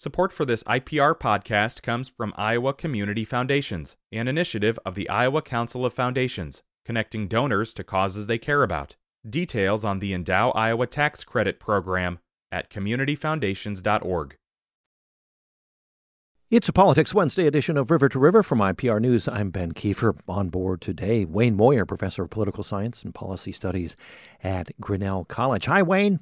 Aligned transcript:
Support 0.00 0.32
for 0.32 0.46
this 0.46 0.62
IPR 0.62 1.14
podcast 1.14 1.82
comes 1.82 2.08
from 2.08 2.32
Iowa 2.34 2.72
Community 2.72 3.22
Foundations, 3.22 3.96
an 4.10 4.28
initiative 4.28 4.78
of 4.86 4.94
the 4.94 5.06
Iowa 5.10 5.42
Council 5.42 5.84
of 5.84 5.92
Foundations, 5.92 6.62
connecting 6.86 7.28
donors 7.28 7.74
to 7.74 7.84
causes 7.84 8.26
they 8.26 8.38
care 8.38 8.62
about. 8.62 8.96
Details 9.28 9.84
on 9.84 9.98
the 9.98 10.14
Endow 10.14 10.52
Iowa 10.54 10.86
Tax 10.86 11.22
Credit 11.22 11.60
Program 11.60 12.18
at 12.50 12.70
communityfoundations.org. 12.70 14.36
It's 16.50 16.70
a 16.70 16.72
Politics 16.72 17.12
Wednesday 17.12 17.46
edition 17.46 17.76
of 17.76 17.90
River 17.90 18.08
to 18.08 18.18
River 18.18 18.42
from 18.42 18.60
IPR 18.60 19.02
News. 19.02 19.28
I'm 19.28 19.50
Ben 19.50 19.72
Kieffer. 19.72 20.18
On 20.26 20.48
board 20.48 20.80
today, 20.80 21.26
Wayne 21.26 21.56
Moyer, 21.56 21.84
professor 21.84 22.22
of 22.22 22.30
political 22.30 22.64
science 22.64 23.04
and 23.04 23.14
policy 23.14 23.52
studies 23.52 23.96
at 24.42 24.70
Grinnell 24.80 25.26
College. 25.26 25.66
Hi, 25.66 25.82
Wayne. 25.82 26.20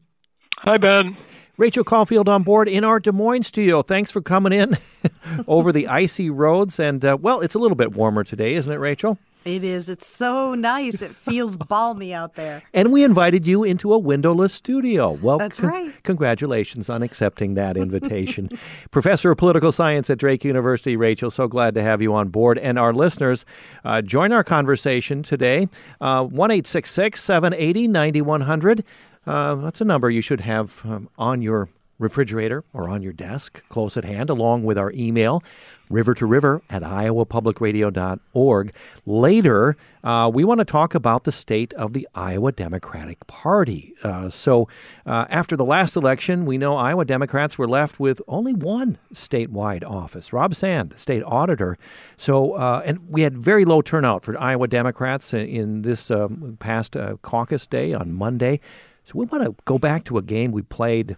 Hi, 0.62 0.77
Ben. 0.77 1.16
Rachel 1.56 1.84
Caufield 1.84 2.29
on 2.29 2.43
board 2.43 2.68
in 2.68 2.84
our 2.84 3.00
Des 3.00 3.12
Moines 3.12 3.45
studio. 3.45 3.82
Thanks 3.82 4.11
for 4.11 4.20
coming 4.20 4.52
in 4.52 4.77
over 5.48 5.72
the 5.72 5.89
icy 5.89 6.31
roads. 6.31 6.79
And, 6.79 7.04
uh, 7.04 7.17
well, 7.21 7.40
it's 7.40 7.54
a 7.54 7.58
little 7.58 7.76
bit 7.76 7.93
warmer 7.93 8.22
today, 8.25 8.54
isn't 8.54 8.72
it, 8.72 8.76
Rachel? 8.76 9.18
It 9.44 9.64
is. 9.64 9.89
It's 9.89 10.07
so 10.07 10.54
nice. 10.54 11.00
It 11.00 11.14
feels 11.14 11.57
balmy 11.68 12.12
out 12.12 12.34
there. 12.34 12.62
And 12.75 12.93
we 12.93 13.03
invited 13.03 13.46
you 13.46 13.64
into 13.64 13.93
a 13.93 13.98
windowless 13.98 14.53
studio. 14.53 15.12
Well, 15.12 15.39
that's 15.39 15.61
right. 15.61 15.93
congratulations 16.03 16.90
on 16.90 17.03
accepting 17.03 17.54
that 17.54 17.76
invitation. 17.79 18.50
Professor 18.90 19.31
of 19.31 19.39
Political 19.39 19.72
Science 19.72 20.11
at 20.11 20.18
Drake 20.18 20.45
University, 20.45 20.96
Rachel, 20.96 21.31
so 21.31 21.48
glad 21.48 21.75
to 21.76 21.82
have 21.82 22.03
you 22.03 22.14
on 22.14 22.29
board. 22.29 22.59
And 22.59 22.79
our 22.79 22.93
listeners, 22.93 23.46
uh, 23.84 24.03
join 24.03 24.32
our 24.32 24.45
conversation 24.45 25.22
today. 25.22 25.68
Uh, 26.00 26.25
1 26.25 26.64
780 26.64 27.89
9100. 27.89 28.84
Uh, 29.29 29.57
that's 29.57 29.82
a 29.82 29.85
number 29.85 30.09
you 30.09 30.23
should 30.23 30.41
have 30.41 30.81
um, 30.87 31.07
on 31.18 31.43
your 31.43 31.68
refrigerator 31.99 32.64
or 32.73 32.89
on 32.89 33.03
your 33.03 33.12
desk 33.12 33.62
close 33.69 33.97
at 33.98 34.05
hand, 34.05 34.31
along 34.31 34.64
with 34.64 34.78
our 34.78 34.91
email, 34.92 35.42
river 35.91 36.14
to 36.14 36.25
river 36.25 36.62
at 36.70 36.81
iowapublicradio.org. 36.83 38.73
Later, 39.05 39.77
uh, 40.03 40.31
we 40.33 40.45
want 40.45 40.61
to 40.61 40.65
talk 40.65 40.95
about 40.95 41.25
the 41.25 41.33
state 41.33 41.75
of 41.75 41.93
the 41.93 42.09
Iowa 42.15 42.53
Democratic 42.53 43.27
Party. 43.27 43.93
Uh, 44.03 44.31
so, 44.31 44.67
uh, 45.05 45.27
after 45.29 45.57
the 45.57 45.65
last 45.65 45.95
election, 45.95 46.47
we 46.47 46.57
know 46.57 46.77
Iowa 46.77 47.05
Democrats 47.05 47.59
were 47.59 47.69
left 47.69 48.01
with 48.01 48.23
only 48.29 48.55
one 48.55 48.97
statewide 49.13 49.85
office, 49.85 50.33
Rob 50.33 50.55
Sand, 50.55 50.91
the 50.91 50.98
state 50.98 51.23
auditor. 51.27 51.77
So, 52.17 52.53
uh, 52.53 52.81
and 52.87 53.11
we 53.11 53.23
had 53.23 53.37
very 53.37 53.67
low 53.67 53.83
turnout 53.83 54.25
for 54.25 54.41
Iowa 54.41 54.69
Democrats 54.69 55.35
in 55.35 55.83
this 55.83 56.11
um, 56.11 56.57
past 56.61 56.97
uh, 56.97 57.17
caucus 57.20 57.67
day 57.67 57.92
on 57.92 58.13
Monday. 58.15 58.61
So 59.09 59.17
we 59.17 59.25
want 59.25 59.45
to 59.45 59.56
go 59.64 59.78
back 59.78 60.05
to 60.05 60.19
a 60.19 60.23
game 60.23 60.53
we 60.53 60.61
played 60.61 61.17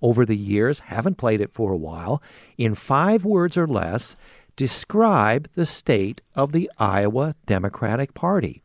over 0.00 0.24
the 0.24 0.36
years, 0.36 0.78
haven't 0.78 1.16
played 1.16 1.40
it 1.40 1.52
for 1.52 1.72
a 1.72 1.76
while. 1.76 2.22
In 2.56 2.76
five 2.76 3.24
words 3.24 3.56
or 3.56 3.66
less, 3.66 4.14
describe 4.54 5.48
the 5.56 5.66
state 5.66 6.22
of 6.36 6.52
the 6.52 6.70
Iowa 6.78 7.34
Democratic 7.46 8.14
Party. 8.14 8.62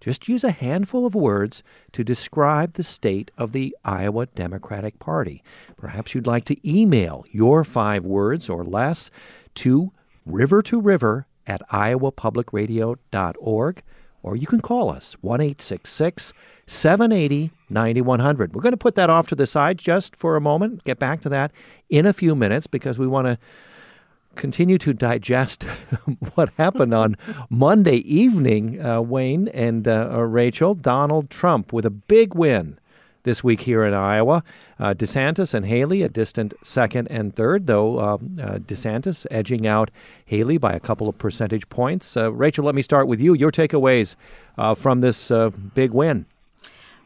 Just 0.00 0.28
use 0.28 0.44
a 0.44 0.52
handful 0.52 1.06
of 1.06 1.14
words 1.16 1.64
to 1.90 2.04
describe 2.04 2.74
the 2.74 2.84
state 2.84 3.32
of 3.36 3.50
the 3.50 3.76
Iowa 3.84 4.26
Democratic 4.26 5.00
Party. 5.00 5.42
Perhaps 5.76 6.14
you'd 6.14 6.28
like 6.28 6.44
to 6.44 6.56
email 6.64 7.24
your 7.32 7.64
five 7.64 8.04
words 8.04 8.48
or 8.48 8.62
less 8.62 9.10
to 9.56 9.90
river 10.24 10.62
to 10.62 10.80
river 10.80 11.26
at 11.48 11.62
iowapublicradio.org 11.72 13.82
or 14.22 14.36
you 14.36 14.46
can 14.46 14.60
call 14.60 14.88
us 14.88 15.16
1 15.20 15.56
780 15.58 17.50
9100. 17.70 18.54
We're 18.54 18.62
going 18.62 18.72
to 18.72 18.76
put 18.76 18.94
that 18.94 19.10
off 19.10 19.26
to 19.28 19.34
the 19.34 19.46
side 19.46 19.78
just 19.78 20.16
for 20.16 20.36
a 20.36 20.40
moment, 20.40 20.84
get 20.84 20.98
back 20.98 21.20
to 21.22 21.28
that 21.28 21.52
in 21.88 22.06
a 22.06 22.12
few 22.12 22.34
minutes 22.34 22.66
because 22.66 22.98
we 22.98 23.06
want 23.06 23.26
to 23.26 23.38
continue 24.36 24.78
to 24.78 24.92
digest 24.92 25.64
what 26.34 26.50
happened 26.56 26.94
on 26.94 27.16
Monday 27.48 27.96
evening, 27.96 28.84
uh, 28.84 29.00
Wayne 29.00 29.48
and 29.48 29.86
uh, 29.86 30.22
Rachel. 30.22 30.74
Donald 30.74 31.30
Trump 31.30 31.72
with 31.72 31.84
a 31.84 31.90
big 31.90 32.34
win 32.34 32.78
this 33.22 33.44
week 33.44 33.62
here 33.62 33.84
in 33.84 33.92
Iowa. 33.92 34.42
Uh, 34.78 34.94
DeSantis 34.94 35.52
and 35.52 35.66
Haley 35.66 36.02
a 36.02 36.08
distant 36.08 36.54
second 36.62 37.08
and 37.08 37.34
third, 37.34 37.66
though 37.66 38.00
um, 38.00 38.38
uh, 38.40 38.58
DeSantis 38.58 39.26
edging 39.30 39.66
out 39.66 39.90
Haley 40.24 40.58
by 40.58 40.72
a 40.72 40.80
couple 40.80 41.08
of 41.08 41.18
percentage 41.18 41.68
points. 41.68 42.16
Uh, 42.16 42.32
Rachel, 42.32 42.64
let 42.64 42.74
me 42.74 42.82
start 42.82 43.06
with 43.06 43.20
you. 43.20 43.34
Your 43.34 43.52
takeaways 43.52 44.16
uh, 44.56 44.74
from 44.74 45.00
this 45.00 45.30
uh, 45.30 45.50
big 45.50 45.92
win. 45.92 46.26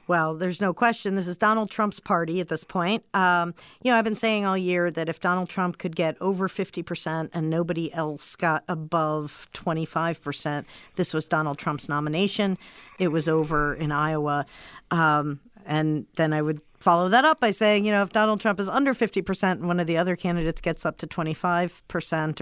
Well, 0.07 0.35
there's 0.35 0.61
no 0.61 0.75
question. 0.75 1.17
This 1.17 1.27
is 1.27 1.39
Donald 1.39 1.71
Trump's 1.71 2.01
party 2.01 2.41
at 2.41 2.49
this 2.49 2.65
point. 2.65 3.05
Um, 3.15 3.55
you 3.83 3.91
know, 3.91 3.99
I've 3.99 4.05
been 4.05 4.15
saying 4.15 4.45
all 4.45 4.59
year 4.59 4.91
that 4.91 5.09
if 5.09 5.21
Donald 5.21 5.49
Trump 5.49 5.79
could 5.79 5.97
get 5.97 6.17
over 6.21 6.49
50% 6.49 7.31
and 7.33 7.51
nobody 7.51 7.93
else 7.93 8.37
got 8.37 8.65
above 8.69 9.49
25%, 9.55 10.65
this 10.97 11.15
was 11.15 11.27
Donald 11.27 11.59
Trump's 11.59 11.89
nomination. 11.89 12.59
It 12.99 13.09
was 13.09 13.29
over 13.29 13.75
in 13.75 13.93
Iowa. 13.93 14.47
Um, 14.91 15.41
and 15.65 16.07
then 16.17 16.33
I 16.33 16.43
would 16.43 16.61
follow 16.79 17.09
that 17.09 17.25
up 17.25 17.41
by 17.41 17.51
saying, 17.51 17.87
you 17.87 17.91
know, 17.91 18.03
if 18.03 18.11
Donald 18.11 18.41
Trump 18.41 18.61
is 18.61 18.69
under 18.69 18.95
50% 18.95 19.53
and 19.53 19.67
one 19.67 19.81
of 19.81 19.87
the 19.87 19.97
other 19.97 20.17
candidates 20.17 20.61
gets 20.61 20.85
up 20.85 20.99
to 20.99 21.07
25% 21.07 21.71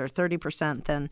or 0.00 0.08
30%, 0.08 0.84
then 0.84 1.08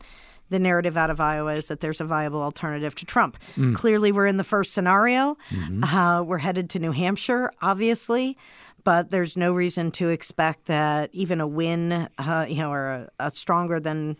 the 0.51 0.59
narrative 0.59 0.97
out 0.97 1.09
of 1.09 1.19
Iowa 1.19 1.55
is 1.55 1.67
that 1.67 1.79
there's 1.79 2.01
a 2.01 2.05
viable 2.05 2.41
alternative 2.41 2.93
to 2.95 3.05
Trump. 3.05 3.37
Mm. 3.55 3.73
Clearly, 3.73 4.11
we're 4.11 4.27
in 4.27 4.37
the 4.37 4.43
first 4.43 4.73
scenario. 4.73 5.37
Mm-hmm. 5.49 5.83
Uh, 5.83 6.21
we're 6.21 6.37
headed 6.37 6.69
to 6.71 6.79
New 6.79 6.91
Hampshire, 6.91 7.51
obviously, 7.61 8.37
but 8.83 9.11
there's 9.11 9.37
no 9.37 9.53
reason 9.53 9.91
to 9.91 10.09
expect 10.09 10.65
that 10.65 11.09
even 11.13 11.39
a 11.39 11.47
win, 11.47 12.09
uh, 12.17 12.45
you 12.47 12.57
know, 12.57 12.71
or 12.71 12.87
a, 12.87 13.09
a 13.19 13.31
stronger 13.31 13.79
than 13.79 14.17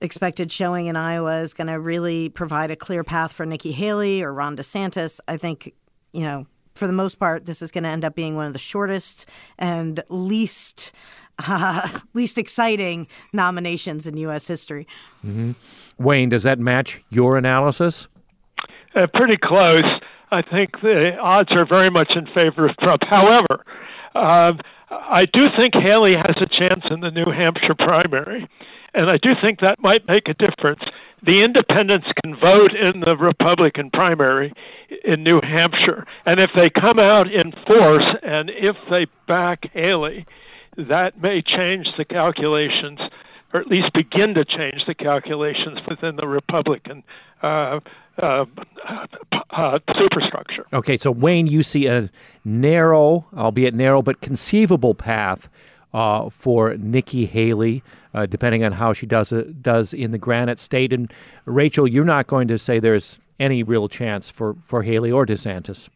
expected 0.00 0.50
showing 0.50 0.86
in 0.86 0.96
Iowa 0.96 1.42
is 1.42 1.54
going 1.54 1.68
to 1.68 1.78
really 1.78 2.30
provide 2.30 2.70
a 2.70 2.76
clear 2.76 3.04
path 3.04 3.32
for 3.32 3.44
Nikki 3.44 3.72
Haley 3.72 4.22
or 4.22 4.32
Ron 4.32 4.56
DeSantis. 4.56 5.20
I 5.28 5.36
think, 5.36 5.74
you 6.12 6.22
know, 6.22 6.46
for 6.74 6.86
the 6.86 6.92
most 6.92 7.18
part, 7.18 7.44
this 7.44 7.62
is 7.62 7.70
going 7.70 7.84
to 7.84 7.90
end 7.90 8.04
up 8.04 8.14
being 8.14 8.34
one 8.34 8.46
of 8.46 8.52
the 8.52 8.58
shortest 8.58 9.26
and 9.58 10.02
least 10.08 10.92
uh, 11.38 12.00
least 12.14 12.38
exciting 12.38 13.06
nominations 13.32 14.06
in 14.06 14.16
U.S. 14.18 14.46
history. 14.46 14.86
Mm-hmm. 15.24 15.52
Wayne, 15.98 16.28
does 16.28 16.42
that 16.42 16.58
match 16.58 17.02
your 17.10 17.36
analysis? 17.36 18.06
Uh, 18.94 19.06
pretty 19.12 19.36
close. 19.36 19.84
I 20.30 20.42
think 20.42 20.80
the 20.82 21.16
odds 21.20 21.52
are 21.52 21.66
very 21.66 21.90
much 21.90 22.12
in 22.16 22.26
favor 22.26 22.68
of 22.68 22.76
Trump. 22.78 23.02
However, 23.04 23.64
uh, 24.14 24.52
I 24.90 25.26
do 25.32 25.46
think 25.56 25.74
Haley 25.74 26.14
has 26.14 26.36
a 26.36 26.46
chance 26.46 26.84
in 26.90 27.00
the 27.00 27.10
New 27.10 27.30
Hampshire 27.30 27.74
primary, 27.76 28.48
and 28.94 29.10
I 29.10 29.16
do 29.16 29.30
think 29.40 29.60
that 29.60 29.80
might 29.80 30.06
make 30.08 30.28
a 30.28 30.34
difference 30.34 30.82
the 31.24 31.42
independents 31.42 32.06
can 32.22 32.36
vote 32.36 32.72
in 32.74 33.00
the 33.00 33.16
Republican 33.16 33.90
primary 33.90 34.52
in 35.04 35.22
New 35.22 35.40
Hampshire. 35.40 36.06
And 36.26 36.38
if 36.38 36.50
they 36.54 36.68
come 36.68 36.98
out 36.98 37.32
in 37.32 37.52
force 37.66 38.04
and 38.22 38.50
if 38.50 38.76
they 38.90 39.06
back 39.26 39.70
Haley, 39.72 40.26
that 40.76 41.20
may 41.20 41.42
change 41.42 41.86
the 41.96 42.04
calculations, 42.04 43.00
or 43.52 43.60
at 43.60 43.68
least 43.68 43.92
begin 43.92 44.34
to 44.34 44.44
change 44.44 44.84
the 44.86 44.94
calculations 44.94 45.78
within 45.88 46.16
the 46.16 46.26
Republican 46.26 47.02
uh, 47.42 47.80
uh, 48.20 48.44
uh, 49.50 49.78
superstructure. 49.98 50.66
Okay, 50.72 50.96
so 50.96 51.10
Wayne, 51.10 51.46
you 51.46 51.62
see 51.62 51.86
a 51.86 52.10
narrow, 52.44 53.26
albeit 53.36 53.74
narrow, 53.74 54.02
but 54.02 54.20
conceivable 54.20 54.94
path 54.94 55.48
uh, 55.92 56.28
for 56.28 56.76
Nikki 56.76 57.26
Haley, 57.26 57.82
uh, 58.12 58.26
depending 58.26 58.64
on 58.64 58.72
how 58.72 58.92
she 58.92 59.06
does 59.06 59.32
it, 59.32 59.62
does 59.62 59.94
in 59.94 60.10
the 60.10 60.18
Granite 60.18 60.58
State. 60.58 60.92
And 60.92 61.12
Rachel, 61.44 61.86
you're 61.86 62.04
not 62.04 62.26
going 62.26 62.48
to 62.48 62.58
say 62.58 62.80
there's 62.80 63.18
any 63.38 63.62
real 63.62 63.88
chance 63.88 64.30
for, 64.30 64.56
for 64.64 64.82
Haley 64.82 65.10
or 65.10 65.24
DeSantis. 65.24 65.88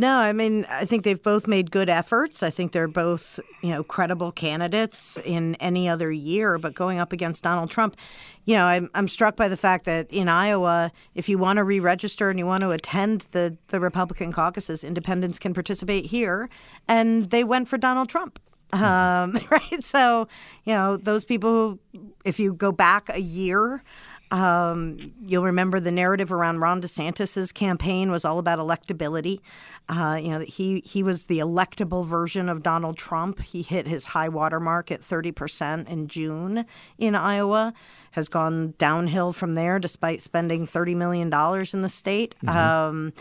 No, 0.00 0.16
I 0.16 0.32
mean, 0.32 0.64
I 0.70 0.86
think 0.86 1.04
they've 1.04 1.22
both 1.22 1.46
made 1.46 1.70
good 1.70 1.90
efforts. 1.90 2.42
I 2.42 2.48
think 2.48 2.72
they're 2.72 2.88
both, 2.88 3.38
you 3.60 3.68
know, 3.68 3.84
credible 3.84 4.32
candidates 4.32 5.18
in 5.26 5.56
any 5.56 5.90
other 5.90 6.10
year. 6.10 6.56
But 6.56 6.72
going 6.72 6.98
up 6.98 7.12
against 7.12 7.42
Donald 7.42 7.70
Trump, 7.70 7.98
you 8.46 8.56
know, 8.56 8.64
I'm, 8.64 8.88
I'm 8.94 9.08
struck 9.08 9.36
by 9.36 9.48
the 9.48 9.58
fact 9.58 9.84
that 9.84 10.06
in 10.10 10.26
Iowa, 10.26 10.90
if 11.14 11.28
you 11.28 11.36
want 11.36 11.58
to 11.58 11.64
re 11.64 11.80
register 11.80 12.30
and 12.30 12.38
you 12.38 12.46
want 12.46 12.62
to 12.62 12.70
attend 12.70 13.26
the, 13.32 13.58
the 13.68 13.78
Republican 13.78 14.32
caucuses, 14.32 14.84
independents 14.84 15.38
can 15.38 15.52
participate 15.52 16.06
here. 16.06 16.48
And 16.88 17.28
they 17.28 17.44
went 17.44 17.68
for 17.68 17.76
Donald 17.76 18.08
Trump. 18.08 18.40
Um, 18.72 19.38
right. 19.50 19.84
So, 19.84 20.28
you 20.64 20.72
know, 20.72 20.96
those 20.96 21.26
people 21.26 21.78
who, 21.92 22.00
if 22.24 22.40
you 22.40 22.54
go 22.54 22.72
back 22.72 23.10
a 23.10 23.20
year, 23.20 23.82
um, 24.30 25.12
you'll 25.26 25.44
remember 25.44 25.80
the 25.80 25.90
narrative 25.90 26.32
around 26.32 26.60
Ron 26.60 26.80
DeSantis's 26.80 27.50
campaign 27.50 28.10
was 28.10 28.24
all 28.24 28.38
about 28.38 28.58
electability. 28.58 29.40
Uh, 29.88 30.18
you 30.22 30.30
know, 30.30 30.40
he 30.40 30.80
he 30.80 31.02
was 31.02 31.24
the 31.24 31.38
electable 31.38 32.06
version 32.06 32.48
of 32.48 32.62
Donald 32.62 32.96
Trump. 32.96 33.40
He 33.40 33.62
hit 33.62 33.88
his 33.88 34.06
high 34.06 34.28
water 34.28 34.60
mark 34.60 34.92
at 34.92 35.00
30% 35.00 35.88
in 35.88 36.06
June 36.06 36.64
in 36.96 37.14
Iowa, 37.14 37.74
has 38.12 38.28
gone 38.28 38.74
downhill 38.78 39.32
from 39.32 39.54
there 39.54 39.78
despite 39.78 40.20
spending 40.20 40.66
$30 40.66 40.94
million 40.94 41.26
in 41.72 41.82
the 41.82 41.88
state. 41.88 42.36
Mm-hmm. 42.44 42.56
Um, 42.56 43.12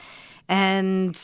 and 0.47 1.15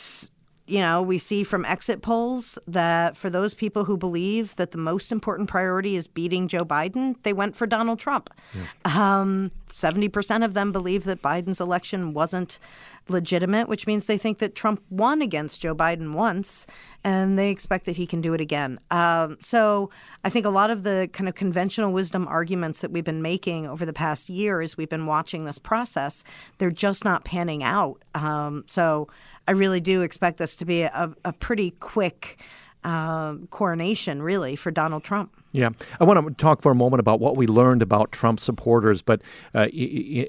you 0.68 0.80
know, 0.80 1.02
we 1.02 1.20
see 1.20 1.44
from 1.44 1.64
exit 1.64 2.02
polls 2.02 2.58
that 2.68 3.16
for 3.16 3.30
those 3.30 3.54
people 3.54 3.86
who 3.86 3.98
believe 3.98 4.56
that 4.56 4.72
the 4.72 4.78
most 4.78 5.12
important 5.12 5.48
priority 5.48 5.96
is 5.96 6.08
beating 6.08 6.48
Joe 6.48 6.66
Biden, 6.66 7.16
they 7.24 7.34
went 7.34 7.56
for 7.56 7.68
Donald 7.68 8.00
Trump. 8.00 8.32
Yeah. 8.54 9.20
Um, 9.20 9.52
70% 9.72 10.44
of 10.44 10.54
them 10.54 10.72
believe 10.72 11.04
that 11.04 11.22
Biden's 11.22 11.60
election 11.60 12.14
wasn't 12.14 12.60
legitimate, 13.08 13.68
which 13.68 13.86
means 13.86 14.06
they 14.06 14.18
think 14.18 14.40
that 14.40 14.56
Trump 14.56 14.82
won 14.90 15.22
against 15.22 15.62
Joe 15.62 15.76
Biden 15.76 16.14
once 16.14 16.66
and 17.04 17.38
they 17.38 17.52
expect 17.52 17.86
that 17.86 17.98
he 17.98 18.08
can 18.08 18.22
do 18.22 18.34
it 18.34 18.42
again. 18.42 18.80
Um, 18.90 19.38
so 19.40 19.92
I 20.24 20.30
think 20.30 20.46
a 20.46 20.50
lot 20.50 20.72
of 20.72 20.82
the 20.82 21.08
kind 21.14 21.30
of 21.30 21.36
conventional 21.36 21.94
wisdom 21.94 22.28
arguments 22.28 22.82
that 22.82 22.92
we've 22.92 23.04
been 23.04 23.22
making 23.22 23.68
over 23.68 23.86
the 23.86 23.94
past 23.94 24.30
year 24.30 24.62
as 24.62 24.76
we've 24.76 24.90
been 24.90 25.06
watching 25.06 25.46
this 25.46 25.60
process, 25.60 26.24
they're 26.58 26.72
just 26.72 27.06
not 27.06 27.24
panning 27.24 27.62
out. 27.64 28.02
Um, 28.16 28.64
so 28.66 29.08
I 29.48 29.52
really 29.52 29.80
do 29.80 30.02
expect 30.02 30.38
this 30.38 30.56
to 30.58 30.66
be 30.66 30.82
a, 30.84 31.14
a 31.24 31.34
pretty 31.34 31.72
quick 31.72 32.40
uh, 32.86 33.36
coronation, 33.50 34.22
really, 34.22 34.56
for 34.56 34.70
Donald 34.70 35.04
Trump. 35.04 35.36
Yeah, 35.52 35.70
I 36.00 36.04
want 36.04 36.28
to 36.28 36.34
talk 36.34 36.62
for 36.62 36.72
a 36.72 36.76
moment 36.76 37.00
about 37.00 37.20
what 37.20 37.36
we 37.38 37.48
learned 37.48 37.82
about 37.82 38.12
Trump 38.12 38.40
supporters, 38.40 39.02
but 39.02 39.22
uh, 39.56 39.68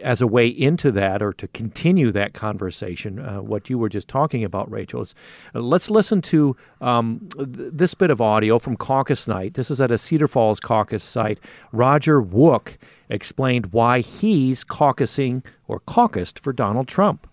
as 0.00 0.20
a 0.20 0.26
way 0.26 0.46
into 0.46 0.90
that 0.92 1.20
or 1.20 1.32
to 1.34 1.48
continue 1.48 2.12
that 2.12 2.32
conversation, 2.32 3.18
uh, 3.18 3.42
what 3.42 3.68
you 3.68 3.76
were 3.76 3.88
just 3.88 4.08
talking 4.08 4.44
about, 4.44 4.70
Rachel, 4.70 5.02
is 5.02 5.14
uh, 5.54 5.60
let's 5.60 5.90
listen 5.90 6.22
to 6.22 6.56
um, 6.80 7.28
th- 7.36 7.48
this 7.48 7.92
bit 7.92 8.10
of 8.10 8.20
audio 8.20 8.58
from 8.58 8.76
caucus 8.76 9.26
night. 9.26 9.54
This 9.54 9.70
is 9.70 9.80
at 9.80 9.90
a 9.90 9.98
Cedar 9.98 10.28
Falls 10.28 10.60
caucus 10.60 11.04
site. 11.04 11.40
Roger 11.72 12.22
Wook 12.22 12.76
explained 13.10 13.72
why 13.72 14.00
he's 14.00 14.64
caucusing 14.64 15.44
or 15.66 15.80
caucused 15.80 16.38
for 16.38 16.52
Donald 16.52 16.88
Trump. 16.88 17.26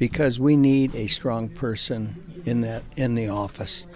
Because 0.00 0.40
we 0.40 0.56
need 0.56 0.94
a 0.94 1.08
strong 1.08 1.50
person 1.50 2.42
in 2.46 2.62
that 2.62 2.82
in 2.96 3.14
the 3.14 3.28
office. 3.28 3.86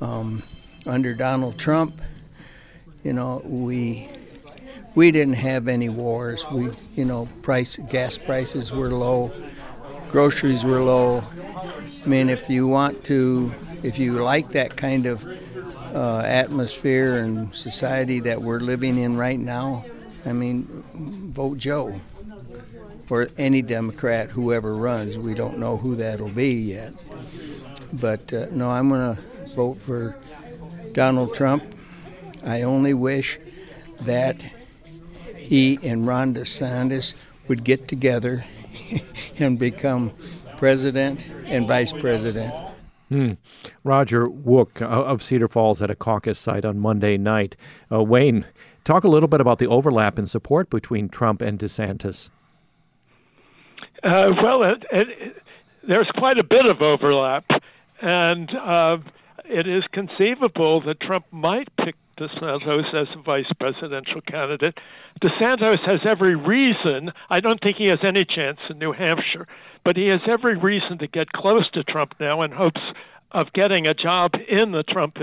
Um, 0.00 0.44
under 0.86 1.12
Donald 1.12 1.58
Trump, 1.58 2.00
you 3.02 3.12
know, 3.12 3.42
we 3.44 4.08
we 4.94 5.10
didn't 5.10 5.34
have 5.34 5.66
any 5.66 5.88
wars. 5.88 6.46
We, 6.52 6.70
you 6.94 7.04
know, 7.04 7.28
price 7.42 7.78
gas 7.88 8.16
prices 8.16 8.72
were 8.72 8.92
low, 8.92 9.32
groceries 10.12 10.64
were 10.64 10.82
low. 10.82 11.24
I 12.04 12.08
mean, 12.08 12.28
if 12.28 12.48
you 12.48 12.68
want 12.68 13.02
to, 13.06 13.52
if 13.82 13.98
you 13.98 14.22
like 14.22 14.50
that 14.50 14.76
kind 14.76 15.06
of 15.06 15.26
uh, 15.92 16.22
atmosphere 16.24 17.18
and 17.18 17.52
society 17.52 18.20
that 18.20 18.40
we're 18.40 18.60
living 18.60 18.98
in 18.98 19.16
right 19.16 19.38
now, 19.38 19.84
I 20.24 20.32
mean, 20.32 20.84
vote 21.34 21.58
Joe 21.58 22.00
or 23.10 23.28
any 23.36 23.60
Democrat, 23.62 24.30
whoever 24.30 24.74
runs. 24.74 25.18
We 25.18 25.34
don't 25.34 25.58
know 25.58 25.76
who 25.76 25.96
that'll 25.96 26.28
be 26.28 26.54
yet. 26.54 26.94
But 27.92 28.32
uh, 28.32 28.46
no, 28.52 28.70
I'm 28.70 28.88
going 28.88 29.16
to 29.16 29.22
vote 29.54 29.80
for 29.82 30.16
Donald 30.92 31.34
Trump 31.34 31.64
I 32.44 32.62
only 32.62 32.94
wish 32.94 33.38
that 34.02 34.36
he 35.36 35.78
and 35.82 36.06
Ron 36.06 36.34
DeSantis 36.34 37.14
would 37.48 37.64
get 37.64 37.88
together 37.88 38.44
and 39.38 39.58
become 39.58 40.12
president 40.56 41.28
and 41.46 41.66
vice 41.66 41.92
president. 41.92 42.54
Hmm. 43.08 43.32
Roger 43.82 44.26
Wook 44.26 44.80
of 44.80 45.22
Cedar 45.22 45.48
Falls 45.48 45.82
at 45.82 45.90
a 45.90 45.96
caucus 45.96 46.38
site 46.38 46.64
on 46.64 46.78
Monday 46.78 47.18
night. 47.18 47.56
Uh, 47.90 48.02
Wayne, 48.04 48.46
talk 48.84 49.02
a 49.02 49.08
little 49.08 49.28
bit 49.28 49.40
about 49.40 49.58
the 49.58 49.66
overlap 49.66 50.18
in 50.18 50.26
support 50.26 50.70
between 50.70 51.08
Trump 51.08 51.42
and 51.42 51.58
DeSantis. 51.58 52.30
Uh, 54.02 54.30
well, 54.42 54.62
it, 54.62 54.84
it, 54.92 55.36
there's 55.86 56.10
quite 56.16 56.38
a 56.38 56.44
bit 56.44 56.66
of 56.66 56.80
overlap, 56.80 57.44
and 58.00 58.50
uh, 58.50 58.96
it 59.44 59.66
is 59.66 59.84
conceivable 59.92 60.80
that 60.82 61.00
Trump 61.00 61.26
might 61.30 61.68
pick 61.76 61.96
DeSantis 62.18 62.94
as 62.94 63.08
a 63.16 63.22
vice 63.22 63.50
presidential 63.58 64.20
candidate. 64.20 64.76
DeSantis 65.22 65.80
has 65.86 66.00
every 66.04 66.36
reason, 66.36 67.12
I 67.30 67.40
don't 67.40 67.60
think 67.62 67.76
he 67.78 67.86
has 67.86 68.00
any 68.02 68.24
chance 68.24 68.58
in 68.68 68.78
New 68.78 68.92
Hampshire, 68.92 69.46
but 69.84 69.96
he 69.96 70.08
has 70.08 70.20
every 70.28 70.56
reason 70.56 70.98
to 70.98 71.06
get 71.06 71.32
close 71.32 71.68
to 71.72 71.82
Trump 71.82 72.14
now 72.20 72.42
in 72.42 72.52
hopes 72.52 72.80
of 73.32 73.52
getting 73.52 73.86
a 73.86 73.94
job 73.94 74.32
in 74.48 74.72
the 74.72 74.82
Trump 74.82 75.16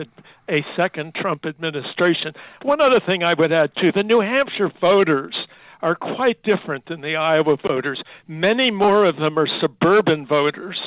a 0.50 0.65
second 0.75 1.13
Trump 1.13 1.45
administration. 1.45 2.33
One 2.63 2.81
other 2.81 3.01
thing 3.06 3.23
I 3.23 3.33
would 3.33 3.51
add 3.51 3.71
too, 3.80 3.91
the 3.94 4.03
New 4.03 4.21
Hampshire 4.21 4.71
voters 4.80 5.35
are 5.81 5.95
quite 5.95 6.41
different 6.44 6.85
than 6.88 7.01
the 7.01 7.15
Iowa 7.15 7.57
voters. 7.57 8.01
Many 8.27 8.71
more 8.71 9.06
of 9.06 9.18
them 9.18 9.38
are 9.38 9.47
suburban 9.62 10.25
voters. 10.25 10.79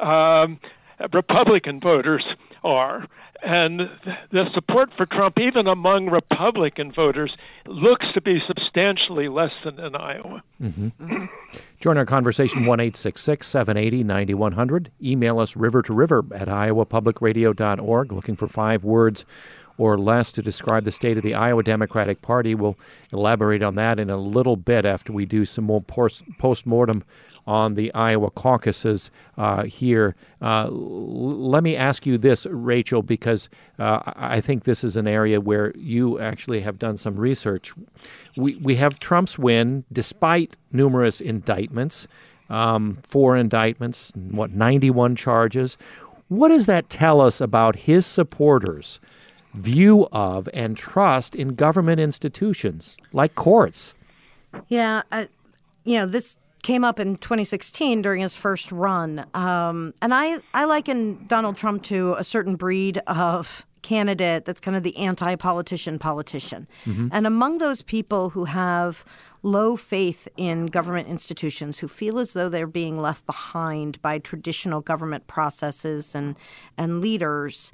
Um, 0.00 0.58
Republican 1.12 1.80
voters 1.80 2.24
are. 2.64 3.06
And 3.44 3.80
the 4.30 4.44
support 4.54 4.90
for 4.96 5.04
Trump, 5.04 5.36
even 5.38 5.66
among 5.66 6.06
Republican 6.06 6.92
voters, 6.92 7.34
looks 7.66 8.06
to 8.14 8.20
be 8.20 8.38
substantially 8.46 9.28
less 9.28 9.50
than 9.64 9.80
in 9.80 9.96
Iowa. 9.96 10.44
Mm-hmm. 10.62 11.24
Join 11.80 11.98
our 11.98 12.06
conversation 12.06 12.66
1 12.66 12.92
780 12.94 14.04
9100. 14.04 14.92
Email 15.02 15.40
us 15.40 15.56
river 15.56 15.82
to 15.82 15.92
river 15.92 16.24
at 16.32 16.46
iowapublicradio.org, 16.46 18.12
looking 18.12 18.36
for 18.36 18.46
five 18.46 18.84
words 18.84 19.24
or 19.78 19.98
less 19.98 20.32
to 20.32 20.42
describe 20.42 20.84
the 20.84 20.92
state 20.92 21.16
of 21.16 21.22
the 21.22 21.34
Iowa 21.34 21.62
Democratic 21.62 22.22
Party. 22.22 22.54
We'll 22.54 22.78
elaborate 23.12 23.62
on 23.62 23.74
that 23.76 23.98
in 23.98 24.10
a 24.10 24.16
little 24.16 24.56
bit 24.56 24.84
after 24.84 25.12
we 25.12 25.26
do 25.26 25.44
some 25.44 25.64
more 25.64 25.80
post 25.82 26.66
mortem 26.66 27.04
on 27.46 27.74
the 27.74 27.92
Iowa 27.94 28.30
caucuses 28.30 29.10
uh, 29.36 29.64
here. 29.64 30.14
Uh, 30.40 30.66
l- 30.66 31.48
let 31.50 31.62
me 31.62 31.76
ask 31.76 32.06
you 32.06 32.18
this, 32.18 32.46
Rachel, 32.46 33.02
because 33.02 33.48
uh, 33.78 34.00
I 34.06 34.40
think 34.40 34.64
this 34.64 34.84
is 34.84 34.96
an 34.96 35.08
area 35.08 35.40
where 35.40 35.72
you 35.76 36.20
actually 36.20 36.60
have 36.60 36.78
done 36.78 36.96
some 36.96 37.16
research. 37.16 37.72
We, 38.36 38.56
we 38.56 38.76
have 38.76 38.98
Trump's 38.98 39.38
win 39.38 39.84
despite 39.92 40.56
numerous 40.70 41.20
indictments, 41.20 42.06
um, 42.48 42.98
four 43.02 43.36
indictments, 43.36 44.12
what, 44.14 44.52
91 44.52 45.16
charges. 45.16 45.76
What 46.28 46.48
does 46.48 46.66
that 46.66 46.88
tell 46.88 47.20
us 47.20 47.40
about 47.40 47.76
his 47.80 48.06
supporters' 48.06 49.00
view 49.54 50.08
of 50.12 50.48
and 50.52 50.76
trust 50.76 51.34
in 51.34 51.54
government 51.54 52.00
institutions 52.00 52.96
like 53.12 53.34
courts? 53.34 53.94
Yeah, 54.68 55.02
you 55.84 55.98
know, 55.98 56.06
this 56.06 56.36
came 56.62 56.84
up 56.84 57.00
in 57.00 57.16
2016 57.16 58.02
during 58.02 58.20
his 58.20 58.36
first 58.36 58.70
run. 58.70 59.26
Um, 59.34 59.94
and 60.00 60.14
I, 60.14 60.38
I 60.54 60.64
liken 60.64 61.26
Donald 61.26 61.56
Trump 61.56 61.82
to 61.84 62.14
a 62.14 62.24
certain 62.24 62.56
breed 62.56 62.98
of 63.06 63.66
candidate 63.82 64.44
that's 64.44 64.60
kind 64.60 64.76
of 64.76 64.84
the 64.84 64.96
anti 64.96 65.34
politician 65.34 65.98
politician. 65.98 66.68
Mm-hmm. 66.84 67.08
And 67.10 67.26
among 67.26 67.58
those 67.58 67.82
people 67.82 68.30
who 68.30 68.44
have 68.44 69.04
low 69.42 69.76
faith 69.76 70.28
in 70.36 70.66
government 70.66 71.08
institutions, 71.08 71.80
who 71.80 71.88
feel 71.88 72.20
as 72.20 72.32
though 72.32 72.48
they're 72.48 72.66
being 72.68 73.00
left 73.00 73.26
behind 73.26 74.00
by 74.00 74.20
traditional 74.20 74.80
government 74.80 75.26
processes 75.26 76.14
and, 76.14 76.36
and 76.78 77.00
leaders, 77.00 77.72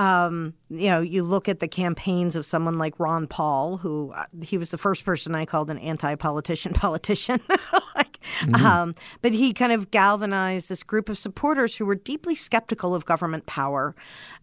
um, 0.00 0.54
you 0.70 0.88
know, 0.88 1.00
you 1.02 1.22
look 1.22 1.46
at 1.46 1.60
the 1.60 1.68
campaigns 1.68 2.34
of 2.34 2.46
someone 2.46 2.78
like 2.78 2.98
Ron 2.98 3.26
Paul, 3.26 3.76
who 3.76 4.12
uh, 4.16 4.24
he 4.42 4.56
was 4.56 4.70
the 4.70 4.78
first 4.78 5.04
person 5.04 5.34
I 5.34 5.44
called 5.44 5.70
an 5.70 5.76
anti-politician 5.76 6.72
politician. 6.74 7.38
like, 7.94 8.09
mm-hmm. 8.40 8.54
um, 8.64 8.94
but 9.22 9.32
he 9.32 9.52
kind 9.52 9.72
of 9.72 9.90
galvanized 9.90 10.68
this 10.68 10.82
group 10.82 11.08
of 11.08 11.18
supporters 11.18 11.76
who 11.76 11.84
were 11.84 11.94
deeply 11.94 12.34
skeptical 12.34 12.94
of 12.94 13.04
government 13.04 13.46
power. 13.46 13.94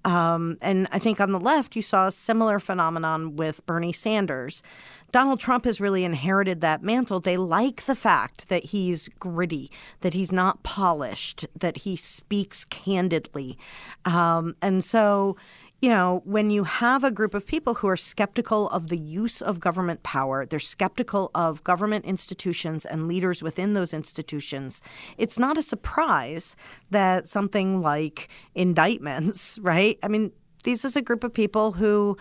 Um, 0.05 0.57
and 0.61 0.87
I 0.91 0.99
think 0.99 1.19
on 1.19 1.31
the 1.31 1.39
left, 1.39 1.75
you 1.75 1.81
saw 1.81 2.07
a 2.07 2.11
similar 2.11 2.59
phenomenon 2.59 3.35
with 3.35 3.65
Bernie 3.65 3.93
Sanders. 3.93 4.61
Donald 5.11 5.39
Trump 5.39 5.65
has 5.65 5.79
really 5.79 6.03
inherited 6.03 6.61
that 6.61 6.83
mantle. 6.83 7.19
They 7.19 7.37
like 7.37 7.85
the 7.85 7.95
fact 7.95 8.49
that 8.49 8.65
he's 8.65 9.09
gritty, 9.19 9.71
that 10.01 10.13
he's 10.13 10.31
not 10.31 10.63
polished, 10.63 11.45
that 11.57 11.77
he 11.77 11.95
speaks 11.95 12.65
candidly. 12.65 13.57
Um, 14.05 14.55
and 14.61 14.83
so, 14.83 15.37
you 15.81 15.89
know, 15.89 16.21
when 16.25 16.49
you 16.49 16.63
have 16.63 17.03
a 17.03 17.11
group 17.11 17.35
of 17.35 17.45
people 17.45 17.75
who 17.75 17.87
are 17.87 17.97
skeptical 17.97 18.67
of 18.69 18.87
the 18.87 18.97
use 18.97 19.41
of 19.41 19.59
government 19.59 20.01
power, 20.01 20.45
they're 20.45 20.59
skeptical 20.59 21.29
of 21.35 21.63
government 21.63 22.05
institutions 22.05 22.83
and 22.83 23.07
leaders 23.07 23.43
within 23.43 23.73
those 23.73 23.93
institutions, 23.93 24.81
it's 25.17 25.37
not 25.37 25.57
a 25.57 25.61
surprise 25.61 26.55
that 26.89 27.27
something 27.27 27.81
like 27.81 28.27
indictments, 28.55 29.59
right? 29.61 29.99
I 30.01 30.07
mean, 30.07 30.31
this 30.63 30.83
is 30.83 30.95
a 30.95 31.01
group 31.01 31.23
of 31.23 31.33
people 31.33 31.73
who 31.73 32.17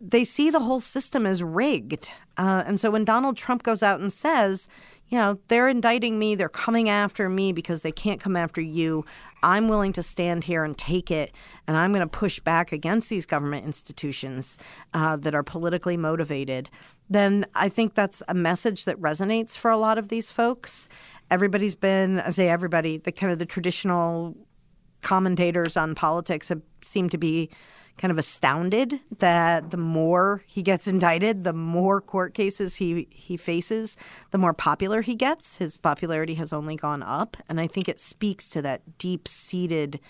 they 0.00 0.24
see 0.24 0.50
the 0.50 0.60
whole 0.60 0.80
system 0.80 1.24
as 1.26 1.42
rigged. 1.42 2.10
Uh, 2.36 2.64
and 2.66 2.78
so 2.80 2.90
when 2.90 3.04
Donald 3.04 3.36
Trump 3.36 3.62
goes 3.62 3.82
out 3.82 4.00
and 4.00 4.12
says, 4.12 4.68
you 5.14 5.20
know, 5.20 5.38
they're 5.46 5.68
indicting 5.68 6.18
me, 6.18 6.34
they're 6.34 6.48
coming 6.48 6.88
after 6.88 7.28
me 7.28 7.52
because 7.52 7.82
they 7.82 7.92
can't 7.92 8.20
come 8.20 8.34
after 8.34 8.60
you. 8.60 9.04
I'm 9.44 9.68
willing 9.68 9.92
to 9.92 10.02
stand 10.02 10.42
here 10.42 10.64
and 10.64 10.76
take 10.76 11.08
it, 11.08 11.30
and 11.68 11.76
I'm 11.76 11.92
going 11.92 12.00
to 12.00 12.08
push 12.08 12.40
back 12.40 12.72
against 12.72 13.10
these 13.10 13.24
government 13.24 13.64
institutions 13.64 14.58
uh, 14.92 15.16
that 15.18 15.32
are 15.32 15.44
politically 15.44 15.96
motivated. 15.96 16.68
Then 17.08 17.46
I 17.54 17.68
think 17.68 17.94
that's 17.94 18.24
a 18.26 18.34
message 18.34 18.86
that 18.86 19.00
resonates 19.00 19.56
for 19.56 19.70
a 19.70 19.76
lot 19.76 19.98
of 19.98 20.08
these 20.08 20.32
folks. 20.32 20.88
Everybody's 21.30 21.76
been, 21.76 22.18
I 22.18 22.30
say 22.30 22.48
everybody, 22.48 22.96
the 22.96 23.12
kind 23.12 23.32
of 23.32 23.38
the 23.38 23.46
traditional 23.46 24.36
commentators 25.00 25.76
on 25.76 25.94
politics 25.94 26.48
have, 26.48 26.62
seem 26.82 27.08
to 27.10 27.18
be 27.18 27.50
kind 27.96 28.10
of 28.10 28.18
astounded 28.18 29.00
that 29.18 29.70
the 29.70 29.76
more 29.76 30.42
he 30.46 30.62
gets 30.62 30.86
indicted, 30.94 31.44
the 31.44 31.52
more 31.52 32.00
court 32.00 32.34
cases 32.34 32.76
he, 32.76 33.06
he 33.10 33.36
faces, 33.36 33.96
the 34.30 34.38
more 34.38 34.52
popular 34.52 35.02
he 35.02 35.14
gets. 35.14 35.56
His 35.56 35.76
popularity 35.76 36.34
has 36.34 36.52
only 36.52 36.76
gone 36.76 37.02
up. 37.02 37.36
And 37.48 37.60
I 37.60 37.66
think 37.66 37.88
it 37.88 37.98
speaks 37.98 38.48
to 38.50 38.62
that 38.62 38.98
deep 38.98 39.28
seated 39.28 40.00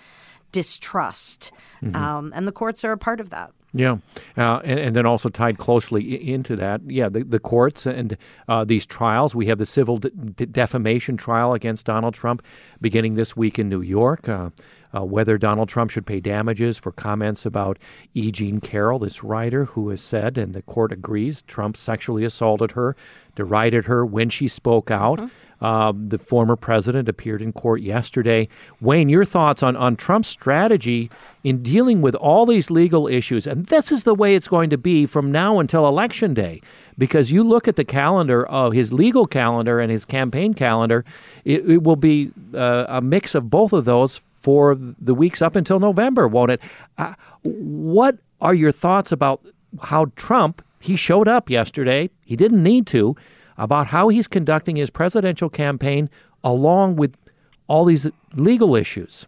distrust. 0.52 1.50
Mm-hmm. 1.82 1.96
Um, 1.96 2.32
and 2.34 2.46
the 2.46 2.52
courts 2.52 2.84
are 2.84 2.92
a 2.92 2.98
part 2.98 3.20
of 3.20 3.30
that. 3.30 3.52
Yeah, 3.76 3.98
uh, 4.36 4.60
and, 4.62 4.78
and, 4.78 4.96
then 4.96 5.04
also 5.04 5.28
tied 5.28 5.58
closely 5.58 6.32
into 6.32 6.54
that, 6.54 6.80
yeah, 6.86 7.08
the, 7.08 7.24
the 7.24 7.40
courts 7.40 7.86
and 7.86 8.16
uh, 8.46 8.64
these 8.64 8.86
trials. 8.86 9.34
We 9.34 9.46
have 9.46 9.58
the 9.58 9.66
civil 9.66 9.96
de- 9.96 10.10
defamation 10.46 11.16
trial 11.16 11.54
against 11.54 11.86
Donald 11.86 12.14
Trump 12.14 12.44
beginning 12.80 13.16
this 13.16 13.36
week 13.36 13.58
in 13.58 13.68
New 13.68 13.80
York. 13.82 14.28
Uh, 14.28 14.50
uh, 14.94 15.04
whether 15.04 15.36
Donald 15.38 15.68
Trump 15.68 15.90
should 15.90 16.06
pay 16.06 16.20
damages 16.20 16.78
for 16.78 16.92
comments 16.92 17.44
about 17.44 17.78
E. 18.14 18.30
Jean 18.30 18.60
Carroll, 18.60 19.00
this 19.00 19.24
writer 19.24 19.66
who 19.66 19.88
has 19.88 20.00
said, 20.00 20.38
and 20.38 20.54
the 20.54 20.62
court 20.62 20.92
agrees, 20.92 21.42
Trump 21.42 21.76
sexually 21.76 22.24
assaulted 22.24 22.72
her, 22.72 22.96
derided 23.34 23.86
her 23.86 24.06
when 24.06 24.28
she 24.28 24.48
spoke 24.48 24.90
out. 24.90 25.18
Mm-hmm. 25.18 25.28
Uh, 25.60 25.92
the 25.96 26.18
former 26.18 26.56
president 26.56 27.08
appeared 27.08 27.40
in 27.40 27.50
court 27.50 27.80
yesterday. 27.80 28.48
Wayne, 28.82 29.08
your 29.08 29.24
thoughts 29.24 29.62
on, 29.62 29.76
on 29.76 29.96
Trump's 29.96 30.28
strategy 30.28 31.10
in 31.42 31.62
dealing 31.62 32.02
with 32.02 32.14
all 32.16 32.44
these 32.44 32.70
legal 32.70 33.08
issues. 33.08 33.46
And 33.46 33.64
this 33.66 33.90
is 33.90 34.04
the 34.04 34.14
way 34.14 34.34
it's 34.34 34.48
going 34.48 34.68
to 34.70 34.76
be 34.76 35.06
from 35.06 35.32
now 35.32 35.58
until 35.60 35.88
Election 35.88 36.34
Day. 36.34 36.60
Because 36.98 37.30
you 37.30 37.42
look 37.42 37.66
at 37.66 37.76
the 37.76 37.84
calendar 37.84 38.44
of 38.44 38.74
his 38.74 38.92
legal 38.92 39.26
calendar 39.26 39.80
and 39.80 39.90
his 39.90 40.04
campaign 40.04 40.52
calendar, 40.52 41.02
it, 41.46 41.68
it 41.68 41.82
will 41.82 41.96
be 41.96 42.32
uh, 42.52 42.84
a 42.88 43.00
mix 43.00 43.34
of 43.34 43.48
both 43.48 43.72
of 43.72 43.86
those 43.86 44.20
for 44.44 44.76
the 44.76 45.14
weeks 45.14 45.40
up 45.40 45.56
until 45.56 45.80
November, 45.80 46.28
won't 46.28 46.50
it? 46.50 46.60
Uh, 46.98 47.14
what 47.44 48.18
are 48.42 48.52
your 48.52 48.72
thoughts 48.72 49.10
about 49.10 49.40
how 49.84 50.04
Trump, 50.16 50.62
he 50.80 50.96
showed 50.96 51.26
up 51.26 51.48
yesterday, 51.48 52.10
he 52.26 52.36
didn't 52.36 52.62
need 52.62 52.86
to, 52.88 53.16
about 53.56 53.86
how 53.86 54.08
he's 54.08 54.28
conducting 54.28 54.76
his 54.76 54.90
presidential 54.90 55.48
campaign 55.48 56.10
along 56.44 56.96
with 56.96 57.16
all 57.68 57.86
these 57.86 58.06
legal 58.34 58.76
issues? 58.76 59.26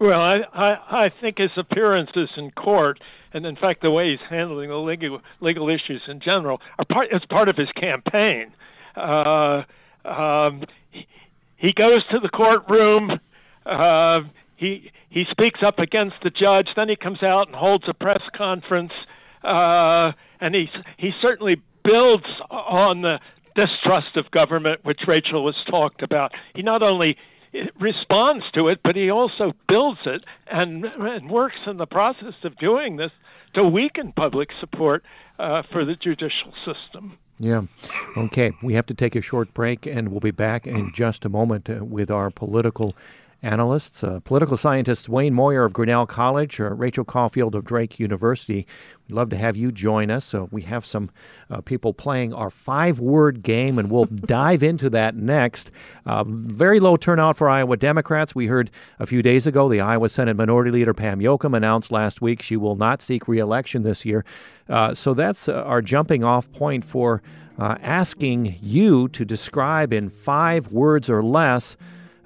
Well, 0.00 0.20
I, 0.20 0.40
I, 0.52 1.04
I 1.04 1.10
think 1.20 1.38
his 1.38 1.52
appearances 1.56 2.30
in 2.36 2.50
court, 2.50 2.98
and 3.32 3.46
in 3.46 3.54
fact 3.54 3.80
the 3.80 3.92
way 3.92 4.10
he's 4.10 4.28
handling 4.28 4.70
the 4.70 4.76
legal 4.76 5.20
legal 5.38 5.68
issues 5.68 6.02
in 6.08 6.18
general, 6.18 6.60
are 6.80 6.84
part 6.84 7.12
is 7.12 7.22
part 7.30 7.48
of 7.48 7.56
his 7.56 7.70
campaign. 7.80 8.50
Uh, 8.96 9.62
um, 10.04 10.64
he 11.56 11.72
goes 11.72 12.04
to 12.08 12.18
the 12.18 12.28
courtroom 12.28 13.20
uh, 13.66 14.20
he 14.56 14.90
he 15.08 15.24
speaks 15.30 15.60
up 15.62 15.78
against 15.78 16.16
the 16.22 16.30
judge. 16.30 16.68
Then 16.76 16.88
he 16.88 16.96
comes 16.96 17.22
out 17.22 17.48
and 17.48 17.56
holds 17.56 17.84
a 17.88 17.94
press 17.94 18.22
conference, 18.34 18.92
uh, 19.42 20.12
and 20.40 20.54
he 20.54 20.68
he 20.96 21.12
certainly 21.20 21.62
builds 21.82 22.32
on 22.50 23.02
the 23.02 23.20
distrust 23.54 24.16
of 24.16 24.30
government, 24.30 24.84
which 24.84 25.00
Rachel 25.06 25.46
has 25.46 25.56
talked 25.68 26.02
about. 26.02 26.32
He 26.54 26.62
not 26.62 26.82
only 26.82 27.16
responds 27.78 28.44
to 28.52 28.68
it, 28.68 28.80
but 28.84 28.96
he 28.96 29.10
also 29.10 29.52
builds 29.68 30.00
it 30.06 30.24
and, 30.46 30.84
and 30.84 31.30
works 31.30 31.58
in 31.66 31.76
the 31.78 31.86
process 31.86 32.34
of 32.44 32.56
doing 32.58 32.96
this 32.96 33.10
to 33.54 33.64
weaken 33.64 34.12
public 34.12 34.50
support 34.60 35.04
uh, 35.38 35.62
for 35.72 35.84
the 35.84 35.96
judicial 35.96 36.52
system. 36.64 37.18
Yeah. 37.38 37.62
Okay. 38.16 38.52
We 38.62 38.74
have 38.74 38.86
to 38.86 38.94
take 38.94 39.16
a 39.16 39.22
short 39.22 39.54
break, 39.54 39.86
and 39.86 40.10
we'll 40.10 40.20
be 40.20 40.30
back 40.30 40.66
in 40.66 40.92
just 40.92 41.24
a 41.24 41.28
moment 41.28 41.68
uh, 41.68 41.84
with 41.84 42.10
our 42.10 42.30
political 42.30 42.94
analysts, 43.42 44.04
uh, 44.04 44.20
political 44.20 44.56
scientists 44.56 45.08
Wayne 45.08 45.34
Moyer 45.34 45.64
of 45.64 45.72
Grinnell 45.72 46.06
College, 46.06 46.60
or 46.60 46.74
Rachel 46.74 47.04
Caufield 47.04 47.54
of 47.54 47.64
Drake 47.64 47.98
University. 47.98 48.66
We'd 49.08 49.14
love 49.14 49.30
to 49.30 49.36
have 49.36 49.56
you 49.56 49.72
join 49.72 50.10
us. 50.10 50.24
So 50.24 50.48
we 50.50 50.62
have 50.62 50.84
some 50.84 51.10
uh, 51.50 51.60
people 51.62 51.94
playing 51.94 52.32
our 52.34 52.50
five-word 52.50 53.42
game, 53.42 53.78
and 53.78 53.90
we'll 53.90 54.04
dive 54.14 54.62
into 54.62 54.90
that 54.90 55.16
next. 55.16 55.70
Uh, 56.04 56.24
very 56.26 56.80
low 56.80 56.96
turnout 56.96 57.36
for 57.36 57.48
Iowa 57.48 57.76
Democrats. 57.76 58.34
We 58.34 58.46
heard 58.46 58.70
a 58.98 59.06
few 59.06 59.22
days 59.22 59.46
ago 59.46 59.68
the 59.68 59.80
Iowa 59.80 60.08
Senate 60.08 60.36
Minority 60.36 60.70
Leader 60.70 60.94
Pam 60.94 61.20
Jochum 61.20 61.56
announced 61.56 61.90
last 61.90 62.20
week 62.20 62.42
she 62.42 62.56
will 62.56 62.76
not 62.76 63.00
seek 63.02 63.26
reelection 63.26 63.82
this 63.82 64.04
year. 64.04 64.24
Uh, 64.68 64.94
so 64.94 65.14
that's 65.14 65.48
uh, 65.48 65.62
our 65.64 65.82
jumping-off 65.82 66.50
point 66.52 66.84
for 66.84 67.22
uh, 67.58 67.76
asking 67.82 68.58
you 68.62 69.08
to 69.08 69.24
describe 69.24 69.92
in 69.92 70.08
five 70.08 70.72
words 70.72 71.10
or 71.10 71.22
less 71.22 71.76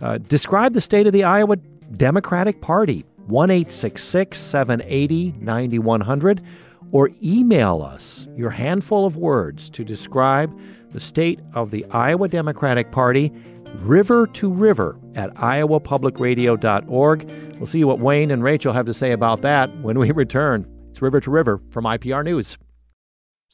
uh, 0.05 0.19
describe 0.19 0.75
the 0.75 0.81
state 0.83 1.07
of 1.07 1.15
the 1.15 1.25
Iowa 1.25 1.57
Democratic 1.97 2.61
Party, 2.61 3.07
1 3.27 3.71
780 3.71 5.35
9100, 5.39 6.43
or 6.93 7.11
email 7.23 7.81
us 7.81 8.29
your 8.37 8.51
handful 8.51 9.07
of 9.07 9.17
words 9.17 9.71
to 9.71 9.83
describe 9.83 10.57
the 10.93 11.01
state 11.01 11.41
of 11.55 11.71
the 11.71 11.87
Iowa 11.87 12.29
Democratic 12.29 12.93
Party, 12.93 13.33
river 13.79 14.27
to 14.27 14.53
river 14.53 15.01
at 15.15 15.33
iowapublicradio.org. 15.37 17.31
We'll 17.57 17.67
see 17.67 17.85
what 17.85 17.99
Wayne 17.99 18.31
and 18.31 18.43
Rachel 18.43 18.75
have 18.75 18.85
to 18.85 18.95
say 18.95 19.13
about 19.13 19.41
that 19.41 19.75
when 19.79 19.99
we 19.99 20.13
return. 20.13 20.67
It's 20.91 21.01
River 21.01 21.21
to 21.21 21.31
River 21.31 21.63
from 21.71 21.85
IPR 21.85 22.23
News. 22.23 22.59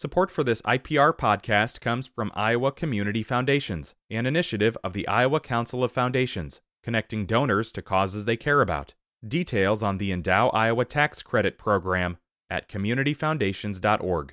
Support 0.01 0.31
for 0.31 0.43
this 0.43 0.63
IPR 0.63 1.15
podcast 1.15 1.81
comes 1.83 2.07
from 2.07 2.33
Iowa 2.35 2.73
Community 2.73 3.23
Foundations, 3.23 3.95
an 4.09 4.25
initiative 4.25 4.75
of 4.83 4.95
the 4.95 5.07
Iowa 5.07 5.41
Council 5.41 5.85
of 5.85 5.93
Foundations, 5.93 6.63
connecting 6.83 7.27
donors 7.27 7.71
to 7.73 7.83
causes 7.83 8.25
they 8.25 8.39
care 8.39 8.63
about. 8.63 8.95
Details 9.29 9.83
on 9.83 9.99
the 9.99 10.11
Endow 10.11 10.49
Iowa 10.55 10.87
Tax 10.87 11.23
Credit 11.23 11.59
Program 11.59 12.17
at 12.49 12.67
communityfoundations.org. 12.67 14.33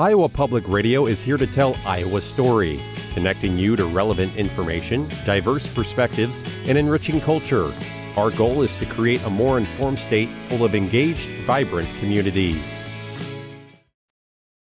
Iowa 0.00 0.28
Public 0.28 0.66
Radio 0.66 1.06
is 1.06 1.22
here 1.22 1.36
to 1.36 1.46
tell 1.46 1.76
Iowa's 1.86 2.24
story, 2.24 2.80
connecting 3.14 3.56
you 3.56 3.76
to 3.76 3.84
relevant 3.84 4.34
information, 4.34 5.08
diverse 5.24 5.68
perspectives, 5.68 6.42
and 6.66 6.76
enriching 6.76 7.20
culture. 7.20 7.72
Our 8.16 8.32
goal 8.32 8.62
is 8.62 8.74
to 8.74 8.86
create 8.86 9.22
a 9.22 9.30
more 9.30 9.58
informed 9.58 10.00
state 10.00 10.28
full 10.48 10.64
of 10.64 10.74
engaged, 10.74 11.30
vibrant 11.46 11.88
communities. 12.00 12.88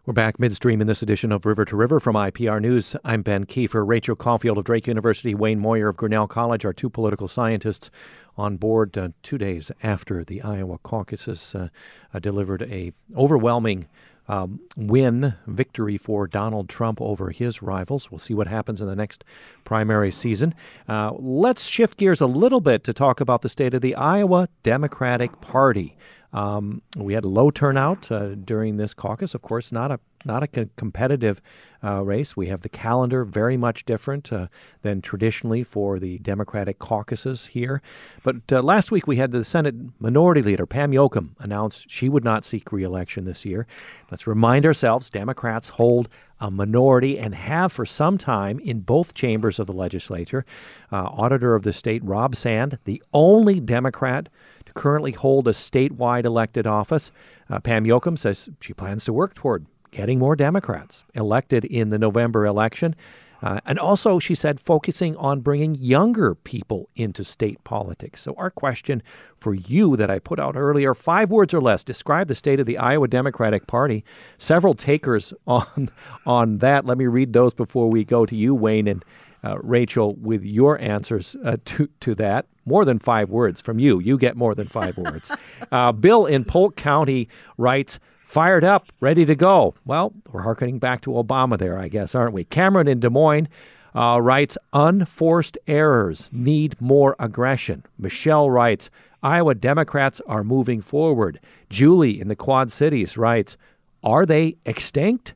We're 0.08 0.14
back 0.14 0.40
midstream 0.40 0.80
in 0.80 0.88
this 0.88 1.02
edition 1.02 1.34
of 1.34 1.46
River 1.46 1.66
to 1.66 1.76
River 1.76 2.00
from 2.00 2.16
IPR 2.16 2.62
News. 2.62 2.96
I'm 3.04 3.24
Ben 3.24 3.44
Kieffer. 3.44 3.86
Rachel 3.86 4.16
Caufield 4.16 4.56
of 4.56 4.64
Drake 4.64 4.88
University, 4.88 5.36
Wayne 5.36 5.60
Moyer 5.60 5.90
of 5.90 5.98
Grinnell 5.98 6.30
College, 6.30 6.64
our 6.64 6.72
two 6.72 6.90
political 6.90 7.28
scientists 7.28 7.92
on 8.38 8.56
board 8.56 8.98
uh, 8.98 9.10
two 9.22 9.38
days 9.38 9.70
after 9.84 10.24
the 10.24 10.42
Iowa 10.42 10.78
caucuses 10.78 11.54
uh, 11.54 11.68
uh, 12.14 12.20
delivered 12.20 12.62
a 12.62 12.94
overwhelming 13.18 13.90
um, 14.28 14.60
win, 14.76 15.36
victory 15.46 15.98
for 15.98 16.28
Donald 16.28 16.70
Trump 16.70 17.02
over 17.02 17.30
his 17.32 17.62
rivals. 17.62 18.12
We'll 18.12 18.20
see 18.20 18.34
what 18.34 18.48
happens 18.48 18.82
in 18.82 18.88
the 18.88 18.96
next 18.96 19.24
primary 19.64 20.12
season. 20.12 20.54
Uh, 20.88 21.12
let's 21.18 21.66
shift 21.66 21.98
gears 21.98 22.22
a 22.22 22.28
little 22.28 22.62
bit 22.62 22.84
to 22.86 22.94
talk 22.94 23.22
about 23.22 23.42
the 23.42 23.50
state 23.50 23.74
of 23.74 23.82
the 23.82 23.96
Iowa 23.96 24.50
Democratic 24.64 25.40
Party. 25.42 25.98
Um, 26.34 26.82
we 26.98 27.14
had 27.14 27.26
low 27.26 27.50
turnout 27.50 28.12
uh, 28.12 28.36
during 28.36 28.78
this 28.78 28.94
caucus. 28.94 29.34
Of 29.34 29.42
course, 29.42 29.72
not 29.72 29.92
a 29.92 30.00
not 30.26 30.44
a 30.44 30.48
co- 30.48 30.70
competitive 30.76 31.42
uh, 31.84 32.04
race. 32.04 32.36
We 32.36 32.48
have 32.48 32.62
the 32.62 32.70
calendar 32.70 33.24
very 33.24 33.58
much 33.58 33.86
different 33.86 34.32
uh, 34.34 34.48
than 34.82 35.02
traditionally 35.02 35.64
for 35.64 36.00
the 36.00 36.18
Democratic 36.20 36.80
caucuses 36.80 37.48
here. 37.48 37.82
But 38.24 38.38
uh, 38.52 38.62
last 38.62 38.92
week 38.92 39.08
we 39.08 39.18
had 39.18 39.32
the 39.32 39.44
Senate 39.44 39.76
Minority 40.00 40.42
Leader 40.42 40.66
Pam 40.66 40.92
Jochum 40.92 41.30
announce 41.40 41.86
she 41.88 42.10
would 42.10 42.24
not 42.24 42.44
seek 42.44 42.72
reelection 42.72 43.26
this 43.26 43.46
year. 43.46 43.68
Let's 44.12 44.28
remind 44.28 44.66
ourselves: 44.66 45.10
Democrats 45.10 45.70
hold 45.70 46.10
a 46.40 46.52
minority 46.52 47.18
and 47.18 47.34
have 47.34 47.72
for 47.72 47.86
some 47.86 48.18
time 48.18 48.60
in 48.60 48.82
both 48.82 49.14
chambers 49.14 49.60
of 49.60 49.68
the 49.68 49.74
legislature. 49.74 50.46
Uh, 50.92 51.06
Auditor 51.06 51.56
of 51.56 51.64
the 51.64 51.74
state 51.74 52.04
Rob 52.04 52.36
Sand, 52.36 52.78
the 52.84 53.02
only 53.14 53.60
Democrat 53.60 54.30
to 54.66 54.74
currently 54.74 55.12
hold 55.12 55.48
a 55.48 55.52
statewide 55.52 56.26
elected 56.26 56.68
office. 56.68 57.12
Uh, 57.50 57.60
Pam 57.60 57.86
Jochum 57.86 58.18
says 58.18 58.50
she 58.62 58.74
plans 58.74 59.06
to 59.06 59.14
work 59.14 59.34
toward 59.34 59.66
getting 59.91 60.20
more 60.20 60.36
Democrats 60.36 61.03
elected 61.13 61.65
in 61.65 61.89
the 61.89 61.98
November 61.98 62.46
election. 62.46 62.96
Uh, 63.41 63.60
and 63.65 63.77
also, 63.77 64.17
she 64.17 64.34
said, 64.34 64.60
focusing 64.60 65.15
on 65.17 65.41
bringing 65.41 65.75
younger 65.75 66.34
people 66.34 66.89
into 66.96 67.24
state 67.24 67.63
politics. 67.63 68.22
So, 68.22 68.34
our 68.36 68.50
question 68.50 69.03
for 69.39 69.53
you 69.53 69.96
that 69.96 70.10
I 70.10 70.17
put 70.20 70.39
out 70.39 70.56
earlier 70.56 70.96
five 70.96 71.29
words 71.29 71.53
or 71.53 71.62
less 71.62 71.84
describe 71.84 72.29
the 72.29 72.36
state 72.36 72.60
of 72.60 72.65
the 72.65 72.79
Iowa 72.79 73.08
Democratic 73.08 73.67
Party. 73.67 74.03
Several 74.39 74.74
takers 74.74 75.34
on, 75.48 75.89
on 76.25 76.58
that. 76.60 76.86
Let 76.86 76.98
me 76.98 77.06
read 77.06 77.34
those 77.34 77.53
before 77.53 77.89
we 77.89 78.03
go 78.03 78.25
to 78.25 78.36
you, 78.36 78.56
Wayne 78.56 78.88
and 78.88 79.06
uh, 79.44 79.60
Rachel, 79.62 80.15
with 80.15 80.44
your 80.44 80.79
answers 80.82 81.36
uh, 81.44 81.58
to, 81.65 81.89
to 82.00 82.15
that 82.15 82.48
more 82.65 82.86
than 82.86 83.00
five 83.00 83.29
words 83.29 83.62
from 83.62 83.79
you. 83.79 84.00
You 84.00 84.17
get 84.17 84.36
more 84.36 84.53
than 84.56 84.67
five 84.67 84.98
words. 84.98 85.32
Uh, 85.72 85.91
Bill 85.91 86.25
in 86.25 86.46
Polk 86.46 86.77
County 86.77 87.27
writes, 87.58 88.00
fired 88.28 88.66
up, 88.66 88.92
ready 89.00 89.26
to 89.26 89.36
go. 89.36 89.74
Well, 89.86 90.12
we're 90.34 90.42
harkening 90.42 90.80
back 90.80 91.00
to 91.02 91.12
Obama 91.12 91.58
there, 91.58 91.80
I 91.80 91.88
guess, 91.88 92.14
aren't 92.14 92.34
we? 92.34 92.44
Cameron 92.44 92.86
in 92.90 93.00
Des 93.00 93.10
Moines, 93.10 93.48
uh, 93.96 94.20
writes 94.22 94.58
Unforced 94.74 95.58
errors 95.66 96.30
need 96.34 96.80
more 96.82 97.16
aggression. 97.20 97.86
Michelle 97.98 98.50
writes 98.50 98.90
Iowa 99.24 99.56
Democrats 99.56 100.22
are 100.28 100.44
moving 100.44 100.82
forward. 100.82 101.40
Julie 101.70 102.20
in 102.20 102.28
the 102.28 102.36
Quad 102.36 102.70
Cities 102.70 103.18
writes 103.18 103.56
Are 104.04 104.26
they 104.26 104.58
extinct? 104.66 105.34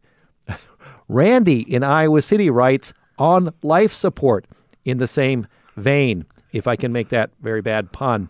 Randy 1.07 1.61
in 1.61 1.83
Iowa 1.83 2.21
City 2.21 2.49
writes 2.49 2.91
On 3.17 3.53
life 3.63 3.93
support 3.93 4.45
in 4.83 4.97
the 4.97 5.07
same 5.07 5.47
vein, 5.77 6.25
if 6.51 6.67
I 6.67 6.75
can 6.75 6.91
make 6.91 7.07
that 7.07 7.29
very 7.41 7.61
bad 7.61 7.93
pun. 7.93 8.29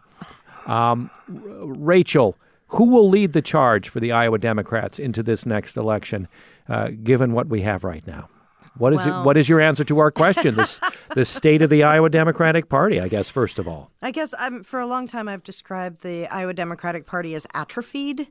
Um, 0.67 1.09
Rachel, 1.27 2.37
who 2.71 2.85
will 2.85 3.09
lead 3.09 3.33
the 3.33 3.41
charge 3.41 3.89
for 3.89 3.99
the 3.99 4.11
Iowa 4.11 4.37
Democrats 4.37 4.97
into 4.99 5.21
this 5.23 5.45
next 5.45 5.75
election, 5.77 6.27
uh, 6.69 6.89
given 7.03 7.33
what 7.33 7.47
we 7.47 7.61
have 7.61 7.83
right 7.83 8.05
now? 8.07 8.29
What 8.77 8.93
is 8.93 9.05
Well- 9.05 9.21
it, 9.21 9.25
what 9.25 9.37
is 9.37 9.49
your 9.49 9.59
answer 9.59 9.83
to 9.83 9.99
our 9.99 10.11
question? 10.11 10.55
This 10.55 10.79
the 11.15 11.25
state 11.25 11.61
of 11.61 11.69
the 11.69 11.83
Iowa 11.83 12.09
Democratic 12.09 12.69
Party, 12.69 13.01
I 13.01 13.09
guess. 13.09 13.29
First 13.29 13.59
of 13.59 13.67
all, 13.67 13.91
I 14.01 14.11
guess 14.11 14.33
I'm, 14.39 14.63
for 14.63 14.79
a 14.79 14.87
long 14.87 15.07
time 15.07 15.27
I've 15.27 15.43
described 15.43 16.01
the 16.03 16.27
Iowa 16.27 16.53
Democratic 16.53 17.05
Party 17.05 17.35
as 17.35 17.45
atrophied. 17.53 18.29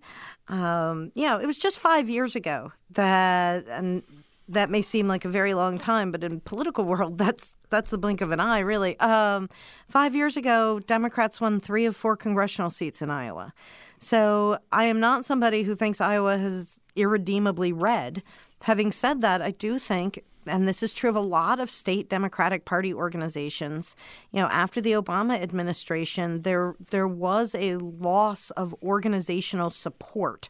Um, 0.48 1.12
you 1.14 1.28
know, 1.28 1.38
it 1.38 1.46
was 1.46 1.58
just 1.58 1.78
five 1.78 2.08
years 2.08 2.34
ago 2.34 2.72
that, 2.92 3.66
and 3.68 4.02
that 4.48 4.70
may 4.70 4.80
seem 4.82 5.06
like 5.06 5.26
a 5.26 5.28
very 5.28 5.52
long 5.52 5.76
time, 5.76 6.10
but 6.10 6.24
in 6.24 6.40
political 6.40 6.84
world, 6.84 7.18
that's 7.18 7.54
that's 7.68 7.90
the 7.90 7.98
blink 7.98 8.20
of 8.22 8.30
an 8.32 8.40
eye, 8.40 8.58
really. 8.60 8.98
Um, 8.98 9.48
five 9.90 10.16
years 10.16 10.36
ago, 10.38 10.80
Democrats 10.80 11.40
won 11.40 11.60
three 11.60 11.84
of 11.84 11.94
four 11.94 12.16
congressional 12.16 12.70
seats 12.70 13.00
in 13.02 13.10
Iowa. 13.10 13.52
So 14.00 14.58
I 14.72 14.86
am 14.86 14.98
not 14.98 15.24
somebody 15.24 15.62
who 15.62 15.76
thinks 15.76 16.00
Iowa 16.00 16.38
has 16.38 16.80
irredeemably 16.96 17.72
red. 17.72 18.22
Having 18.62 18.92
said 18.92 19.20
that, 19.20 19.40
I 19.40 19.52
do 19.52 19.78
think 19.78 20.24
and 20.46 20.66
this 20.66 20.82
is 20.82 20.92
true 20.92 21.10
of 21.10 21.16
a 21.16 21.20
lot 21.20 21.60
of 21.60 21.70
state 21.70 22.08
Democratic 22.08 22.64
Party 22.64 22.92
organizations. 22.92 23.94
You 24.32 24.40
know, 24.40 24.48
after 24.48 24.80
the 24.80 24.92
Obama 24.92 25.40
administration, 25.40 26.42
there 26.42 26.74
there 26.90 27.06
was 27.06 27.54
a 27.54 27.76
loss 27.76 28.50
of 28.52 28.74
organizational 28.82 29.70
support, 29.70 30.48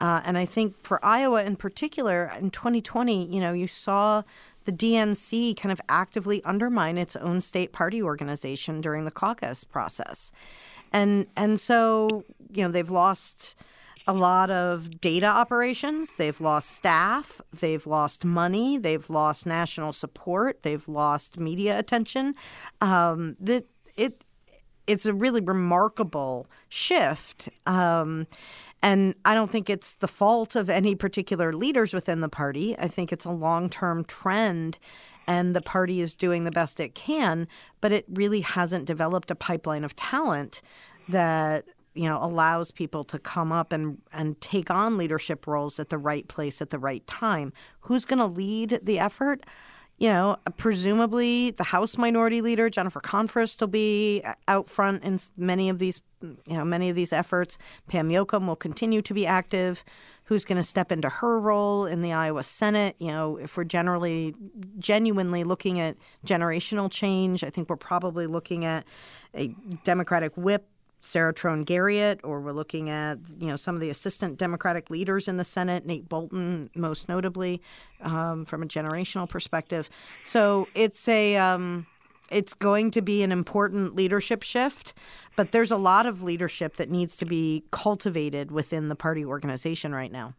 uh, 0.00 0.20
and 0.24 0.36
I 0.36 0.46
think 0.46 0.74
for 0.82 1.04
Iowa 1.04 1.44
in 1.44 1.56
particular, 1.56 2.32
in 2.38 2.50
2020, 2.50 3.32
you 3.32 3.40
know, 3.40 3.52
you 3.52 3.68
saw 3.68 4.22
the 4.64 4.72
DNC 4.72 5.56
kind 5.56 5.72
of 5.72 5.80
actively 5.88 6.42
undermine 6.44 6.98
its 6.98 7.16
own 7.16 7.40
state 7.40 7.72
party 7.72 8.02
organization 8.02 8.80
during 8.80 9.04
the 9.04 9.10
caucus 9.10 9.64
process, 9.64 10.32
and 10.92 11.26
and 11.36 11.58
so 11.58 12.24
you 12.52 12.62
know 12.64 12.70
they've 12.70 12.90
lost 12.90 13.56
a 14.06 14.12
lot 14.12 14.50
of 14.50 15.00
data 15.00 15.26
operations. 15.26 16.14
They've 16.14 16.40
lost 16.40 16.70
staff. 16.70 17.40
They've 17.52 17.86
lost 17.86 18.24
money. 18.24 18.78
They've 18.78 19.08
lost 19.08 19.46
national 19.46 19.92
support. 19.92 20.62
They've 20.62 20.86
lost 20.88 21.38
media 21.38 21.78
attention. 21.78 22.34
Um, 22.80 23.36
that 23.40 23.66
it 23.96 24.24
it's 24.86 25.06
a 25.06 25.14
really 25.14 25.40
remarkable 25.40 26.48
shift. 26.68 27.48
Um, 27.66 28.26
and 28.82 29.14
I 29.24 29.34
don't 29.34 29.50
think 29.50 29.70
it's 29.70 29.94
the 29.94 30.08
fault 30.08 30.56
of 30.56 30.68
any 30.68 30.94
particular 30.94 31.52
leaders 31.52 31.92
within 31.92 32.20
the 32.20 32.28
party. 32.28 32.76
I 32.78 32.88
think 32.88 33.12
it's 33.12 33.24
a 33.24 33.30
long 33.30 33.70
term 33.70 34.04
trend, 34.04 34.78
and 35.26 35.54
the 35.54 35.60
party 35.60 36.00
is 36.00 36.14
doing 36.14 36.44
the 36.44 36.50
best 36.50 36.80
it 36.80 36.94
can, 36.94 37.46
but 37.80 37.92
it 37.92 38.04
really 38.08 38.40
hasn't 38.40 38.84
developed 38.84 39.30
a 39.30 39.34
pipeline 39.34 39.84
of 39.84 39.94
talent 39.96 40.62
that 41.08 41.64
you 41.94 42.08
know 42.08 42.22
allows 42.22 42.70
people 42.70 43.04
to 43.04 43.18
come 43.18 43.52
up 43.52 43.72
and 43.72 43.98
and 44.12 44.40
take 44.40 44.70
on 44.70 44.96
leadership 44.96 45.46
roles 45.46 45.80
at 45.80 45.88
the 45.88 45.98
right 45.98 46.28
place 46.28 46.62
at 46.62 46.70
the 46.70 46.78
right 46.78 47.06
time. 47.06 47.52
Who's 47.80 48.04
going 48.04 48.18
to 48.20 48.26
lead 48.26 48.80
the 48.82 48.98
effort? 48.98 49.44
You 49.98 50.08
know 50.08 50.36
presumably 50.56 51.50
the 51.50 51.64
house 51.64 51.98
minority 51.98 52.40
leader 52.40 52.70
jennifer 52.70 53.00
Konfrst 53.00 53.60
will 53.60 53.68
be 53.68 54.24
out 54.48 54.70
front 54.70 55.04
in 55.04 55.18
many 55.36 55.68
of 55.68 55.78
these 55.78 56.00
you 56.22 56.56
know 56.56 56.64
many 56.64 56.88
of 56.88 56.96
these 56.96 57.12
efforts. 57.12 57.58
Pam 57.88 58.08
Jochum 58.08 58.46
will 58.46 58.56
continue 58.56 59.02
to 59.02 59.12
be 59.12 59.26
active 59.26 59.84
who's 60.30 60.44
going 60.44 60.56
to 60.56 60.62
step 60.62 60.92
into 60.92 61.08
her 61.08 61.40
role 61.40 61.86
in 61.86 62.02
the 62.02 62.12
iowa 62.12 62.42
senate 62.42 62.94
you 63.00 63.08
know 63.08 63.36
if 63.36 63.56
we're 63.56 63.64
generally 63.64 64.32
genuinely 64.78 65.42
looking 65.42 65.80
at 65.80 65.96
generational 66.24 66.90
change 66.90 67.42
i 67.42 67.50
think 67.50 67.68
we're 67.68 67.74
probably 67.74 68.28
looking 68.28 68.64
at 68.64 68.84
a 69.34 69.48
democratic 69.82 70.36
whip 70.36 70.66
Sarah 71.00 71.32
Trone 71.32 71.64
Garriott, 71.64 72.20
or 72.22 72.40
we're 72.40 72.52
looking 72.52 72.90
at 72.90 73.18
you 73.38 73.46
know 73.46 73.56
some 73.56 73.74
of 73.74 73.80
the 73.80 73.88
assistant 73.88 74.36
Democratic 74.36 74.90
leaders 74.90 75.28
in 75.28 75.38
the 75.38 75.44
Senate, 75.44 75.86
Nate 75.86 76.06
Boulton, 76.08 76.68
most 76.74 77.08
notably, 77.08 77.62
um, 78.02 78.44
from 78.44 78.62
a 78.62 78.66
generational 78.66 79.26
perspective. 79.26 79.88
So 80.22 80.68
it's 80.74 81.08
a 81.08 81.38
um, 81.38 81.86
it's 82.30 82.54
going 82.54 82.90
to 82.92 83.02
be 83.02 83.22
an 83.22 83.32
important 83.32 83.94
leadership 83.94 84.42
shift, 84.42 84.94
but 85.36 85.52
there's 85.52 85.70
a 85.70 85.76
lot 85.76 86.06
of 86.06 86.22
leadership 86.22 86.76
that 86.76 86.90
needs 86.90 87.16
to 87.18 87.24
be 87.24 87.64
cultivated 87.70 88.50
within 88.50 88.88
the 88.88 88.94
party 88.94 89.24
organization 89.24 89.94
right 89.94 90.12
now. 90.12 90.34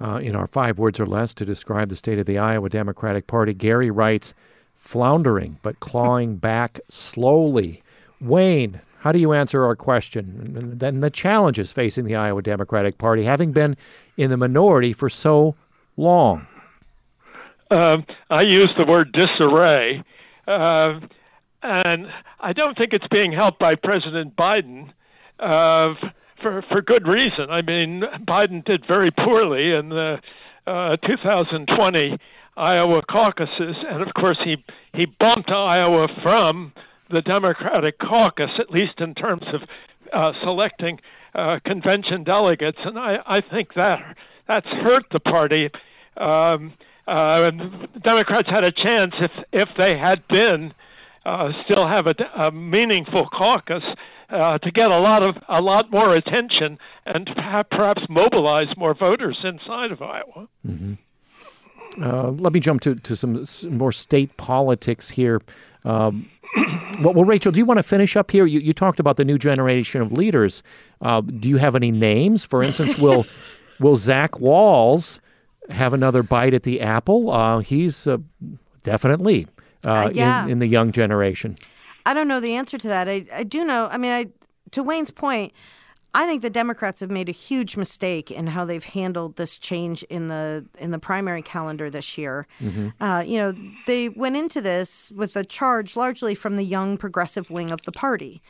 uh, 0.00 0.16
in 0.16 0.34
our 0.34 0.46
five 0.46 0.78
words 0.78 0.98
or 0.98 1.06
less 1.06 1.34
to 1.34 1.44
describe 1.44 1.88
the 1.88 1.96
state 1.96 2.18
of 2.18 2.26
the 2.26 2.38
Iowa 2.38 2.68
Democratic 2.68 3.26
Party, 3.26 3.54
Gary 3.54 3.90
writes, 3.90 4.34
floundering 4.74 5.58
but 5.62 5.78
clawing 5.80 6.36
back 6.36 6.80
slowly. 6.88 7.82
Wayne, 8.20 8.80
how 9.00 9.12
do 9.12 9.18
you 9.18 9.32
answer 9.32 9.64
our 9.64 9.76
question? 9.76 10.54
And 10.56 10.80
then 10.80 11.00
the 11.00 11.10
challenges 11.10 11.72
facing 11.72 12.04
the 12.04 12.16
Iowa 12.16 12.42
Democratic 12.42 12.98
Party, 12.98 13.24
having 13.24 13.52
been 13.52 13.76
in 14.16 14.30
the 14.30 14.36
minority 14.36 14.92
for 14.92 15.08
so 15.08 15.54
long. 15.96 16.46
um, 17.70 18.04
I 18.30 18.42
use 18.42 18.70
the 18.76 18.84
word 18.84 19.12
disarray, 19.12 20.02
uh, 20.50 21.00
and 21.62 22.06
I 22.40 22.52
don't 22.52 22.76
think 22.76 22.92
it's 22.92 23.06
being 23.10 23.32
helped 23.32 23.58
by 23.58 23.74
President 23.74 24.36
Biden 24.36 24.90
uh, 25.38 25.94
for 26.42 26.62
for 26.68 26.82
good 26.82 27.06
reason. 27.06 27.50
I 27.50 27.62
mean, 27.62 28.02
Biden 28.26 28.64
did 28.64 28.86
very 28.86 29.10
poorly 29.10 29.72
in 29.72 29.90
the 29.90 30.18
uh, 30.66 30.96
2020 31.06 32.18
Iowa 32.56 33.02
caucuses, 33.10 33.76
and 33.88 34.02
of 34.02 34.14
course 34.14 34.38
he 34.44 34.56
he 34.94 35.06
bumped 35.06 35.50
Iowa 35.50 36.08
from 36.22 36.72
the 37.10 37.22
Democratic 37.22 37.98
caucus, 37.98 38.50
at 38.58 38.70
least 38.70 39.00
in 39.00 39.14
terms 39.14 39.44
of 39.52 39.62
uh, 40.12 40.32
selecting 40.42 40.98
uh, 41.34 41.58
convention 41.64 42.24
delegates, 42.24 42.78
and 42.84 42.98
I, 42.98 43.16
I 43.26 43.40
think 43.40 43.74
that 43.74 44.16
that's 44.48 44.66
hurt 44.66 45.04
the 45.12 45.20
party. 45.20 45.70
Um, 46.16 46.72
uh, 47.08 47.48
and 47.48 47.88
Democrats 48.02 48.48
had 48.48 48.64
a 48.64 48.72
chance 48.72 49.14
if 49.20 49.30
if 49.52 49.68
they 49.76 49.96
had 49.98 50.26
been 50.28 50.72
uh, 51.24 51.50
still 51.64 51.86
have 51.86 52.06
a, 52.06 52.14
a 52.40 52.50
meaningful 52.50 53.28
caucus 53.28 53.82
uh, 54.30 54.58
to 54.58 54.70
get 54.70 54.90
a 54.90 54.98
lot 54.98 55.22
of 55.22 55.36
a 55.48 55.60
lot 55.60 55.90
more 55.90 56.14
attention 56.14 56.78
and 57.06 57.28
perhaps 57.66 58.02
mobilize 58.08 58.68
more 58.76 58.94
voters 58.94 59.38
inside 59.44 59.92
of 59.92 60.02
Iowa. 60.02 60.48
Uh, 62.00 62.30
let 62.30 62.52
me 62.52 62.60
jump 62.60 62.80
to, 62.82 62.94
to 62.94 63.16
some 63.16 63.44
more 63.70 63.92
state 63.92 64.36
politics 64.36 65.10
here. 65.10 65.42
Um, 65.84 66.30
well, 67.00 67.14
well, 67.14 67.24
Rachel, 67.24 67.50
do 67.50 67.58
you 67.58 67.64
want 67.64 67.78
to 67.78 67.82
finish 67.82 68.16
up 68.16 68.30
here? 68.30 68.46
You, 68.46 68.60
you 68.60 68.72
talked 68.72 69.00
about 69.00 69.16
the 69.16 69.24
new 69.24 69.38
generation 69.38 70.00
of 70.00 70.12
leaders. 70.12 70.62
Uh, 71.00 71.20
do 71.20 71.48
you 71.48 71.56
have 71.56 71.74
any 71.74 71.90
names? 71.90 72.44
For 72.44 72.62
instance, 72.62 72.96
will 72.98 73.26
will 73.80 73.96
Zach 73.96 74.32
Wahls 74.32 75.18
have 75.70 75.92
another 75.94 76.22
bite 76.22 76.54
at 76.54 76.62
the 76.62 76.80
apple? 76.80 77.30
Uh, 77.30 77.58
he's 77.60 78.06
uh, 78.06 78.18
definitely 78.82 79.46
uh, 79.84 79.90
Uh, 79.90 80.10
yeah. 80.12 80.44
in, 80.44 80.50
in 80.52 80.58
the 80.58 80.66
young 80.66 80.92
generation. 80.92 81.56
I 82.06 82.14
don't 82.14 82.28
know 82.28 82.40
the 82.40 82.54
answer 82.54 82.78
to 82.78 82.88
that. 82.88 83.08
I, 83.08 83.26
I 83.32 83.42
do 83.42 83.64
know. 83.64 83.88
I 83.90 83.96
mean, 83.98 84.12
I 84.12 84.26
to 84.72 84.82
Wayne's 84.82 85.10
point, 85.10 85.52
I 86.14 86.26
think 86.26 86.42
the 86.42 86.50
Democrats 86.50 87.00
have 87.00 87.10
made 87.10 87.28
a 87.28 87.32
huge 87.32 87.76
mistake 87.76 88.30
in 88.30 88.48
how 88.48 88.64
they've 88.64 88.84
handled 88.84 89.36
this 89.36 89.58
change 89.58 90.02
in 90.04 90.28
the 90.28 90.64
in 90.78 90.90
the 90.90 90.98
primary 90.98 91.42
calendar 91.42 91.90
this 91.90 92.16
year. 92.18 92.46
Uh, 93.00 93.22
you 93.26 93.38
know, 93.38 93.54
they 93.86 94.08
went 94.08 94.36
into 94.36 94.60
this 94.60 95.12
with 95.14 95.36
a 95.36 95.44
charge 95.44 95.94
largely 95.96 96.34
from 96.34 96.56
the 96.56 96.64
young 96.64 96.96
progressive 96.96 97.50
wing 97.50 97.70
of 97.70 97.82
the 97.84 97.92
party. 97.92 98.42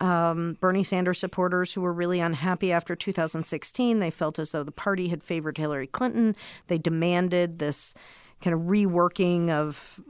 Um, 0.00 0.56
Bernie 0.60 0.84
Sanders 0.84 1.18
supporters 1.18 1.72
who 1.72 1.80
were 1.80 1.92
really 1.92 2.20
unhappy 2.20 2.72
after 2.72 2.94
2016, 2.94 3.98
they 3.98 4.10
felt 4.10 4.38
as 4.38 4.52
though 4.52 4.62
the 4.62 4.70
party 4.70 5.08
had 5.08 5.24
favored 5.24 5.58
Hillary 5.58 5.88
Clinton. 5.88 6.36
They 6.68 6.78
demanded 6.78 7.58
this 7.58 7.94
kind 8.40 8.54
of 8.54 8.60
reworking 8.62 9.50
of 9.50 10.00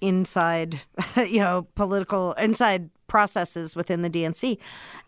inside, 0.00 0.80
you 1.16 1.40
know, 1.40 1.66
political 1.74 2.32
inside 2.34 2.90
processes 3.06 3.76
within 3.76 4.02
the 4.02 4.10
DNC. 4.10 4.58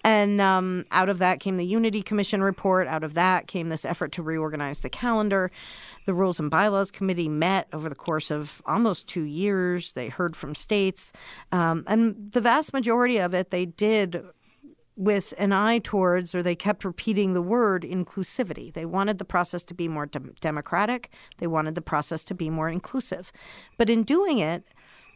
And 0.05 0.41
um, 0.41 0.85
out 0.91 1.09
of 1.09 1.19
that 1.19 1.41
came 1.41 1.57
the 1.57 1.67
Unity 1.67 2.03
Commission 2.03 2.43
report. 2.43 2.87
Out 2.87 3.03
of 3.03 3.15
that 3.15 3.47
came 3.47 3.69
this 3.69 3.85
effort 3.85 4.13
to 4.13 4.23
reorganize 4.23 4.81
the 4.81 4.89
calendar. 4.91 5.51
The 6.07 6.15
Rules 6.15 6.41
and 6.41 6.51
Bylaws 6.51 6.91
Committee 6.91 7.29
met 7.29 7.69
over 7.73 7.89
the 7.89 7.95
course 7.95 8.31
of 8.31 8.63
almost 8.65 9.09
two 9.09 9.25
years. 9.25 9.93
They 9.93 10.09
heard 10.09 10.37
from 10.37 10.55
states. 10.55 11.13
Um, 11.53 11.85
and 11.87 12.33
the 12.33 12.41
vast 12.41 12.73
majority 12.73 13.19
of 13.19 13.35
it 13.35 13.51
they 13.51 13.67
did 13.67 14.25
with 14.97 15.35
an 15.37 15.53
eye 15.53 15.79
towards, 15.79 16.35
or 16.35 16.43
they 16.43 16.55
kept 16.55 16.85
repeating 16.85 17.35
the 17.35 17.43
word 17.43 17.83
inclusivity. 17.83 18.73
They 18.73 18.87
wanted 18.87 19.19
the 19.19 19.25
process 19.25 19.63
to 19.65 19.75
be 19.75 19.89
more 19.89 20.07
dem- 20.07 20.35
democratic. 20.41 21.11
They 21.39 21.47
wanted 21.47 21.75
the 21.75 21.83
process 21.83 22.25
to 22.25 22.35
be 22.35 22.49
more 22.49 22.71
inclusive. 22.71 23.31
But 23.77 23.91
in 23.91 24.05
doing 24.05 24.39
it, 24.39 24.65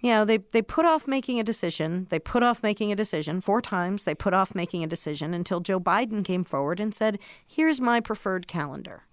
you 0.03 0.11
know, 0.11 0.25
they, 0.25 0.39
they 0.39 0.63
put 0.63 0.87
off 0.87 1.07
making 1.07 1.39
a 1.39 1.45
decision. 1.45 2.07
They 2.11 2.19
put 2.19 2.43
off 2.43 2.63
making 2.63 2.91
a 2.91 2.97
decision 2.97 3.41
four 3.41 3.63
times. 3.63 4.05
They 4.05 4.15
put 4.15 4.35
off 4.35 4.55
making 4.55 4.83
a 4.83 4.87
decision 4.87 5.35
until 5.35 5.61
Joe 5.61 5.81
Biden 5.81 6.25
came 6.25 6.45
forward 6.45 6.81
and 6.81 6.95
said, 6.95 7.19
Here's 7.47 7.81
my 7.81 8.01
preferred 8.01 8.47
calendar. 8.47 9.05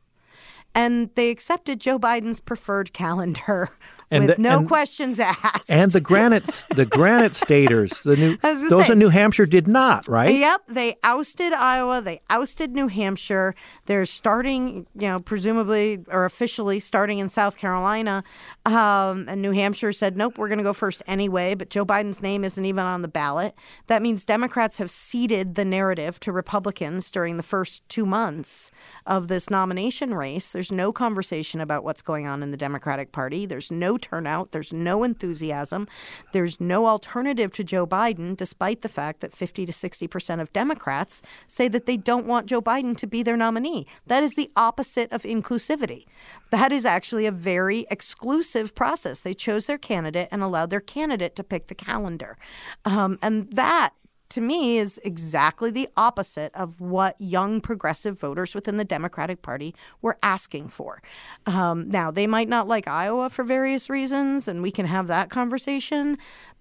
And 0.76 1.10
they 1.16 1.30
accepted 1.32 1.80
Joe 1.80 1.98
Biden's 1.98 2.40
preferred 2.40 2.94
calendar 2.94 3.70
And 4.10 4.26
with 4.28 4.38
the- 4.38 4.42
no 4.42 4.60
and- 4.60 4.68
questions 4.70 5.20
asked. 5.20 5.70
And 5.70 5.92
the 5.92 6.00
granite, 6.00 6.64
the 6.74 6.86
granite 6.90 7.36
staters, 7.36 8.00
the 8.04 8.16
new 8.16 8.38
I 8.42 8.54
was 8.54 8.60
gonna 8.60 8.70
those 8.70 8.88
say- 8.88 8.94
in 8.94 9.00
New 9.00 9.10
Hampshire 9.10 9.46
did 9.46 9.68
not, 9.68 10.08
right? 10.08 10.34
Yep, 10.34 10.62
they 10.70 10.96
ousted 11.04 11.52
Iowa. 11.52 12.02
They 12.02 12.22
ousted 12.30 12.72
New 12.74 12.88
Hampshire. 12.88 13.54
They're 13.86 14.06
starting, 14.06 14.88
you 14.96 15.10
know, 15.10 15.20
presumably 15.20 16.06
or 16.08 16.24
officially 16.24 16.80
starting 16.80 17.18
in 17.20 17.28
South 17.28 17.58
Carolina. 17.58 18.24
Um, 18.66 19.26
and 19.28 19.42
New 19.42 19.52
Hampshire 19.52 19.92
said, 19.92 20.16
nope, 20.16 20.38
we're 20.38 20.48
going 20.48 20.58
to 20.60 20.64
go 20.64 20.72
first 20.74 21.02
anyway. 21.06 21.54
But 21.56 21.70
Joe 21.70 21.86
Biden's 21.86 22.22
name 22.22 22.46
isn't 22.46 22.64
even 22.64 22.86
on 22.86 23.02
the 23.02 23.08
ballot. 23.10 23.56
That 23.88 24.02
means 24.02 24.24
Democrats 24.24 24.78
have 24.78 24.90
ceded 24.90 25.56
the 25.56 25.66
narrative 25.66 26.18
to 26.22 26.32
Republicans 26.32 27.12
during 27.12 27.36
the 27.36 27.44
first 27.44 27.88
two 27.90 28.06
months 28.06 28.72
of 29.06 29.28
this 29.28 29.50
nomination 29.50 30.14
race. 30.14 30.48
There's 30.58 30.72
no 30.72 30.92
conversation 30.92 31.62
about 31.62 31.84
what's 31.84 32.02
going 32.02 32.26
on 32.26 32.42
in 32.42 32.50
the 32.50 32.58
Democratic 32.58 33.12
Party. 33.12 33.46
There's 33.46 33.70
no 33.70 33.96
turnout. 33.96 34.54
There's 34.54 34.74
no 34.74 35.04
enthusiasm. 35.04 35.88
There's 36.32 36.60
no 36.60 36.88
alternative 36.88 37.54
to 37.54 37.64
Joe 37.64 37.86
Biden, 37.86 38.36
despite 38.36 38.82
the 38.82 38.90
fact 38.90 39.20
that 39.20 39.36
50 39.36 39.68
to 39.68 39.72
60 39.72 40.08
percent 40.08 40.42
of 40.42 40.52
Democrats 40.54 41.22
say 41.46 41.68
that 41.68 41.86
they 41.86 41.96
don't 41.96 42.26
want 42.26 42.48
Joe 42.48 42.60
Biden 42.60 42.98
to 42.98 43.06
be 43.06 43.22
their 43.22 43.38
nominee. 43.38 43.86
That 44.08 44.24
is 44.24 44.34
the 44.34 44.50
opposite 44.56 45.12
of 45.12 45.22
inclusivity. 45.22 46.06
That 46.50 46.72
is 46.72 46.88
actually 46.88 47.28
a 47.28 47.32
very 47.32 47.86
exclusive 47.92 48.74
process. 48.74 49.20
They 49.20 49.36
chose 49.36 49.68
their 49.68 49.78
candidate 49.78 50.28
and 50.32 50.42
allowed 50.42 50.72
their 50.72 50.80
candidate 50.80 51.36
to 51.36 51.44
pick 51.44 51.68
the 51.68 51.76
calendar. 51.76 52.36
Um, 52.84 53.20
and 53.22 53.54
that 53.54 53.94
to 54.30 54.42
me 54.42 54.78
is 54.78 55.00
exactly 55.04 55.72
the 55.72 55.90
opposite 55.96 56.54
of 56.54 56.82
what 56.82 57.16
young 57.20 57.62
progressive 57.62 58.20
voters 58.20 58.54
within 58.54 58.78
the 58.78 58.86
Democratic 58.86 59.42
Party 59.42 59.74
were 60.02 60.18
asking 60.22 60.70
for. 60.70 61.02
Um, 61.46 61.90
now, 61.90 62.12
they 62.12 62.28
might 62.28 62.50
not 62.50 62.68
like 62.68 62.88
Iowa 62.88 63.30
for 63.30 63.44
various 63.44 63.90
reasons, 63.90 64.48
and 64.48 64.62
we 64.62 64.72
can 64.72 64.86
have 64.86 65.08
that 65.08 65.30
conversation. 65.30 66.18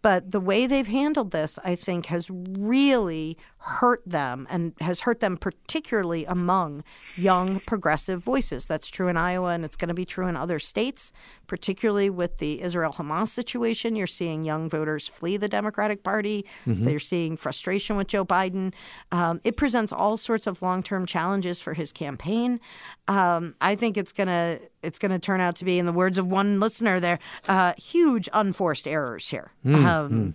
But 0.07 0.31
the 0.31 0.39
way 0.39 0.69
they've 0.69 0.87
handled 0.87 1.33
this, 1.33 1.59
I 1.65 1.75
think, 1.75 2.07
has 2.07 2.31
really 2.31 3.37
hurt 3.59 4.03
them 4.07 4.47
and 4.49 4.73
has 4.81 5.01
hurt 5.01 5.19
them 5.19 5.37
particularly 5.37 6.25
among 6.27 6.85
young 7.17 7.59
progressive 7.67 8.23
voices. 8.23 8.67
That's 8.67 8.87
true 8.87 9.09
in 9.09 9.17
Iowa, 9.17 9.49
and 9.49 9.65
it's 9.65 9.75
going 9.75 9.89
to 9.89 9.95
be 9.95 10.05
true 10.05 10.29
in 10.29 10.37
other 10.37 10.61
states, 10.61 11.11
particularly 11.49 12.09
with 12.09 12.39
the 12.39 12.63
Israel 12.63 12.93
Hamas 12.93 13.31
situation. 13.31 13.97
You're 13.97 14.07
seeing 14.07 14.45
young 14.45 14.71
voters 14.71 15.09
flee 15.09 15.39
the 15.39 15.49
Democratic 15.49 16.05
Party. 16.05 16.47
They're 16.67 17.01
seeing 17.01 17.37
frustration 17.37 17.97
with 17.97 18.07
Joe 18.07 18.25
Biden. 18.25 18.75
Um, 19.11 19.41
it 19.43 19.57
presents 19.57 19.93
all 19.93 20.17
sorts 20.17 20.47
of 20.47 20.63
long 20.63 20.85
term 20.85 21.05
challenges 21.05 21.61
for 21.61 21.75
his 21.75 21.91
campaign. 21.91 22.61
Um, 23.09 23.57
I 23.61 23.75
think 23.75 23.97
it's 23.97 24.13
gonna 24.13 24.61
it's 24.87 24.99
gonna 24.99 25.19
turn 25.19 25.41
out 25.41 25.57
to 25.57 25.65
be, 25.65 25.79
in 25.79 25.87
the 25.87 25.93
words 25.93 26.17
of 26.19 26.27
one 26.27 26.61
listener, 26.61 27.01
there 27.01 27.19
uh, 27.49 27.73
huge 27.77 28.29
unforced 28.33 28.87
errors 28.87 29.29
here. 29.29 29.53
um, 29.65 30.35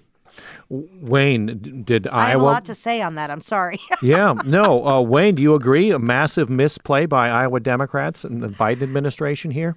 Wayne, 0.69 1.83
did 1.85 2.07
I 2.07 2.29
have 2.29 2.39
Iowa? 2.39 2.43
a 2.43 2.51
lot 2.53 2.65
to 2.65 2.75
say 2.75 3.01
on 3.01 3.15
that. 3.15 3.29
I'm 3.29 3.41
sorry. 3.41 3.79
yeah, 4.01 4.33
no. 4.45 4.87
Uh, 4.87 5.01
Wayne, 5.01 5.35
do 5.35 5.41
you 5.41 5.55
agree? 5.55 5.91
A 5.91 5.99
massive 5.99 6.49
misplay 6.49 7.05
by 7.05 7.29
Iowa 7.29 7.59
Democrats 7.59 8.23
and 8.23 8.41
the 8.41 8.47
Biden 8.47 8.81
administration 8.81 9.51
here. 9.51 9.75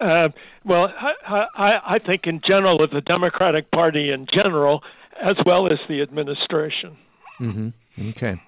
Uh, 0.00 0.28
well, 0.64 0.88
I, 1.26 1.46
I, 1.56 1.94
I 1.94 1.98
think 1.98 2.22
in 2.26 2.40
general 2.46 2.82
of 2.82 2.90
the 2.90 3.00
Democratic 3.00 3.70
Party 3.70 4.12
in 4.12 4.26
general, 4.32 4.82
as 5.22 5.36
well 5.44 5.66
as 5.72 5.78
the 5.88 6.02
administration. 6.02 6.96
Okay. 8.10 8.40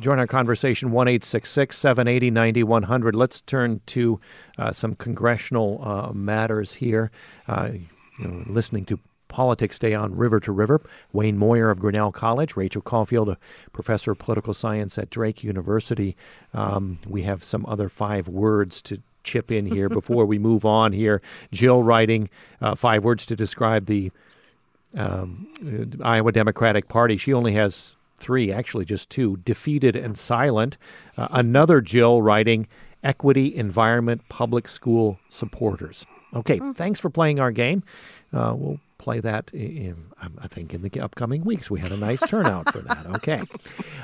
Join 0.00 0.18
our 0.18 0.26
conversation 0.26 0.90
one 0.90 1.06
eight 1.06 1.22
six 1.22 1.50
six 1.50 1.78
seven 1.78 2.08
eighty 2.08 2.30
ninety 2.30 2.62
one 2.62 2.84
hundred. 2.84 3.14
Let's 3.14 3.40
turn 3.42 3.80
to 3.86 4.20
uh, 4.58 4.72
some 4.72 4.94
congressional 4.94 5.80
uh, 5.82 6.12
matters 6.12 6.74
here. 6.74 7.10
Uh, 7.46 7.70
you 8.18 8.26
know, 8.26 8.44
listening 8.46 8.84
to 8.86 8.98
Politics 9.28 9.78
Day 9.78 9.92
on 9.92 10.16
River 10.16 10.40
to 10.40 10.52
River. 10.52 10.80
Wayne 11.12 11.36
Moyer 11.36 11.68
of 11.68 11.78
Grinnell 11.78 12.10
College, 12.10 12.56
Rachel 12.56 12.80
Caufield, 12.80 13.30
a 13.30 13.38
professor 13.72 14.12
of 14.12 14.18
political 14.18 14.54
science 14.54 14.96
at 14.98 15.10
Drake 15.10 15.44
University. 15.44 16.16
Um, 16.54 16.98
we 17.06 17.22
have 17.22 17.44
some 17.44 17.66
other 17.66 17.88
five 17.88 18.28
words 18.28 18.80
to 18.82 19.02
chip 19.24 19.50
in 19.50 19.66
here 19.66 19.88
before 19.88 20.24
we 20.24 20.38
move 20.38 20.64
on 20.64 20.92
here. 20.92 21.20
Jill 21.52 21.82
writing 21.82 22.30
uh, 22.62 22.76
five 22.76 23.04
words 23.04 23.26
to 23.26 23.36
describe 23.36 23.86
the 23.86 24.10
um, 24.96 25.48
uh, 25.62 26.02
Iowa 26.02 26.32
Democratic 26.32 26.88
Party. 26.88 27.16
She 27.16 27.34
only 27.34 27.52
has 27.54 27.94
three, 28.16 28.52
actually 28.52 28.84
just 28.84 29.10
two, 29.10 29.36
defeated 29.38 29.96
and 29.96 30.16
silent. 30.16 30.76
Uh, 31.16 31.28
another 31.30 31.80
Jill 31.80 32.22
writing 32.22 32.66
equity, 33.02 33.54
environment, 33.54 34.22
public 34.28 34.68
school 34.68 35.18
supporters. 35.28 36.06
Okay, 36.34 36.60
thanks 36.74 37.00
for 37.00 37.08
playing 37.08 37.38
our 37.40 37.52
game. 37.52 37.82
Uh, 38.32 38.52
we'll 38.56 38.80
play 38.98 39.20
that, 39.20 39.50
in, 39.52 39.60
in, 39.60 39.96
I 40.38 40.48
think, 40.48 40.74
in 40.74 40.82
the 40.82 41.00
upcoming 41.00 41.44
weeks. 41.44 41.70
We 41.70 41.78
had 41.80 41.92
a 41.92 41.96
nice 41.96 42.20
turnout 42.26 42.72
for 42.72 42.80
that. 42.80 43.06
Okay. 43.06 43.40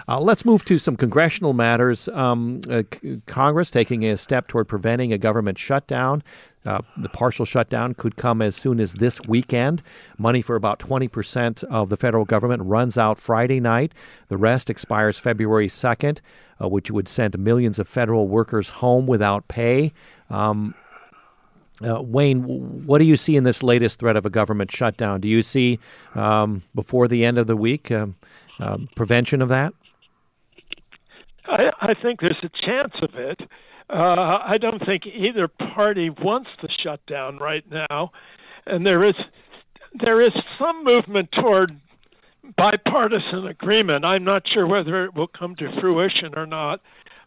Uh, 0.08 0.20
let's 0.20 0.44
move 0.44 0.64
to 0.66 0.78
some 0.78 0.96
congressional 0.96 1.52
matters. 1.52 2.06
Um, 2.08 2.60
uh, 2.70 2.84
C- 2.94 3.20
Congress 3.26 3.70
taking 3.70 4.04
a 4.04 4.16
step 4.16 4.46
toward 4.46 4.68
preventing 4.68 5.12
a 5.12 5.18
government 5.18 5.58
shutdown. 5.58 6.22
Uh, 6.64 6.80
the 6.96 7.08
partial 7.08 7.44
shutdown 7.44 7.94
could 7.94 8.16
come 8.16 8.40
as 8.40 8.54
soon 8.54 8.78
as 8.78 8.94
this 8.94 9.20
weekend. 9.22 9.82
Money 10.16 10.40
for 10.40 10.54
about 10.54 10.78
20% 10.78 11.64
of 11.64 11.88
the 11.88 11.96
federal 11.96 12.24
government 12.24 12.62
runs 12.62 12.96
out 12.96 13.18
Friday 13.18 13.58
night. 13.58 13.92
The 14.28 14.36
rest 14.36 14.70
expires 14.70 15.18
February 15.18 15.68
2nd, 15.68 16.20
uh, 16.60 16.68
which 16.68 16.90
would 16.90 17.08
send 17.08 17.38
millions 17.38 17.78
of 17.78 17.88
federal 17.88 18.28
workers 18.28 18.68
home 18.68 19.06
without 19.06 19.48
pay. 19.48 19.92
Um, 20.30 20.74
uh, 21.84 22.00
Wayne, 22.00 22.86
what 22.86 22.98
do 22.98 23.04
you 23.04 23.16
see 23.16 23.36
in 23.36 23.44
this 23.44 23.62
latest 23.62 23.98
threat 23.98 24.16
of 24.16 24.24
a 24.24 24.30
government 24.30 24.70
shutdown? 24.70 25.20
Do 25.20 25.28
you 25.28 25.42
see 25.42 25.80
um, 26.14 26.62
before 26.74 27.08
the 27.08 27.24
end 27.24 27.38
of 27.38 27.46
the 27.46 27.56
week 27.56 27.90
um, 27.90 28.16
um, 28.60 28.88
prevention 28.94 29.42
of 29.42 29.48
that? 29.48 29.72
I, 31.46 31.70
I 31.80 31.94
think 32.00 32.20
there's 32.20 32.42
a 32.42 32.50
chance 32.64 32.92
of 33.02 33.10
it. 33.14 33.40
Uh, 33.90 34.38
I 34.44 34.56
don't 34.60 34.84
think 34.84 35.06
either 35.06 35.48
party 35.48 36.10
wants 36.10 36.50
the 36.60 36.68
shutdown 36.82 37.38
right 37.38 37.64
now, 37.70 38.12
and 38.66 38.86
there 38.86 39.04
is 39.04 39.14
there 40.00 40.22
is 40.22 40.32
some 40.58 40.84
movement 40.84 41.30
toward 41.32 41.78
bipartisan 42.56 43.46
agreement. 43.46 44.04
I'm 44.04 44.24
not 44.24 44.42
sure 44.48 44.66
whether 44.66 45.04
it 45.04 45.14
will 45.14 45.26
come 45.26 45.54
to 45.56 45.80
fruition 45.80 46.34
or 46.36 46.46
not, 46.46 46.80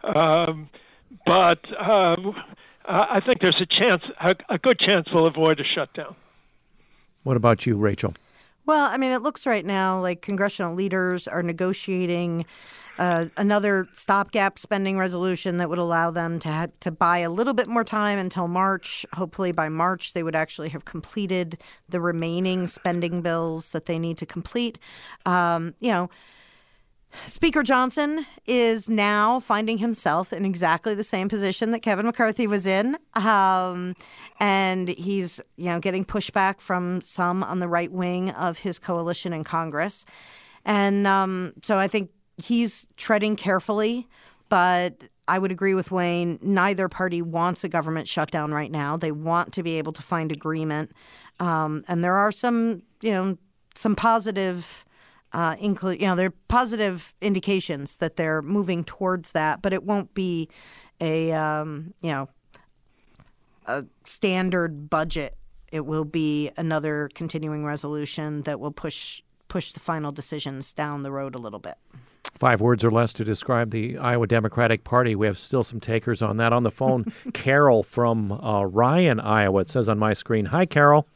um, 0.03 0.69
but 1.25 1.59
um, 1.79 2.35
I 2.85 3.17
I 3.17 3.21
think 3.25 3.41
there's 3.41 3.61
a 3.61 3.65
chance, 3.65 4.03
a, 4.19 4.35
a 4.53 4.57
good 4.57 4.79
chance, 4.79 5.07
we'll 5.13 5.27
avoid 5.27 5.59
a 5.59 5.63
shutdown. 5.63 6.15
What 7.23 7.37
about 7.37 7.65
you, 7.65 7.75
Rachel? 7.77 8.13
Well, 8.65 8.89
I 8.89 8.97
mean, 8.97 9.11
it 9.11 9.21
looks 9.21 9.45
right 9.45 9.65
now 9.65 10.01
like 10.01 10.21
congressional 10.21 10.73
leaders 10.73 11.27
are 11.27 11.43
negotiating 11.43 12.45
uh, 12.97 13.25
another 13.38 13.88
stopgap 13.93 14.58
spending 14.58 14.97
resolution 14.97 15.58
that 15.58 15.69
would 15.69 15.79
allow 15.79 16.12
them 16.12 16.39
to 16.39 16.49
ha- 16.49 16.67
to 16.79 16.91
buy 16.91 17.19
a 17.19 17.29
little 17.29 17.53
bit 17.53 17.67
more 17.67 17.84
time 17.84 18.17
until 18.17 18.47
March. 18.47 19.05
Hopefully, 19.13 19.51
by 19.51 19.69
March, 19.69 20.13
they 20.13 20.23
would 20.23 20.36
actually 20.36 20.69
have 20.69 20.86
completed 20.86 21.62
the 21.89 21.99
remaining 21.99 22.67
spending 22.67 23.21
bills 23.21 23.71
that 23.71 23.86
they 23.86 23.99
need 23.99 24.17
to 24.17 24.25
complete. 24.25 24.79
Um, 25.25 25.73
you 25.79 25.91
know. 25.91 26.10
Speaker 27.27 27.63
Johnson 27.63 28.25
is 28.45 28.89
now 28.89 29.39
finding 29.39 29.77
himself 29.77 30.34
in 30.34 30.43
exactly 30.43 30.95
the 30.95 31.03
same 31.03 31.29
position 31.29 31.71
that 31.71 31.79
Kevin 31.79 32.05
McCarthy 32.05 32.45
was 32.45 32.65
in, 32.65 32.97
um, 33.13 33.95
and 34.41 34.89
he's 34.89 35.39
you 35.55 35.67
know 35.67 35.79
getting 35.79 36.03
pushback 36.03 36.60
from 36.60 36.99
some 36.99 37.41
on 37.41 37.60
the 37.60 37.69
right 37.69 37.89
wing 37.89 38.31
of 38.31 38.60
his 38.60 38.79
coalition 38.79 39.31
in 39.31 39.45
Congress, 39.45 40.03
and 40.65 41.08
um, 41.08 41.53
so 41.63 41.77
I 41.77 41.88
think 41.88 42.10
he's 42.37 42.87
treading 42.97 43.35
carefully, 43.35 44.07
but. 44.49 44.95
I 45.27 45.39
would 45.39 45.51
agree 45.51 45.73
with 45.73 45.89
Wayne. 45.89 46.37
Neither 46.43 46.87
party 46.87 47.19
wants 47.23 47.63
a 47.63 47.67
government 47.67 48.07
shutdown 48.07 48.51
right 48.51 48.69
now. 48.69 48.95
They 48.95 49.11
want 49.11 49.53
to 49.53 49.63
be 49.63 49.79
able 49.79 49.91
to 49.93 50.03
find 50.03 50.31
agreement, 50.31 50.91
um, 51.39 51.83
and 51.87 52.03
there 52.03 52.15
are 52.15 52.31
some, 52.31 52.83
you 53.01 53.09
know, 53.09 53.35
some 53.73 53.95
positive 53.95 54.85
uh, 55.35 55.55
include 55.59 55.99
you 55.99 56.07
know 56.07 56.15
there 56.15 56.27
are 56.27 56.33
positive 56.47 57.13
indications 57.21 57.97
that 57.97 58.15
they're 58.15 58.41
moving 58.41 58.85
towards 58.85 59.33
that, 59.33 59.61
but 59.61 59.73
it 59.73 59.83
won't 59.83 60.13
be 60.13 60.49
a 61.01 61.33
um, 61.33 61.93
you 62.01 62.09
know 62.09 62.29
a 63.65 63.85
standard 64.05 64.89
budget. 64.89 65.35
It 65.71 65.85
will 65.85 66.05
be 66.05 66.51
another 66.55 67.09
continuing 67.13 67.65
resolution 67.65 68.43
that 68.43 68.61
will 68.61 68.71
push 68.71 69.21
push 69.49 69.73
the 69.73 69.81
final 69.81 70.13
decisions 70.13 70.71
down 70.71 71.03
the 71.03 71.11
road 71.11 71.35
a 71.35 71.37
little 71.37 71.59
bit. 71.59 71.75
Five 72.35 72.59
words 72.59 72.83
or 72.83 72.91
less 72.91 73.13
to 73.13 73.23
describe 73.23 73.71
the 73.71 73.97
Iowa 73.97 74.27
Democratic 74.27 74.83
Party. 74.83 75.15
We 75.15 75.25
have 75.25 75.39
still 75.39 75.63
some 75.63 75.79
takers 75.79 76.21
on 76.21 76.35
that. 76.37 76.51
On 76.51 76.63
the 76.63 76.71
phone, 76.71 77.13
Carol 77.33 77.81
from 77.81 78.31
uh, 78.31 78.63
Ryan, 78.65 79.21
Iowa. 79.21 79.61
It 79.61 79.69
says 79.69 79.87
on 79.87 79.97
my 79.97 80.13
screen. 80.13 80.45
Hi, 80.45 80.65
Carol. 80.65 81.07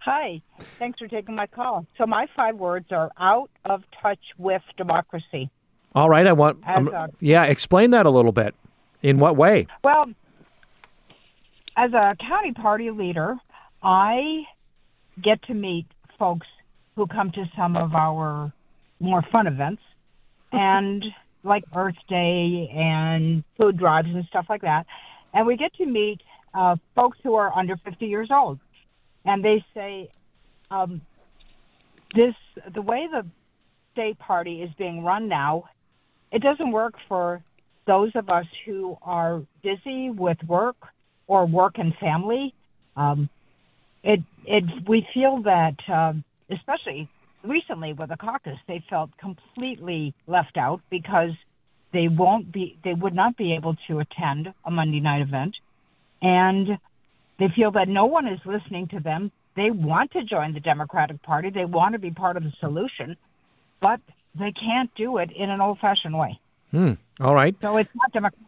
Hi. 0.00 0.42
Thanks 0.78 0.98
for 0.98 1.08
taking 1.08 1.34
my 1.34 1.46
call. 1.46 1.86
So 1.96 2.06
my 2.06 2.26
five 2.36 2.56
words 2.56 2.86
are 2.90 3.10
out 3.18 3.50
of 3.64 3.82
touch 4.02 4.20
with 4.36 4.62
democracy. 4.76 5.50
All 5.94 6.08
right, 6.10 6.26
I 6.26 6.32
want. 6.32 6.58
Um, 6.66 6.88
a, 6.88 7.08
yeah, 7.20 7.44
explain 7.44 7.90
that 7.90 8.04
a 8.06 8.10
little 8.10 8.32
bit. 8.32 8.54
In 9.02 9.18
what 9.18 9.34
way? 9.34 9.66
Well, 9.82 10.10
as 11.76 11.92
a 11.94 12.14
county 12.20 12.52
party 12.52 12.90
leader, 12.90 13.36
I 13.82 14.42
get 15.22 15.42
to 15.44 15.54
meet 15.54 15.86
folks 16.18 16.46
who 16.96 17.06
come 17.06 17.30
to 17.32 17.46
some 17.56 17.76
of 17.76 17.94
our 17.94 18.52
more 19.00 19.22
fun 19.32 19.46
events 19.46 19.82
and 20.52 21.04
like 21.42 21.64
birthday 21.70 22.70
and 22.74 23.42
food 23.56 23.78
drives 23.78 24.08
and 24.08 24.24
stuff 24.26 24.46
like 24.48 24.62
that. 24.62 24.86
And 25.32 25.46
we 25.46 25.56
get 25.56 25.72
to 25.74 25.86
meet 25.86 26.20
uh, 26.52 26.76
folks 26.94 27.18
who 27.22 27.34
are 27.34 27.56
under 27.56 27.76
50 27.76 28.06
years 28.06 28.28
old. 28.30 28.58
And 29.24 29.44
they 29.44 29.64
say, 29.74 30.10
um, 30.70 31.00
this, 32.14 32.34
the 32.74 32.82
way 32.82 33.08
the 33.10 33.26
state 33.92 34.18
party 34.18 34.62
is 34.62 34.70
being 34.76 35.04
run 35.04 35.28
now, 35.28 35.64
it 36.32 36.42
doesn't 36.42 36.72
work 36.72 36.94
for 37.08 37.42
those 37.86 38.10
of 38.14 38.28
us 38.28 38.46
who 38.64 38.96
are 39.02 39.42
busy 39.62 40.10
with 40.10 40.38
work 40.46 40.76
or 41.26 41.46
work 41.46 41.78
and 41.78 41.94
family. 41.96 42.54
Um, 42.96 43.28
it, 44.02 44.20
it, 44.46 44.64
we 44.88 45.06
feel 45.12 45.42
that, 45.42 45.76
um, 45.88 46.24
especially 46.50 47.08
recently 47.44 47.92
with 47.92 48.08
the 48.10 48.16
caucus, 48.16 48.58
they 48.66 48.82
felt 48.88 49.10
completely 49.18 50.14
left 50.26 50.56
out 50.56 50.80
because 50.90 51.30
they 51.92 52.08
won't 52.08 52.52
be, 52.52 52.78
they 52.84 52.94
would 52.94 53.14
not 53.14 53.36
be 53.36 53.54
able 53.54 53.76
to 53.88 53.98
attend 53.98 54.52
a 54.64 54.70
Monday 54.70 55.00
night 55.00 55.22
event, 55.22 55.56
and 56.22 56.78
they 57.38 57.48
feel 57.54 57.72
that 57.72 57.88
no 57.88 58.06
one 58.06 58.26
is 58.26 58.38
listening 58.44 58.88
to 58.88 59.00
them. 59.00 59.32
They 59.56 59.70
want 59.70 60.12
to 60.12 60.22
join 60.22 60.54
the 60.54 60.60
Democratic 60.60 61.22
Party. 61.22 61.50
They 61.50 61.64
want 61.64 61.94
to 61.94 61.98
be 61.98 62.10
part 62.10 62.36
of 62.36 62.44
the 62.44 62.52
solution, 62.60 63.16
but 63.80 64.00
they 64.38 64.52
can't 64.52 64.94
do 64.94 65.18
it 65.18 65.30
in 65.34 65.50
an 65.50 65.60
old-fashioned 65.60 66.16
way. 66.16 66.38
Hmm. 66.70 66.92
All 67.20 67.34
right. 67.34 67.56
So 67.60 67.76
it's 67.78 67.90
not 67.94 68.12
democratic. 68.12 68.46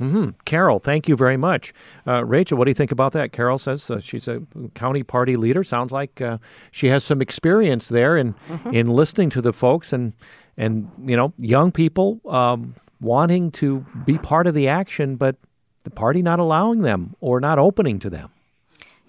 Mm-hmm. 0.00 0.30
Carol, 0.44 0.78
thank 0.78 1.08
you 1.08 1.16
very 1.16 1.36
much. 1.36 1.72
Uh, 2.06 2.24
Rachel, 2.24 2.56
what 2.56 2.66
do 2.66 2.70
you 2.70 2.74
think 2.74 2.92
about 2.92 3.12
that? 3.12 3.32
Carol 3.32 3.58
says 3.58 3.90
uh, 3.90 4.00
she's 4.00 4.28
a 4.28 4.42
county 4.74 5.02
party 5.02 5.36
leader. 5.36 5.64
Sounds 5.64 5.90
like 5.90 6.20
uh, 6.20 6.38
she 6.70 6.88
has 6.88 7.02
some 7.02 7.20
experience 7.20 7.88
there 7.88 8.16
in 8.16 8.34
mm-hmm. 8.48 8.72
in 8.72 8.86
listening 8.88 9.30
to 9.30 9.40
the 9.40 9.52
folks 9.52 9.92
and 9.92 10.12
and 10.56 10.90
you 11.04 11.16
know 11.16 11.32
young 11.36 11.72
people 11.72 12.20
um, 12.28 12.76
wanting 13.00 13.50
to 13.52 13.84
be 14.04 14.18
part 14.18 14.46
of 14.46 14.54
the 14.54 14.68
action, 14.68 15.16
but 15.16 15.36
the 15.84 15.90
party 15.90 16.22
not 16.22 16.38
allowing 16.38 16.82
them 16.82 17.14
or 17.20 17.40
not 17.40 17.58
opening 17.58 17.98
to 17.98 18.10
them. 18.10 18.30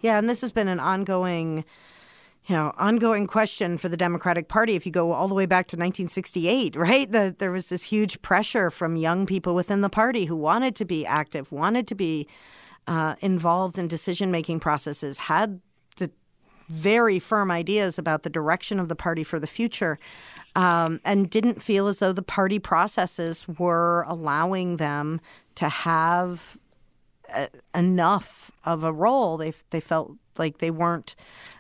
Yeah, 0.02 0.18
and 0.18 0.30
this 0.30 0.42
has 0.42 0.52
been 0.52 0.68
an 0.68 0.80
ongoing 0.80 1.66
you 2.50 2.56
know, 2.56 2.74
ongoing 2.80 3.28
question 3.28 3.78
for 3.78 3.90
the 3.90 3.96
Democratic 3.96 4.48
Party. 4.48 4.76
If 4.76 4.84
you 4.84 4.92
go 4.92 5.12
all 5.12 5.28
the 5.28 5.36
way 5.36 5.46
back 5.46 5.68
to 5.68 5.76
1968, 5.76 6.76
right, 6.76 7.10
the, 7.10 7.36
there 7.38 7.52
was 7.52 7.68
this 7.68 7.84
huge 7.84 8.20
pressure 8.24 8.72
from 8.72 8.96
young 8.96 9.28
people 9.28 9.54
within 9.54 9.82
the 9.82 9.90
party 9.90 10.26
who 10.26 10.36
wanted 10.36 10.76
to 10.78 10.86
be 10.86 11.06
active, 11.06 11.52
wanted 11.52 11.88
to 11.88 11.96
be 11.96 12.28
uh, 12.88 13.14
involved 13.20 13.78
in 13.78 13.88
decision 13.88 14.32
making 14.32 14.60
processes, 14.60 15.20
had 15.20 15.62
the 15.98 16.10
very 16.70 17.20
firm 17.20 17.52
ideas 17.52 18.00
about 18.00 18.24
the 18.24 18.32
direction 18.32 18.80
of 18.80 18.88
the 18.88 18.96
party 18.96 19.24
for 19.24 19.40
the 19.40 19.46
future, 19.46 20.00
um, 20.56 21.00
and 21.06 21.30
didn't 21.30 21.62
feel 21.62 21.88
as 21.88 22.00
though 22.00 22.14
the 22.14 22.24
party 22.24 22.58
processes 22.58 23.48
were 23.48 24.04
allowing 24.08 24.78
them 24.78 25.22
to 25.54 25.70
have 25.70 26.58
a, 27.32 27.42
uh, 27.42 27.48
enough 27.76 28.50
of 28.66 28.84
a 28.84 28.92
role. 28.92 29.38
They 29.38 29.54
they 29.70 29.80
felt 29.80 30.14
like 30.40 30.58
they 30.58 30.72
weren't 30.72 31.16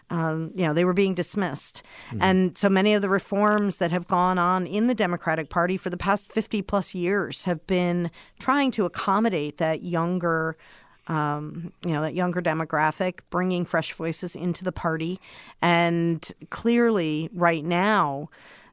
um, 0.09 0.51
you 0.55 0.65
know, 0.65 0.73
they 0.73 0.85
were 0.85 0.93
being 0.93 1.13
dismissed. 1.13 1.83
Mm-hmm. 2.09 2.21
And 2.21 2.57
so 2.57 2.69
many 2.69 2.93
of 2.93 3.01
the 3.01 3.09
reforms 3.09 3.77
that 3.77 3.91
have 3.91 4.07
gone 4.07 4.37
on 4.37 4.65
in 4.65 4.87
the 4.87 4.95
Democratic 4.95 5.49
Party 5.49 5.77
for 5.77 5.89
the 5.89 5.97
past 5.97 6.31
50 6.31 6.61
plus 6.63 6.95
years 6.95 7.43
have 7.43 7.65
been 7.67 8.11
trying 8.39 8.71
to 8.71 8.85
accommodate 8.85 9.57
that 9.57 9.83
younger. 9.83 10.57
Um, 11.07 11.73
you 11.83 11.93
know 11.93 12.03
that 12.03 12.13
younger 12.13 12.39
demographic, 12.39 13.21
bringing 13.31 13.65
fresh 13.65 13.93
voices 13.93 14.35
into 14.35 14.63
the 14.63 14.71
party, 14.71 15.19
and 15.59 16.23
clearly, 16.51 17.31
right 17.33 17.63
now, 17.63 18.29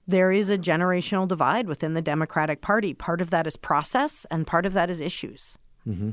there 0.06 0.30
is 0.30 0.50
a 0.50 0.58
generational 0.58 1.26
divide 1.26 1.66
within 1.66 1.94
the 1.94 2.02
Democratic 2.02 2.60
Party. 2.60 2.92
Part 2.92 3.22
of 3.22 3.30
that 3.30 3.46
is 3.46 3.56
process, 3.56 4.26
and 4.30 4.46
part 4.46 4.66
of 4.66 4.74
that 4.74 4.90
is 4.90 5.00
issues. 5.00 5.56
Mm-hmm. 5.88 6.10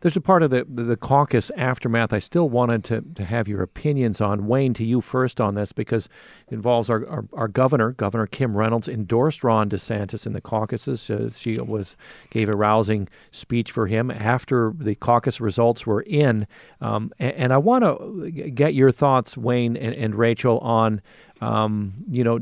There's 0.00 0.16
a 0.16 0.20
part 0.20 0.42
of 0.42 0.50
the, 0.50 0.64
the 0.68 0.96
caucus 0.96 1.50
aftermath 1.56 2.12
I 2.12 2.18
still 2.18 2.48
wanted 2.48 2.84
to, 2.84 3.02
to 3.14 3.24
have 3.24 3.48
your 3.48 3.62
opinions 3.62 4.20
on. 4.20 4.46
Wayne, 4.46 4.74
to 4.74 4.84
you 4.84 5.00
first 5.00 5.40
on 5.40 5.54
this 5.54 5.72
because 5.72 6.08
it 6.48 6.54
involves 6.54 6.90
our, 6.90 7.06
our, 7.08 7.24
our 7.32 7.48
governor, 7.48 7.92
Governor 7.92 8.26
Kim 8.26 8.56
Reynolds, 8.56 8.88
endorsed 8.88 9.42
Ron 9.42 9.68
DeSantis 9.68 10.26
in 10.26 10.32
the 10.32 10.40
caucuses. 10.40 11.08
Uh, 11.10 11.30
she 11.30 11.58
was 11.58 11.96
gave 12.30 12.48
a 12.48 12.56
rousing 12.56 13.08
speech 13.30 13.72
for 13.72 13.86
him 13.86 14.10
after 14.10 14.72
the 14.76 14.94
caucus 14.94 15.40
results 15.40 15.86
were 15.86 16.02
in. 16.02 16.46
Um, 16.80 17.12
and, 17.18 17.34
and, 17.34 17.52
I 17.52 17.58
want 17.58 17.84
to 17.84 18.30
get 18.30 18.74
your 18.74 18.92
thoughts, 18.92 19.36
Wayne 19.36 19.76
and, 19.76 19.94
and 19.94 20.14
Rachel, 20.14 20.58
on 20.58 21.00
um, 21.40 21.94
you 22.10 22.24
know 22.24 22.40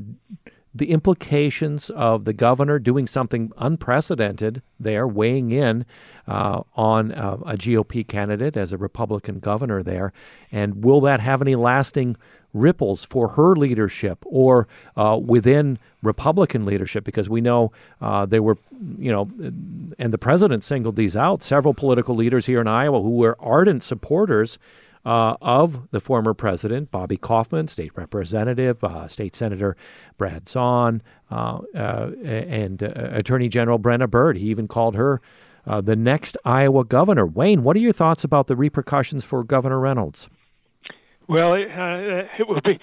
the 0.74 0.90
implications 0.90 1.88
of 1.90 2.24
the 2.24 2.32
governor 2.32 2.78
doing 2.78 3.06
something 3.06 3.52
unprecedented 3.58 4.60
there, 4.80 5.06
weighing 5.06 5.52
in 5.52 5.86
uh, 6.26 6.62
on 6.74 7.12
uh, 7.12 7.36
a 7.46 7.56
GOP 7.56 8.06
candidate 8.06 8.56
as 8.56 8.72
a 8.72 8.78
Republican 8.78 9.38
governor 9.38 9.82
there, 9.82 10.12
and 10.50 10.84
will 10.84 11.00
that 11.02 11.20
have 11.20 11.40
any 11.40 11.54
lasting 11.54 12.16
ripples 12.52 13.04
for 13.04 13.28
her 13.30 13.54
leadership 13.54 14.18
or 14.26 14.66
uh, 14.96 15.18
within 15.22 15.78
Republican 16.02 16.64
leadership? 16.64 17.04
Because 17.04 17.28
we 17.28 17.40
know 17.40 17.72
uh, 18.00 18.26
there 18.26 18.42
were, 18.42 18.58
you 18.98 19.12
know, 19.12 19.30
and 19.98 20.12
the 20.12 20.18
president 20.18 20.64
singled 20.64 20.96
these 20.96 21.16
out, 21.16 21.42
several 21.42 21.74
political 21.74 22.16
leaders 22.16 22.46
here 22.46 22.60
in 22.60 22.68
Iowa 22.68 23.00
who 23.00 23.16
were 23.16 23.36
ardent 23.40 23.82
supporters 23.82 24.58
uh, 25.04 25.36
of 25.40 25.90
the 25.90 26.00
former 26.00 26.34
president, 26.34 26.90
Bobby 26.90 27.16
Kaufman, 27.16 27.68
state 27.68 27.92
representative, 27.94 28.82
uh, 28.82 29.06
state 29.08 29.36
senator 29.36 29.76
Brad 30.16 30.46
Zaun, 30.46 31.00
uh, 31.30 31.60
uh 31.74 32.10
and 32.24 32.82
uh, 32.82 32.92
Attorney 32.94 33.48
General 33.48 33.78
Brenna 33.78 34.08
Bird. 34.08 34.36
He 34.36 34.46
even 34.48 34.68
called 34.68 34.94
her 34.94 35.20
the 35.66 35.96
next 35.96 36.36
Iowa 36.44 36.84
governor. 36.84 37.26
Wayne, 37.26 37.62
what 37.62 37.76
are 37.76 37.80
your 37.80 37.92
thoughts 37.92 38.22
about 38.22 38.48
the 38.48 38.56
repercussions 38.56 39.24
for 39.24 39.42
Governor 39.42 39.80
Reynolds? 39.80 40.28
Well, 41.26 41.54
it, 41.54 41.68
uh, 41.70 42.28
it 42.38 42.48
would 42.48 42.62
be 42.64 42.78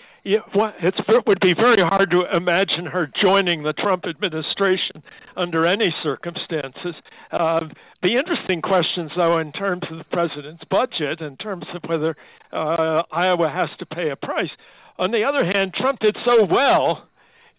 well, 0.55 0.73
it 0.81 1.27
would 1.27 1.39
be 1.39 1.53
very 1.53 1.81
hard 1.81 2.09
to 2.09 2.23
imagine 2.35 2.87
her 2.87 3.07
joining 3.21 3.61
the 3.61 3.73
Trump 3.73 4.05
administration 4.07 5.03
under 5.37 5.67
any 5.67 5.93
circumstances. 6.01 6.95
Uh, 7.31 7.61
the 8.01 8.17
interesting 8.17 8.61
questions, 8.61 9.11
though, 9.15 9.37
in 9.37 9.51
terms 9.51 9.83
of 9.91 9.99
the 9.99 10.03
president's 10.05 10.63
budget, 10.71 11.21
in 11.21 11.37
terms 11.37 11.65
of 11.75 11.87
whether 11.87 12.15
uh, 12.51 13.03
Iowa 13.11 13.49
has 13.49 13.69
to 13.77 13.85
pay 13.85 14.09
a 14.09 14.15
price. 14.15 14.49
On 14.97 15.11
the 15.11 15.23
other 15.23 15.45
hand, 15.45 15.73
Trump 15.75 15.99
did 15.99 16.17
so 16.25 16.43
well 16.43 17.07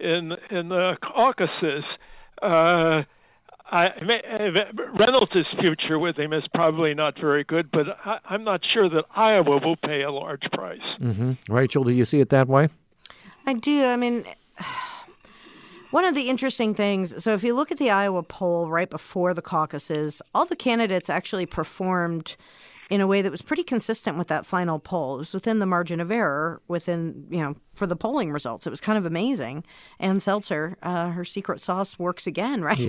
in 0.00 0.32
in 0.50 0.68
the 0.68 0.96
caucuses. 1.02 1.84
Uh, 2.42 3.02
I, 3.72 3.88
Reynolds' 4.98 5.46
future 5.58 5.98
with 5.98 6.18
him 6.18 6.34
is 6.34 6.44
probably 6.52 6.92
not 6.92 7.18
very 7.18 7.42
good, 7.42 7.70
but 7.72 7.86
I, 8.04 8.18
am 8.30 8.44
not 8.44 8.60
sure 8.72 8.90
that 8.90 9.06
Iowa 9.16 9.60
will 9.64 9.76
pay 9.76 10.02
a 10.02 10.10
large 10.10 10.42
price. 10.52 10.78
Mm-hmm. 11.00 11.50
Rachel, 11.50 11.82
do 11.82 11.90
you 11.90 12.04
see 12.04 12.20
it 12.20 12.28
that 12.28 12.48
way? 12.48 12.68
I 13.46 13.54
do. 13.54 13.82
I 13.84 13.96
mean, 13.96 14.26
one 15.90 16.04
of 16.04 16.14
the 16.14 16.28
interesting 16.28 16.74
things 16.74 17.22
so 17.24 17.32
if 17.32 17.42
you 17.42 17.54
look 17.54 17.72
at 17.72 17.78
the 17.78 17.90
Iowa 17.90 18.22
poll 18.22 18.68
right 18.68 18.90
before 18.90 19.32
the 19.32 19.42
caucuses, 19.42 20.20
all 20.34 20.44
the 20.44 20.54
candidates 20.54 21.08
actually 21.08 21.46
performed 21.46 22.36
in 22.92 23.00
a 23.00 23.06
way 23.06 23.22
that 23.22 23.30
was 23.30 23.40
pretty 23.40 23.62
consistent 23.62 24.18
with 24.18 24.28
that 24.28 24.44
final 24.44 24.78
poll. 24.78 25.14
It 25.14 25.18
was 25.20 25.32
within 25.32 25.60
the 25.60 25.66
margin 25.66 25.98
of 25.98 26.10
error 26.10 26.60
within, 26.68 27.26
you 27.30 27.40
know, 27.40 27.56
for 27.72 27.86
the 27.86 27.96
polling 27.96 28.30
results. 28.30 28.66
It 28.66 28.70
was 28.70 28.82
kind 28.82 28.98
of 28.98 29.06
amazing. 29.06 29.64
And 29.98 30.20
Selzer, 30.20 30.74
uh, 30.82 31.08
her 31.08 31.24
secret 31.24 31.62
sauce 31.62 31.98
works 31.98 32.26
again, 32.26 32.60
right? 32.60 32.86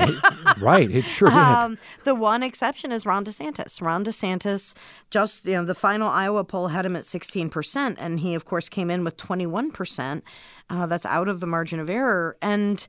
right, 0.59 0.91
it 0.91 1.03
sure 1.03 1.29
did. 1.29 1.37
Um, 1.37 1.77
the 2.03 2.15
one 2.15 2.43
exception 2.43 2.91
is 2.91 3.05
Ron 3.05 3.23
DeSantis. 3.23 3.81
Ron 3.81 4.03
DeSantis, 4.03 4.73
just, 5.09 5.45
you 5.45 5.53
know, 5.53 5.63
the 5.63 5.73
final 5.73 6.09
Iowa 6.09 6.43
poll 6.43 6.67
had 6.67 6.85
him 6.85 6.97
at 6.97 7.03
16%, 7.03 7.95
and 7.97 8.19
he, 8.19 8.35
of 8.35 8.43
course, 8.43 8.67
came 8.67 8.91
in 8.91 9.05
with 9.05 9.15
21%. 9.15 10.21
Uh, 10.69 10.85
that's 10.85 11.05
out 11.05 11.29
of 11.29 11.39
the 11.39 11.47
margin 11.47 11.79
of 11.79 11.89
error. 11.89 12.35
And, 12.41 12.85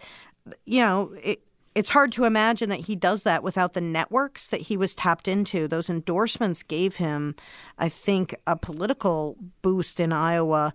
you 0.65 0.81
know, 0.81 1.15
it, 1.23 1.45
it's 1.75 1.89
hard 1.89 2.13
to 2.13 2.25
imagine 2.25 2.69
that 2.69 2.81
he 2.81 2.95
does 2.95 3.25
that 3.25 3.43
without 3.43 3.73
the 3.73 3.81
networks 3.81 4.47
that 4.47 4.63
he 4.63 4.77
was 4.77 4.95
tapped 4.95 5.27
into. 5.27 5.67
Those 5.67 5.91
endorsements 5.91 6.63
gave 6.63 6.97
him, 6.97 7.35
I 7.79 7.89
think, 7.89 8.35
a 8.47 8.57
political 8.57 9.37
boost 9.61 9.99
in 9.99 10.13
Iowa. 10.13 10.73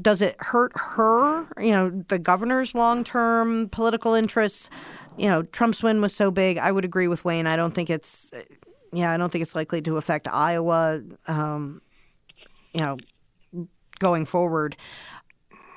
Does 0.00 0.20
it 0.20 0.36
hurt 0.40 0.72
her, 0.74 1.46
you 1.58 1.70
know, 1.70 2.04
the 2.08 2.18
governor's 2.18 2.74
long 2.74 3.04
term 3.04 3.68
political 3.68 4.14
interests? 4.14 4.68
You 5.16 5.28
know, 5.28 5.42
Trump's 5.42 5.82
win 5.82 6.00
was 6.00 6.14
so 6.14 6.30
big. 6.30 6.58
I 6.58 6.72
would 6.72 6.84
agree 6.84 7.06
with 7.06 7.24
Wayne. 7.24 7.46
I 7.46 7.56
don't 7.56 7.74
think 7.74 7.88
it's, 7.88 8.32
yeah, 8.92 9.12
I 9.12 9.16
don't 9.16 9.30
think 9.30 9.42
it's 9.42 9.54
likely 9.54 9.82
to 9.82 9.98
affect 9.98 10.26
Iowa. 10.26 11.02
Um, 11.28 11.80
you 12.72 12.80
know, 12.80 12.96
going 14.00 14.24
forward. 14.24 14.76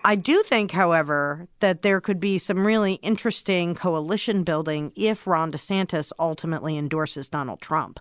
I 0.05 0.15
do 0.15 0.43
think, 0.43 0.71
however, 0.71 1.47
that 1.59 1.81
there 1.81 2.01
could 2.01 2.19
be 2.19 2.37
some 2.37 2.65
really 2.65 2.95
interesting 2.95 3.73
coalition 3.73 4.43
building 4.43 4.91
if 4.95 5.25
Ron 5.25 5.51
DeSantis 5.51 6.11
ultimately 6.19 6.77
endorses 6.77 7.29
Donald 7.29 7.61
Trump. 7.61 7.99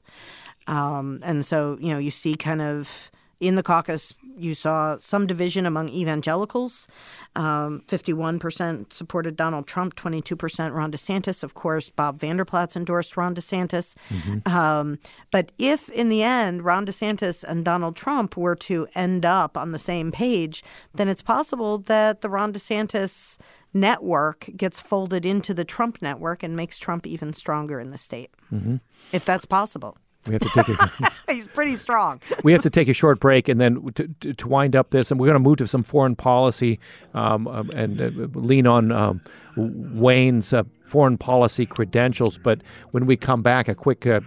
Um, 0.66 1.20
and 1.22 1.44
so, 1.46 1.78
you 1.80 1.92
know, 1.92 1.98
you 1.98 2.10
see 2.10 2.34
kind 2.34 2.60
of 2.60 3.10
in 3.42 3.57
the 3.57 3.62
caucus, 3.62 4.14
you 4.38 4.55
saw 4.55 4.96
some 4.98 5.26
division 5.26 5.66
among 5.66 5.88
evangelicals. 5.88 6.87
Um, 7.35 7.83
51% 7.88 8.92
supported 8.92 9.37
Donald 9.37 9.66
Trump, 9.66 9.96
22% 9.96 10.72
Ron 10.72 10.92
DeSantis. 10.92 11.42
Of 11.42 11.55
course, 11.55 11.90
Bob 11.90 12.20
Vander 12.20 12.44
Plaats 12.44 12.76
endorsed 12.76 13.16
Ron 13.16 13.35
DeSantis. 13.35 13.96
Mm-hmm. 14.09 14.48
Um, 14.48 15.00
but 15.33 15.50
if 15.59 15.88
in 15.88 16.09
the 16.09 16.22
end 16.22 16.64
Ron 16.64 16.87
DeSantis 16.87 17.42
and 17.42 17.64
Donald 17.64 17.96
Trump 17.96 18.37
were 18.37 18.55
to 18.57 18.87
end 18.94 19.26
up 19.26 19.57
on 19.57 19.72
the 19.72 19.78
same 19.78 20.12
page, 20.12 20.62
then 20.94 21.09
it's 21.09 21.22
possible 21.22 21.78
that 21.78 22.20
the 22.20 22.31
Ron 22.31 22.52
DeSantis 22.52 23.38
network 23.74 24.50
gets 24.57 24.78
folded 24.78 25.26
into 25.26 25.52
the 25.52 25.64
Trump 25.64 26.00
network 26.00 26.44
and 26.44 26.55
makes 26.55 26.78
Trump 26.78 27.09
even 27.09 27.33
stronger 27.33 27.81
in 27.81 27.90
the 27.90 27.98
state, 27.98 28.31
mm-hmm. 28.52 28.76
if 29.12 29.24
that's 29.24 29.46
possible. 29.46 29.96
We 30.26 30.35
have 30.35 30.42
to 30.42 30.48
take 30.50 30.68
a. 30.68 31.12
He's 31.32 31.48
pretty 31.48 31.76
strong. 31.76 32.20
we 32.44 32.52
have 32.52 32.62
to 32.62 32.70
take 32.70 32.88
a 32.88 32.92
short 32.92 33.18
break, 33.18 33.48
and 33.48 33.61
then 33.61 33.92
to, 33.94 34.35
to, 34.35 34.48
wind 34.48 34.76
up 34.76 34.90
this, 34.90 35.11
and 35.11 35.18
we're 35.18 35.26
going 35.26 35.35
to 35.35 35.40
move 35.40 35.56
to 35.58 35.66
some 35.66 35.82
foreign 35.82 36.14
policy 36.14 36.78
um, 37.14 37.48
um, 37.48 37.70
and 37.70 38.00
uh, 38.00 38.11
lean 38.38 38.66
on 38.66 38.92
um, 38.92 39.20
Wayne's 39.56 40.52
uh, 40.52 40.62
foreign 40.87 41.18
policy 41.18 41.66
credentials. 41.66 42.38
But 42.38 42.61
when 42.92 43.06
we 43.06 43.16
come 43.16 43.42
back, 43.42 43.66
a 43.66 43.74
quick 43.74 44.06
uh 44.06 44.20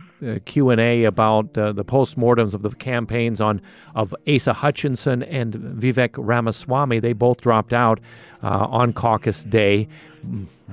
Q 0.46 0.70
and 0.70 0.82
A 0.82 1.04
about 1.04 1.58
uh, 1.58 1.72
the 1.72 1.86
postmortems 1.86 2.54
of 2.54 2.62
the 2.62 2.70
campaigns 2.72 3.40
on 3.42 3.62
of 3.94 4.16
Asa 4.28 4.54
Hutchinson 4.54 5.24
and 5.24 5.54
Vivek 5.54 6.16
Ramaswamy. 6.18 7.00
They 7.00 7.14
both 7.14 7.42
dropped 7.42 7.74
out 7.74 8.00
uh, 8.44 8.68
on 8.70 8.94
caucus 8.94 9.44
day. 9.44 9.88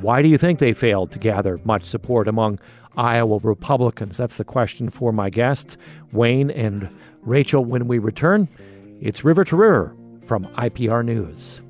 Why 0.00 0.22
do 0.22 0.28
you 0.28 0.38
think 0.38 0.58
they 0.58 0.72
failed 0.72 1.10
to 1.12 1.18
gather 1.18 1.60
much 1.64 1.82
support 1.82 2.28
among 2.28 2.58
Iowa 2.96 3.38
Republicans? 3.42 4.16
That's 4.16 4.36
the 4.36 4.44
question 4.44 4.90
for 4.90 5.12
my 5.12 5.30
guests, 5.30 5.76
Wayne 6.12 6.50
and 6.50 6.88
Rachel. 7.22 7.64
When 7.64 7.88
we 7.88 7.98
return, 7.98 8.48
it's 9.00 9.24
River 9.24 9.44
to 9.44 9.56
River 9.56 9.96
from 10.24 10.44
IPR 10.44 11.04
News. 11.04 11.60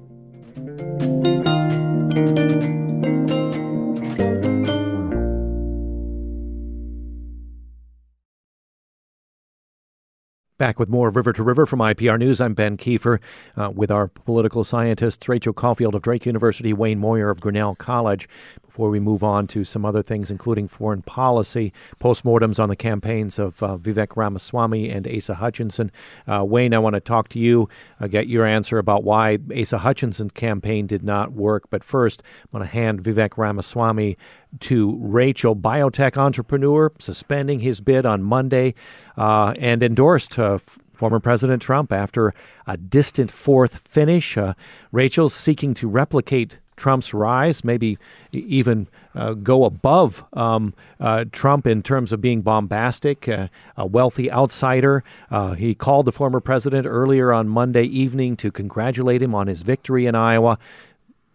Back 10.63 10.79
with 10.79 10.89
more 10.89 11.11
River 11.11 11.33
to 11.33 11.43
River 11.43 11.67
from 11.67 11.81
IPR 11.81 12.17
News. 12.21 12.41
I'm 12.41 12.55
Ben 12.55 12.77
Kieffer 12.77 13.19
uh, 13.57 13.73
with 13.75 13.91
our 13.91 14.07
political 14.07 14.63
scientists 14.63 15.29
Rachel 15.29 15.53
Caufield 15.53 15.95
of 15.95 16.03
Drake 16.03 16.25
University, 16.25 16.73
Wayne 16.73 17.01
Moyer 17.01 17.31
of 17.31 17.41
Grinnell 17.41 17.75
College 17.75 18.29
before 18.73 18.89
we 18.89 18.99
move 18.99 19.23
on 19.23 19.47
to 19.47 19.65
some 19.65 19.85
other 19.85 20.03
things, 20.03 20.31
including 20.31 20.67
foreign 20.67 21.03
policy, 21.03 21.75
postmortems 22.01 22.59
on 22.59 22.71
the 22.71 22.75
campaigns 22.75 23.39
of 23.39 23.63
uh, 23.63 23.77
Vivek 23.77 24.17
Ramaswamy 24.17 24.89
and 24.89 25.07
Asa 25.07 25.35
Hutchinson. 25.35 25.93
Uh, 26.27 26.43
Wayne, 26.43 26.73
I 26.73 26.79
want 26.79 26.95
to 26.95 27.01
talk 27.01 27.29
to 27.29 27.39
you, 27.39 27.69
uh, 28.01 28.07
get 28.07 28.29
your 28.29 28.47
answer 28.47 28.79
about 28.79 29.05
why 29.05 29.37
Asa 29.55 29.77
Hutchinson's 29.77 30.33
campaign 30.33 30.87
did 30.87 31.05
not 31.05 31.33
work. 31.33 31.69
But 31.69 31.85
first, 31.85 32.23
I'm 32.45 32.61
going 32.61 32.67
to 32.67 32.75
hand 32.75 33.03
Vivek 33.03 33.37
Ramaswamy 33.37 34.17
to 34.61 34.97
Rachel, 35.03 35.55
biotech 35.55 36.17
entrepreneur, 36.17 36.91
suspending 36.99 37.61
his 37.61 37.83
bid 37.83 38.07
on 38.07 38.23
Monday 38.23 38.73
uh, 39.19 39.53
and 39.59 39.83
endorsed 39.83 40.39
uh, 40.39 40.57
former 40.95 41.21
President 41.21 41.61
Trump 41.61 41.93
after 41.93 42.33
a 42.67 42.79
distant 42.79 43.31
fourth 43.31 43.87
finish. 43.87 44.39
Uh, 44.39 44.55
Rachel 44.93 45.29
seeking 45.29 45.75
to 45.75 45.89
replicate 45.89 46.59
Trump's 46.83 47.15
rise, 47.15 47.63
maybe 47.63 47.97
even 48.33 48.89
uh, 49.15 49.35
go 49.35 49.65
above 49.65 50.25
um, 50.33 50.75
uh, 50.99 51.25
Trump 51.31 51.65
in 51.65 51.81
terms 51.81 52.13
of 52.13 52.21
being 52.21 52.43
bombastic, 52.43 53.29
uh, 53.29 53.47
a 53.77 53.87
wealthy 53.87 54.29
outsider. 54.33 55.05
Uh, 55.31 55.53
he 55.53 55.77
called 55.77 56.07
the 56.07 56.13
former 56.13 56.41
president 56.41 56.85
earlier 56.85 57.33
on 57.33 57.49
Monday 57.49 57.85
evening 57.85 58.37
to 58.37 58.51
congratulate 58.51 59.23
him 59.23 59.33
on 59.33 59.47
his 59.47 59.63
victory 59.63 60.07
in 60.07 60.17
Iowa. 60.17 60.59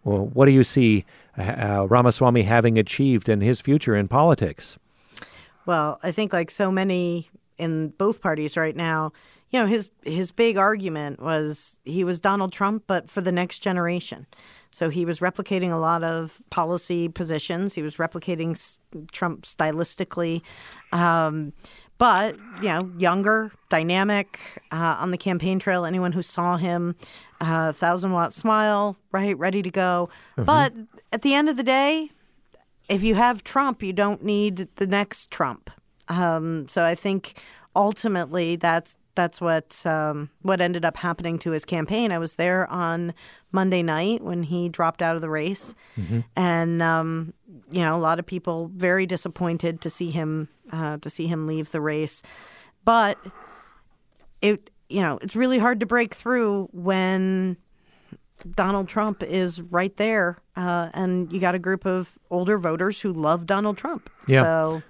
Well, 0.03 0.25
what 0.25 0.47
do 0.47 0.51
you 0.51 0.65
see 0.65 1.05
uh, 1.38 1.88
Ramaswamy 1.89 2.41
having 2.41 2.77
achieved 2.77 3.29
in 3.29 3.39
his 3.39 3.62
future 3.62 3.95
in 3.95 4.10
politics? 4.10 4.77
Well, 5.65 5.97
I 6.03 6.12
think, 6.12 6.33
like 6.33 6.51
so 6.51 6.71
many 6.71 7.29
in 7.57 7.93
both 7.97 8.21
parties 8.21 8.57
right 8.57 8.75
now, 8.75 9.13
you 9.49 9.60
know, 9.60 9.65
his 9.65 9.89
his 10.03 10.31
big 10.31 10.57
argument 10.57 11.21
was 11.21 11.79
he 11.86 12.03
was 12.03 12.19
Donald 12.19 12.51
Trump, 12.51 12.83
but 12.88 13.10
for 13.10 13.21
the 13.21 13.31
next 13.31 13.60
generation. 13.60 14.25
So 14.71 14.89
he 14.89 15.05
was 15.05 15.19
replicating 15.19 15.71
a 15.71 15.77
lot 15.77 16.03
of 16.03 16.41
policy 16.49 17.07
positions. 17.07 17.73
He 17.73 17.81
was 17.81 17.95
replicating 17.95 18.77
Trump 19.12 19.43
stylistically. 19.43 20.41
Um, 20.91 21.53
but 21.97 22.38
you 22.62 22.67
know, 22.67 22.91
younger, 22.97 23.51
dynamic 23.69 24.39
uh, 24.71 24.97
on 24.99 25.12
the 25.12 25.17
campaign 25.17 25.60
trail. 25.60 25.86
Anyone 25.86 26.12
who 26.12 26.21
saw 26.21 26.57
him, 26.57 26.95
uh, 27.41 27.71
thousand 27.71 28.12
watt 28.12 28.33
smile, 28.33 28.97
right, 29.12 29.38
ready 29.38 29.62
to 29.62 29.71
go. 29.71 30.10
Mm-hmm. 30.33 30.43
But 30.43 30.73
at 31.12 31.21
the 31.21 31.33
end 31.33 31.49
of 31.49 31.57
the 31.57 31.63
day, 31.63 32.12
if 32.89 33.03
you 33.03 33.15
have 33.15 33.43
Trump, 33.43 33.81
you 33.81 33.93
don't 33.93 34.23
need 34.23 34.67
the 34.75 34.88
next 34.88 35.31
Trump. 35.31 35.71
Um, 36.07 36.67
so 36.67 36.83
I 36.83 36.95
think 36.95 37.41
ultimately 37.75 38.55
that's 38.55 38.95
that's 39.17 39.41
what 39.41 39.86
um, 39.86 40.30
what 40.43 40.62
ended 40.62 40.86
up 40.86 40.95
happening 40.95 41.38
to 41.39 41.51
his 41.51 41.65
campaign. 41.65 42.13
I 42.13 42.19
was 42.19 42.36
there 42.36 42.65
on 42.71 43.13
Monday 43.51 43.84
night 43.84 44.23
when 44.23 44.43
he 44.43 44.69
dropped 44.69 45.01
out 45.01 45.17
of 45.17 45.21
the 45.21 45.30
race, 45.30 45.75
mm-hmm. 45.97 46.21
and 46.38 46.82
um, 46.82 47.34
you 47.69 47.82
know 47.82 47.97
a 47.97 47.99
lot 47.99 48.19
of 48.19 48.25
people 48.25 48.71
very 48.73 49.06
disappointed 49.06 49.82
to 49.82 49.89
see 49.89 50.12
him 50.12 50.47
uh, 50.71 50.97
to 50.99 51.10
see 51.10 51.27
him 51.27 51.47
leave 51.47 51.71
the 51.71 51.82
race, 51.82 52.21
but 52.86 53.17
it 54.41 54.69
you 54.88 55.01
know 55.01 55.19
it's 55.21 55.36
really 55.36 55.58
hard 55.58 55.82
to 55.82 55.86
break 55.86 56.13
through 56.13 56.69
when 56.71 57.58
Donald 58.56 58.88
Trump 58.88 59.23
is 59.23 59.62
right 59.62 59.95
there, 59.97 60.38
uh, 60.56 60.89
and 60.93 61.34
you 61.34 61.39
got 61.39 61.56
a 61.56 61.60
group 61.60 61.86
of 61.86 62.17
older 62.30 62.58
voters 62.58 63.01
who 63.01 63.12
love 63.12 63.45
Donald 63.45 63.77
Trump. 63.77 64.10
Yeah. 64.27 64.43
So 64.43 64.84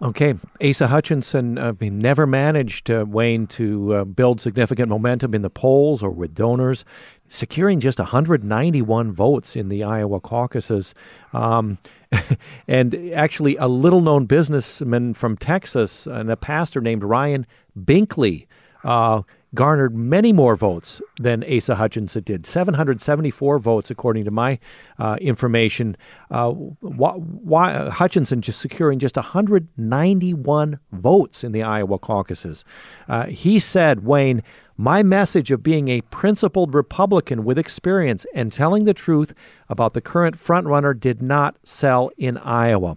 Okay, 0.00 0.36
Asa 0.62 0.86
Hutchinson 0.86 1.58
uh, 1.58 1.72
never 1.80 2.24
managed, 2.24 2.88
uh, 2.88 3.04
Wayne, 3.08 3.48
to 3.48 3.94
uh, 3.94 4.04
build 4.04 4.40
significant 4.40 4.88
momentum 4.88 5.34
in 5.34 5.42
the 5.42 5.50
polls 5.50 6.04
or 6.04 6.10
with 6.12 6.36
donors, 6.36 6.84
securing 7.26 7.80
just 7.80 7.98
191 7.98 9.10
votes 9.10 9.56
in 9.56 9.68
the 9.68 9.82
Iowa 9.82 10.20
caucuses. 10.20 10.94
Um, 11.32 11.78
and 12.68 12.94
actually, 13.12 13.56
a 13.56 13.66
little 13.66 14.00
known 14.00 14.26
businessman 14.26 15.14
from 15.14 15.36
Texas 15.36 16.06
and 16.06 16.30
a 16.30 16.36
pastor 16.36 16.80
named 16.80 17.02
Ryan 17.02 17.44
Binkley 17.76 18.46
uh, 18.84 19.22
garnered 19.54 19.94
many 19.94 20.32
more 20.32 20.56
votes 20.56 21.00
than 21.18 21.44
Asa 21.44 21.76
Hutchinson 21.76 22.22
did 22.22 22.46
774 22.46 23.58
votes, 23.58 23.90
according 23.90 24.24
to 24.24 24.30
my 24.30 24.58
uh, 24.98 25.16
information. 25.20 25.96
Uh, 26.30 26.50
why, 26.50 27.12
why, 27.12 27.88
Hutchinson 27.88 28.42
just 28.42 28.60
securing 28.60 28.98
just 28.98 29.16
191 29.16 30.78
votes 30.92 31.44
in 31.44 31.52
the 31.52 31.62
Iowa 31.62 31.98
caucuses. 31.98 32.64
Uh, 33.08 33.26
he 33.26 33.58
said, 33.58 34.04
Wayne, 34.04 34.42
my 34.76 35.02
message 35.02 35.50
of 35.50 35.62
being 35.62 35.88
a 35.88 36.02
principled 36.02 36.74
Republican 36.74 37.44
with 37.44 37.58
experience 37.58 38.26
and 38.34 38.52
telling 38.52 38.84
the 38.84 38.94
truth 38.94 39.34
about 39.68 39.94
the 39.94 40.00
current 40.00 40.36
frontrunner 40.36 40.98
did 40.98 41.20
not 41.20 41.56
sell 41.64 42.10
in 42.16 42.36
Iowa. 42.38 42.96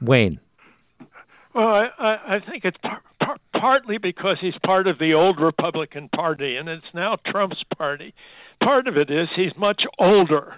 Wayne. 0.00 0.40
Well, 1.54 1.66
I, 1.66 2.36
I 2.36 2.40
think 2.40 2.64
it's 2.64 2.78
par- 3.24 3.38
par- 3.52 3.62
partly 3.62 3.98
because 3.98 4.38
he's 4.40 4.54
part 4.64 4.86
of 4.86 4.98
the 4.98 5.14
old 5.14 5.40
Republican 5.40 6.08
Party, 6.08 6.56
and 6.56 6.68
it's 6.68 6.84
now 6.92 7.16
Trump's 7.26 7.62
party. 7.76 8.12
Part 8.62 8.88
of 8.88 8.96
it 8.96 9.10
is 9.10 9.28
he's 9.36 9.56
much 9.56 9.82
older, 9.98 10.56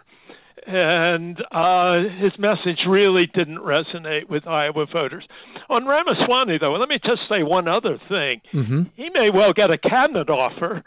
and 0.67 1.39
uh, 1.53 2.01
his 2.19 2.33
message 2.39 2.81
really 2.89 3.27
didn't 3.27 3.59
resonate 3.59 4.29
with 4.29 4.47
Iowa 4.47 4.87
voters. 4.91 5.25
On 5.69 5.85
Ramaswamy, 5.85 6.59
though, 6.59 6.73
let 6.73 6.89
me 6.89 6.99
just 7.05 7.23
say 7.29 7.43
one 7.43 7.69
other 7.69 7.99
thing. 8.09 8.41
Mm-hmm. 8.53 8.83
He 8.97 9.11
may 9.11 9.31
well 9.31 9.53
get 9.53 9.71
a 9.71 9.79
cabinet 9.79 10.31
offer 10.31 10.83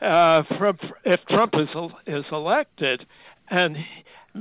uh, 0.00 0.42
from 0.58 0.78
if 1.04 1.20
Trump 1.28 1.54
is 1.54 1.68
is 2.06 2.24
elected, 2.32 3.06
and 3.48 3.76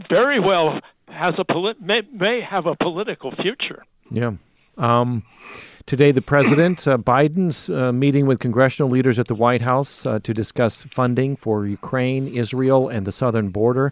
very 0.09 0.39
well 0.39 0.79
has 1.07 1.35
a 1.37 1.43
polit- 1.45 1.81
may, 1.81 2.01
may 2.11 2.41
have 2.41 2.65
a 2.65 2.75
political 2.75 3.31
future. 3.31 3.83
Yeah. 4.11 4.33
Um, 4.77 5.23
today, 5.89 6.11
the 6.11 6.21
president, 6.21 6.87
uh, 6.87 6.99
Biden's 6.99 7.67
uh, 7.67 7.91
meeting 7.91 8.27
with 8.27 8.39
congressional 8.39 8.91
leaders 8.91 9.17
at 9.17 9.27
the 9.27 9.33
White 9.33 9.63
House 9.63 10.05
uh, 10.05 10.19
to 10.19 10.35
discuss 10.35 10.83
funding 10.83 11.35
for 11.35 11.65
Ukraine, 11.65 12.27
Israel, 12.27 12.87
and 12.87 13.07
the 13.07 13.11
southern 13.11 13.49
border. 13.49 13.91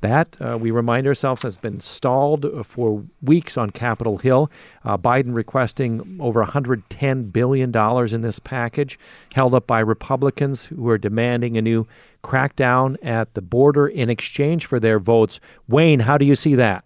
That, 0.00 0.36
uh, 0.40 0.58
we 0.60 0.72
remind 0.72 1.06
ourselves, 1.06 1.42
has 1.42 1.56
been 1.56 1.78
stalled 1.78 2.66
for 2.66 3.04
weeks 3.22 3.56
on 3.56 3.70
Capitol 3.70 4.18
Hill. 4.18 4.50
Uh, 4.84 4.98
Biden 4.98 5.36
requesting 5.36 6.18
over 6.20 6.44
$110 6.44 7.32
billion 7.32 7.76
in 8.12 8.20
this 8.22 8.40
package, 8.40 8.98
held 9.32 9.54
up 9.54 9.68
by 9.68 9.78
Republicans 9.78 10.66
who 10.66 10.88
are 10.88 10.98
demanding 10.98 11.56
a 11.56 11.62
new 11.62 11.86
crackdown 12.24 12.96
at 13.02 13.34
the 13.34 13.40
border 13.40 13.86
in 13.86 14.10
exchange 14.10 14.66
for 14.66 14.80
their 14.80 14.98
votes. 14.98 15.38
Wayne, 15.68 16.00
how 16.00 16.18
do 16.18 16.24
you 16.24 16.34
see 16.34 16.56
that? 16.56 16.84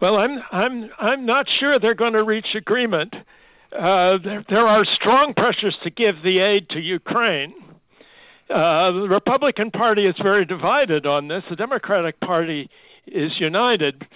Well, 0.00 0.16
I'm 0.16 0.38
I'm 0.52 0.90
I'm 0.98 1.26
not 1.26 1.46
sure 1.58 1.78
they're 1.80 1.94
going 1.94 2.12
to 2.12 2.22
reach 2.22 2.46
agreement. 2.56 3.14
Uh, 3.72 4.18
there, 4.24 4.44
there 4.48 4.66
are 4.66 4.84
strong 4.94 5.34
pressures 5.36 5.76
to 5.84 5.90
give 5.90 6.22
the 6.22 6.38
aid 6.38 6.68
to 6.70 6.78
Ukraine. 6.78 7.52
Uh, 8.48 8.92
the 8.92 9.08
Republican 9.10 9.70
Party 9.70 10.06
is 10.06 10.14
very 10.22 10.44
divided 10.44 11.04
on 11.04 11.28
this. 11.28 11.42
The 11.50 11.56
Democratic 11.56 12.18
Party 12.20 12.70
is 13.06 13.32
united, 13.38 14.06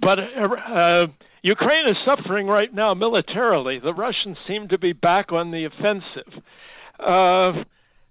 but 0.00 0.18
uh, 0.20 1.06
Ukraine 1.42 1.88
is 1.88 1.96
suffering 2.04 2.46
right 2.46 2.72
now 2.72 2.94
militarily. 2.94 3.80
The 3.80 3.94
Russians 3.94 4.36
seem 4.46 4.68
to 4.68 4.78
be 4.78 4.92
back 4.92 5.32
on 5.32 5.50
the 5.50 5.64
offensive. 5.64 6.42
Uh, 7.00 7.64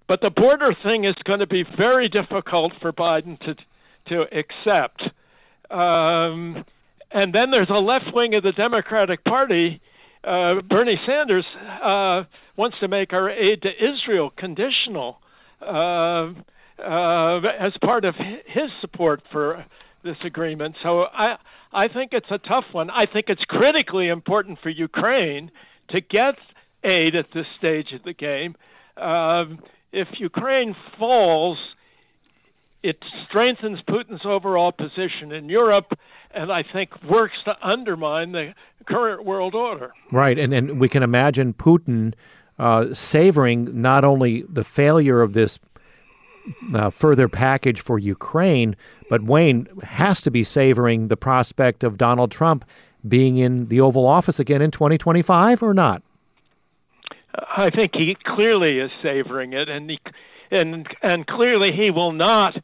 but 0.08 0.22
the 0.22 0.30
border 0.30 0.76
thing 0.84 1.06
is 1.06 1.16
going 1.24 1.39
to 1.39 1.47
be 1.47 1.64
very 1.78 2.10
difficult 2.10 2.74
for 2.82 2.91
Biden 2.91 3.39
to 3.39 3.56
to 4.10 4.22
accept. 4.22 5.01
Um, 5.72 6.64
and 7.16 7.34
then 7.34 7.49
there's 7.49 7.70
a 7.70 7.80
left 7.80 8.13
wing 8.13 8.36
of 8.36 8.43
the 8.43 8.51
Democratic 8.51 9.24
Party. 9.24 9.80
Uh, 10.22 10.55
Bernie 10.68 10.99
Sanders 11.05 11.45
uh, 11.82 12.24
wants 12.57 12.78
to 12.82 12.89
make 12.89 13.13
our 13.13 13.30
aid 13.30 13.61
to 13.61 13.70
Israel 13.70 14.32
conditional 14.36 15.20
uh, 15.61 16.34
uh 16.78 17.39
as 17.57 17.72
part 17.82 18.03
of 18.03 18.16
his 18.18 18.70
support 18.82 19.26
for 19.32 19.63
this 20.03 20.18
agreement. 20.26 20.76
So 20.84 21.03
I 21.03 21.38
I 21.72 21.88
think 21.88 22.11
it's 22.11 22.30
a 22.30 22.38
tough 22.38 22.66
one. 22.74 22.89
I 22.89 23.05
think 23.05 23.28
it's 23.30 23.45
critically 23.45 24.09
important 24.09 24.59
for 24.61 24.70
Ukraine 24.70 25.51
to 25.91 26.01
get 26.01 26.36
aid 26.84 27.16
at 27.16 27.28
this 27.34 27.45
stage 27.57 27.93
of 27.93 28.03
the 28.03 28.13
game. 28.13 28.57
Um, 28.97 29.59
if 29.93 30.09
Ukraine 30.20 30.76
falls, 30.99 31.57
it 32.84 32.97
strengthens 33.26 33.80
Putin's 33.89 34.26
overall 34.26 34.74
position 34.74 35.32
in 35.32 35.47
Europe 35.47 35.97
and 36.36 36.51
I 36.51 36.63
think 36.63 36.91
works 37.03 37.36
to 37.45 37.55
undermine 37.61 38.33
the 38.33 38.53
current 38.86 39.25
world 39.25 39.55
order. 39.55 39.93
Right, 40.11 40.38
and, 40.38 40.53
and 40.53 40.79
we 40.79 40.89
can 40.89 41.01
imagine 41.01 41.53
Putin 41.53 42.13
uh, 42.59 42.93
savoring 42.93 43.81
not 43.81 44.03
only 44.03 44.43
the 44.43 44.63
failure 44.63 45.21
of 45.21 45.33
this 45.33 45.59
uh, 46.73 46.89
further 46.89 47.27
package 47.27 47.81
for 47.81 47.97
Ukraine, 47.97 48.75
but 49.09 49.23
Wayne 49.23 49.67
has 49.83 50.21
to 50.21 50.31
be 50.31 50.43
savoring 50.43 51.07
the 51.07 51.17
prospect 51.17 51.83
of 51.83 51.97
Donald 51.97 52.31
Trump 52.31 52.65
being 53.07 53.38
in 53.38 53.67
the 53.67 53.81
Oval 53.81 54.05
Office 54.05 54.39
again 54.39 54.61
in 54.61 54.71
2025 54.71 55.63
or 55.63 55.73
not? 55.73 56.01
I 57.57 57.69
think 57.69 57.91
he 57.95 58.15
clearly 58.25 58.79
is 58.79 58.91
savoring 59.03 59.53
it, 59.53 59.67
and 59.69 59.89
he, 59.89 59.99
and 60.51 60.88
and 61.01 61.27
clearly 61.27 61.71
he 61.75 61.91
will 61.91 62.13
not 62.13 62.55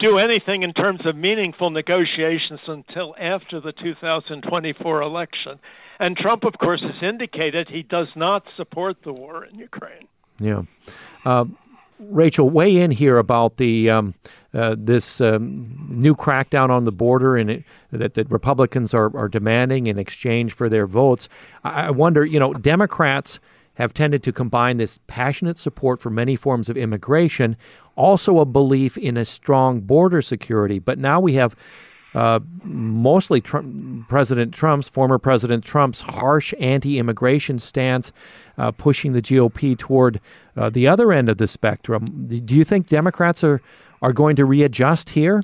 do 0.00 0.18
anything 0.18 0.62
in 0.62 0.72
terms 0.72 1.00
of 1.04 1.16
meaningful 1.16 1.70
negotiations 1.70 2.60
until 2.66 3.14
after 3.20 3.60
the 3.60 3.72
2024 3.72 5.02
election. 5.02 5.58
And 6.00 6.16
Trump, 6.16 6.44
of 6.44 6.54
course, 6.58 6.82
has 6.82 7.02
indicated 7.02 7.68
he 7.68 7.82
does 7.82 8.08
not 8.16 8.44
support 8.56 8.96
the 9.04 9.12
war 9.12 9.44
in 9.44 9.58
Ukraine. 9.58 10.08
Yeah. 10.38 10.62
Uh, 11.24 11.44
Rachel, 12.00 12.50
weigh 12.50 12.76
in 12.76 12.90
here 12.90 13.18
about 13.18 13.56
the 13.56 13.88
um, 13.88 14.14
uh, 14.52 14.74
this 14.76 15.20
um, 15.20 15.64
new 15.88 16.14
crackdown 16.14 16.70
on 16.70 16.84
the 16.84 16.92
border 16.92 17.36
and 17.36 17.50
it, 17.50 17.64
that, 17.92 18.14
that 18.14 18.30
Republicans 18.30 18.92
are, 18.94 19.16
are 19.16 19.28
demanding 19.28 19.86
in 19.86 19.98
exchange 19.98 20.52
for 20.52 20.68
their 20.68 20.86
votes. 20.86 21.28
I, 21.62 21.86
I 21.86 21.90
wonder, 21.90 22.24
you 22.24 22.40
know, 22.40 22.52
Democrats 22.52 23.38
have 23.74 23.92
tended 23.92 24.22
to 24.22 24.32
combine 24.32 24.76
this 24.76 24.98
passionate 25.06 25.58
support 25.58 26.00
for 26.00 26.10
many 26.10 26.36
forms 26.36 26.68
of 26.68 26.76
immigration, 26.76 27.56
also 27.96 28.38
a 28.38 28.44
belief 28.44 28.96
in 28.96 29.16
a 29.16 29.24
strong 29.24 29.80
border 29.80 30.22
security. 30.22 30.78
But 30.78 30.98
now 30.98 31.20
we 31.20 31.34
have 31.34 31.56
uh, 32.14 32.38
mostly 32.62 33.40
President 33.40 34.54
Trump's, 34.54 34.88
former 34.88 35.18
President 35.18 35.64
Trump's 35.64 36.02
harsh 36.02 36.54
anti 36.60 36.98
immigration 36.98 37.58
stance, 37.58 38.12
uh, 38.56 38.70
pushing 38.70 39.12
the 39.12 39.22
GOP 39.22 39.76
toward 39.76 40.20
uh, 40.56 40.70
the 40.70 40.86
other 40.86 41.12
end 41.12 41.28
of 41.28 41.38
the 41.38 41.48
spectrum. 41.48 42.26
Do 42.28 42.54
you 42.54 42.64
think 42.64 42.86
Democrats 42.86 43.42
are, 43.42 43.60
are 44.00 44.12
going 44.12 44.36
to 44.36 44.44
readjust 44.44 45.10
here? 45.10 45.42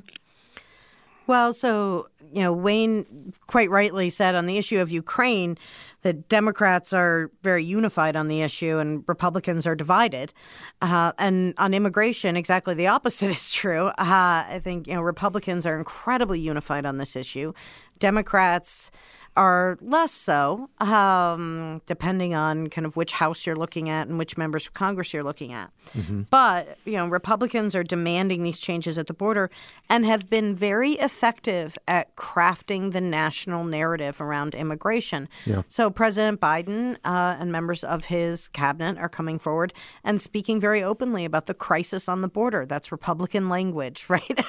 Well, 1.31 1.53
so, 1.53 2.09
you 2.33 2.41
know, 2.41 2.51
Wayne 2.51 3.31
quite 3.47 3.69
rightly 3.69 4.09
said 4.09 4.35
on 4.35 4.47
the 4.47 4.57
issue 4.57 4.79
of 4.79 4.91
Ukraine 4.91 5.57
that 6.01 6.27
Democrats 6.27 6.91
are 6.91 7.31
very 7.41 7.63
unified 7.63 8.17
on 8.17 8.27
the 8.27 8.41
issue 8.41 8.79
and 8.79 9.05
Republicans 9.07 9.65
are 9.65 9.73
divided. 9.73 10.33
Uh, 10.81 11.13
and 11.17 11.53
on 11.57 11.73
immigration, 11.73 12.35
exactly 12.35 12.73
the 12.75 12.87
opposite 12.87 13.29
is 13.37 13.49
true. 13.49 13.87
Uh, 13.97 14.43
I 14.45 14.59
think 14.61 14.87
you 14.87 14.95
know 14.95 15.01
Republicans 15.01 15.65
are 15.65 15.77
incredibly 15.77 16.37
unified 16.37 16.85
on 16.85 16.97
this 16.97 17.15
issue. 17.15 17.53
Democrats 17.97 18.91
are 19.37 19.77
less 19.81 20.11
so, 20.11 20.69
um, 20.79 21.81
depending 21.85 22.33
on 22.33 22.67
kind 22.67 22.85
of 22.85 22.97
which 22.97 23.13
house 23.13 23.45
you're 23.45 23.55
looking 23.55 23.89
at 23.89 24.07
and 24.07 24.19
which 24.19 24.37
members 24.37 24.67
of 24.67 24.73
Congress 24.73 25.13
you're 25.13 25.23
looking 25.23 25.53
at. 25.53 25.71
Mm-hmm. 25.95 26.23
But, 26.29 26.77
you 26.83 26.93
know, 26.93 27.07
Republicans 27.07 27.73
are 27.73 27.83
demanding 27.83 28.43
these 28.43 28.59
changes 28.59 28.97
at 28.97 29.07
the 29.07 29.13
border 29.13 29.49
and 29.89 30.05
have 30.05 30.29
been 30.29 30.53
very 30.53 30.91
effective 30.93 31.77
at 31.87 32.15
crafting 32.17 32.91
the 32.91 32.99
national 32.99 33.63
narrative 33.63 34.19
around 34.19 34.53
immigration. 34.53 35.29
Yeah. 35.45 35.61
So 35.67 35.89
President 35.89 36.41
Biden 36.41 36.97
uh, 37.05 37.37
and 37.39 37.51
members 37.51 37.83
of 37.85 38.05
his 38.05 38.49
cabinet 38.49 38.97
are 38.97 39.09
coming 39.09 39.39
forward 39.39 39.73
and 40.03 40.21
speaking 40.21 40.59
very 40.59 40.83
openly 40.83 41.23
about 41.23 41.45
the 41.45 41.53
crisis 41.53 42.09
on 42.09 42.21
the 42.21 42.27
border. 42.27 42.65
That's 42.65 42.91
Republican 42.91 43.47
language, 43.47 44.05
right? 44.09 44.39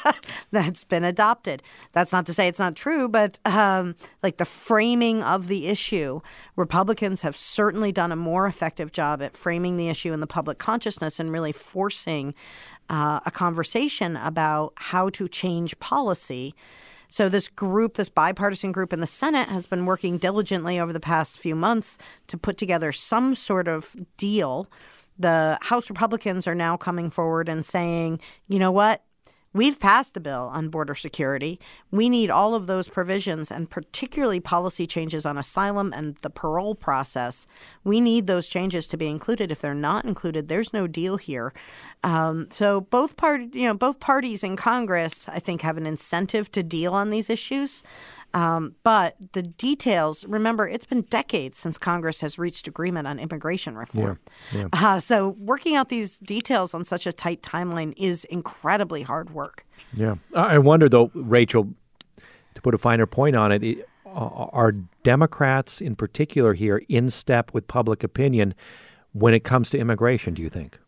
That's 0.51 0.83
been 0.83 1.05
adopted. 1.05 1.63
That's 1.93 2.13
not 2.13 2.27
to 2.27 2.33
say 2.33 2.49
it's 2.49 2.59
not 2.59 2.75
true, 2.75 3.09
but 3.09 3.39
um, 3.45 3.95
like 4.23 4.39
the 4.39 4.45
framing 4.73 5.23
of 5.23 5.49
the 5.49 5.67
issue, 5.67 6.23
Republicans 6.57 7.21
have 7.21 7.37
certainly 7.37 7.93
done 7.93 8.11
a 8.11 8.17
more 8.17 8.47
effective 8.47 8.91
job 8.91 9.21
at 9.21 9.37
framing 9.37 9.77
the 9.77 9.91
issue 9.91 10.15
in 10.15 10.21
the 10.21 10.27
public 10.27 10.57
consciousness 10.57 11.21
and 11.21 11.31
really 11.31 11.53
forcing 11.53 12.35
uh, 12.89 13.21
a 13.27 13.31
conversation 13.31 14.17
about 14.17 14.73
how 14.77 15.11
to 15.11 15.29
change 15.29 15.79
policy. 15.79 16.55
So, 17.09 17.29
this 17.29 17.49
group, 17.51 17.97
this 17.99 18.09
bipartisan 18.09 18.73
group 18.73 18.95
in 18.95 19.01
the 19.01 19.07
Senate, 19.07 19.51
has 19.51 19.67
been 19.67 19.85
working 19.85 20.17
diligently 20.17 20.81
over 20.81 20.95
the 20.95 21.01
past 21.01 21.39
few 21.39 21.55
months 21.55 21.99
to 22.29 22.39
put 22.39 22.57
together 22.57 22.93
some 22.93 23.35
sort 23.35 23.69
of 23.69 23.95
deal. 24.17 24.71
The 25.19 25.59
House 25.61 25.91
Republicans 25.91 26.47
are 26.47 26.55
now 26.55 26.79
coming 26.79 27.11
forward 27.11 27.47
and 27.51 27.63
saying, 27.63 28.21
you 28.49 28.59
know 28.59 28.73
what? 28.73 29.05
We've 29.55 29.79
passed 29.79 30.17
a 30.17 30.21
bill 30.21 30.51
on 30.53 30.69
border 30.69 30.95
security. 30.95 31.61
We 31.91 32.09
need 32.09 32.31
all 32.31 32.55
of 32.55 32.67
those 32.67 32.89
provisions 32.89 33.51
and 33.51 33.69
particularly 33.69 34.41
policy 34.41 34.87
changes 34.87 35.27
on 35.27 35.37
asylum 35.37 35.93
and 35.95 36.17
the 36.23 36.31
parole 36.31 36.75
process. 36.75 37.47
We 37.85 38.01
need 38.01 38.27
those 38.27 38.49
changes 38.49 38.87
to 38.89 38.97
be 38.97 39.09
included. 39.09 39.51
If 39.51 39.61
they're 39.61 39.75
not 39.75 40.05
included, 40.05 40.49
there's 40.49 40.73
no 40.73 40.87
deal 40.87 41.19
here. 41.19 41.53
Um, 42.03 42.49
so 42.51 42.81
both 42.81 43.17
part, 43.17 43.55
you 43.55 43.67
know, 43.67 43.75
both 43.75 44.01
parties 44.01 44.43
in 44.43 44.57
Congress, 44.57 45.27
I 45.29 45.39
think, 45.39 45.63
have 45.63 45.77
an 45.77 45.87
incentive 45.87 46.51
to 46.53 46.63
deal 46.63 46.95
on 46.95 47.11
these 47.11 47.29
issues. 47.29 47.83
Um, 48.35 48.77
but 48.83 49.17
the 49.33 49.43
details, 49.43 50.25
remember, 50.25 50.67
it's 50.67 50.85
been 50.85 51.03
decades 51.03 51.59
since 51.59 51.79
Congress 51.79 52.21
has 52.21 52.39
reached 52.39 52.67
agreement 52.67 53.07
on 53.07 53.19
immigration 53.19 53.77
reform. 53.77 54.19
Yeah, 54.53 54.61
yeah. 54.61 54.69
Uh, 54.73 55.01
so 55.01 55.31
working 55.39 55.75
out 55.75 55.89
these 55.89 56.19
details 56.19 56.75
on 56.75 56.85
such 56.85 57.07
a 57.07 57.13
tight 57.13 57.43
timeline 57.43 57.93
is 57.97 58.25
incredibly 58.25 59.03
hard 59.03 59.31
work. 59.31 59.67
Yeah. 59.95 60.17
I 60.35 60.59
wonder, 60.59 60.89
though, 60.89 61.11
Rachel, 61.15 61.75
to 62.55 62.63
put 62.63 62.75
a 62.75 62.79
finer 62.79 63.07
point 63.07 63.37
on 63.37 63.53
it, 63.53 63.89
are 64.07 64.73
Democrats 65.03 65.81
in 65.81 65.97
particular 65.97 66.55
here 66.55 66.83
in 66.89 67.11
step 67.11 67.53
with 67.55 67.67
public 67.67 68.03
opinion 68.05 68.55
when 69.13 69.35
it 69.35 69.45
comes 69.45 69.71
to 69.71 69.79
immigration, 69.79 70.35
do 70.35 70.43
you 70.43 70.49
think? 70.49 70.79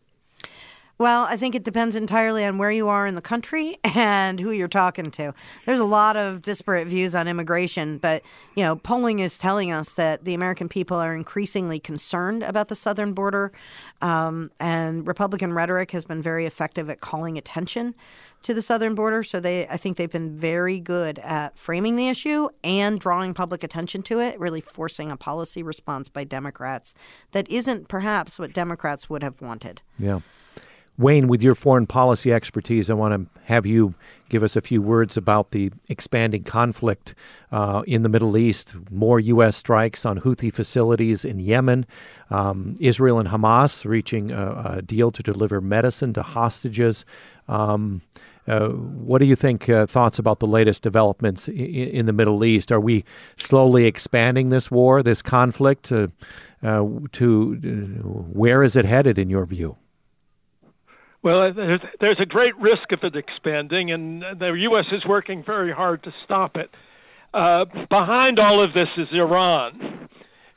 Well, 0.97 1.25
I 1.25 1.35
think 1.35 1.55
it 1.55 1.63
depends 1.63 1.95
entirely 1.95 2.45
on 2.45 2.57
where 2.57 2.71
you 2.71 2.87
are 2.87 3.05
in 3.05 3.15
the 3.15 3.21
country 3.21 3.77
and 3.83 4.39
who 4.39 4.51
you're 4.51 4.69
talking 4.69 5.11
to. 5.11 5.33
There's 5.65 5.79
a 5.79 5.85
lot 5.85 6.15
of 6.15 6.41
disparate 6.41 6.87
views 6.87 7.13
on 7.13 7.27
immigration, 7.27 7.97
but 7.97 8.23
you 8.55 8.63
know, 8.63 8.77
polling 8.77 9.19
is 9.19 9.37
telling 9.37 9.71
us 9.71 9.93
that 9.93 10.23
the 10.23 10.33
American 10.33 10.69
people 10.69 10.97
are 10.97 11.13
increasingly 11.13 11.79
concerned 11.79 12.43
about 12.43 12.69
the 12.69 12.75
southern 12.75 13.13
border, 13.13 13.51
um, 14.01 14.51
and 14.59 15.05
Republican 15.05 15.51
rhetoric 15.51 15.91
has 15.91 16.05
been 16.05 16.21
very 16.21 16.45
effective 16.45 16.89
at 16.89 17.01
calling 17.01 17.37
attention 17.37 17.93
to 18.43 18.53
the 18.53 18.61
southern 18.61 18.95
border. 18.95 19.23
So 19.23 19.39
they, 19.39 19.67
I 19.67 19.75
think, 19.75 19.97
they've 19.97 20.09
been 20.09 20.37
very 20.37 20.79
good 20.79 21.19
at 21.19 21.57
framing 21.57 21.97
the 21.97 22.07
issue 22.07 22.47
and 22.63 22.99
drawing 22.99 23.33
public 23.33 23.63
attention 23.63 24.01
to 24.03 24.19
it, 24.19 24.39
really 24.39 24.61
forcing 24.61 25.11
a 25.11 25.17
policy 25.17 25.61
response 25.61 26.07
by 26.07 26.23
Democrats 26.23 26.93
that 27.31 27.49
isn't 27.49 27.89
perhaps 27.89 28.39
what 28.39 28.53
Democrats 28.53 29.09
would 29.09 29.23
have 29.23 29.41
wanted. 29.41 29.81
Yeah. 29.99 30.19
Wayne, 30.97 31.27
with 31.27 31.41
your 31.41 31.55
foreign 31.55 31.87
policy 31.87 32.31
expertise, 32.31 32.89
I 32.89 32.93
want 32.93 33.13
to 33.13 33.41
have 33.45 33.65
you 33.65 33.95
give 34.29 34.43
us 34.43 34.55
a 34.55 34.61
few 34.61 34.81
words 34.81 35.17
about 35.17 35.51
the 35.51 35.71
expanding 35.89 36.43
conflict 36.43 37.13
uh, 37.51 37.83
in 37.85 38.03
the 38.03 38.09
Middle 38.09 38.37
East. 38.37 38.75
More 38.89 39.19
U.S. 39.19 39.57
strikes 39.57 40.05
on 40.05 40.21
Houthi 40.21 40.53
facilities 40.53 41.25
in 41.25 41.39
Yemen. 41.39 41.85
Um, 42.29 42.75
Israel 42.79 43.19
and 43.19 43.29
Hamas 43.29 43.83
reaching 43.85 44.31
a, 44.31 44.77
a, 44.77 44.81
deal 44.81 45.11
to 45.11 45.21
deliver 45.21 45.59
medicine 45.59 46.13
to 46.13 46.23
hostages. 46.23 47.03
Um, 47.49 48.01
uh, 48.47 48.69
what 48.69 49.19
do 49.19 49.25
you 49.25 49.35
think? 49.35 49.67
Uh, 49.67 49.85
thoughts 49.85 50.17
about 50.17 50.39
the 50.39 50.47
latest 50.47 50.81
developments 50.81 51.49
in, 51.49 51.57
in, 51.57 52.05
the 52.05 52.13
Middle 52.13 52.43
East? 52.45 52.71
Are 52.71 52.79
we 52.79 53.03
slowly 53.37 53.85
expanding 53.85 54.49
this 54.49 54.71
war, 54.71 55.03
this 55.03 55.21
conflict? 55.21 55.91
Uh, 55.91 56.07
uh 56.63 56.85
to 57.11 57.59
uh, 57.63 58.07
where 58.07 58.63
is 58.63 58.75
it 58.75 58.85
headed, 58.85 59.19
in 59.19 59.29
your 59.29 59.45
view? 59.45 59.77
Well, 61.25 61.51
there's, 61.55 61.81
there's 61.99 62.19
a 62.21 62.25
great 62.27 62.55
risk 62.57 62.91
of 62.91 62.99
it 63.01 63.15
expanding, 63.15 63.91
and 63.91 64.21
the 64.21 64.51
U.S. 64.69 64.85
is 64.91 65.03
working 65.07 65.43
very 65.43 65.73
hard 65.73 66.03
to 66.03 66.11
stop 66.23 66.55
it. 66.55 66.69
Uh, 67.33 67.65
behind 67.89 68.37
all 68.37 68.63
of 68.63 68.73
this 68.75 68.89
is 68.95 69.07
Iran. 69.11 70.07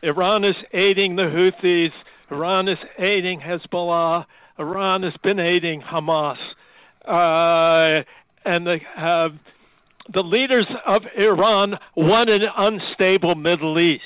Iran 0.03 0.45
is 0.45 0.57
aiding 0.75 1.17
the 1.17 1.23
Houthis. 1.23 1.89
Iran 2.31 2.69
is 2.69 2.77
aiding 2.99 3.41
Hezbollah. 3.41 4.27
Iran 4.59 5.05
has 5.05 5.15
been 5.25 5.41
aiding 5.41 5.81
Hamas. 5.81 6.37
Uh, 7.03 8.05
and 8.45 8.67
the, 8.67 8.77
uh, 8.95 9.29
the 10.13 10.21
leaders 10.21 10.67
of 10.87 11.01
Iran 11.17 11.77
want 11.97 12.29
an 12.29 12.43
unstable 12.55 13.37
Middle 13.37 13.79
East, 13.79 14.03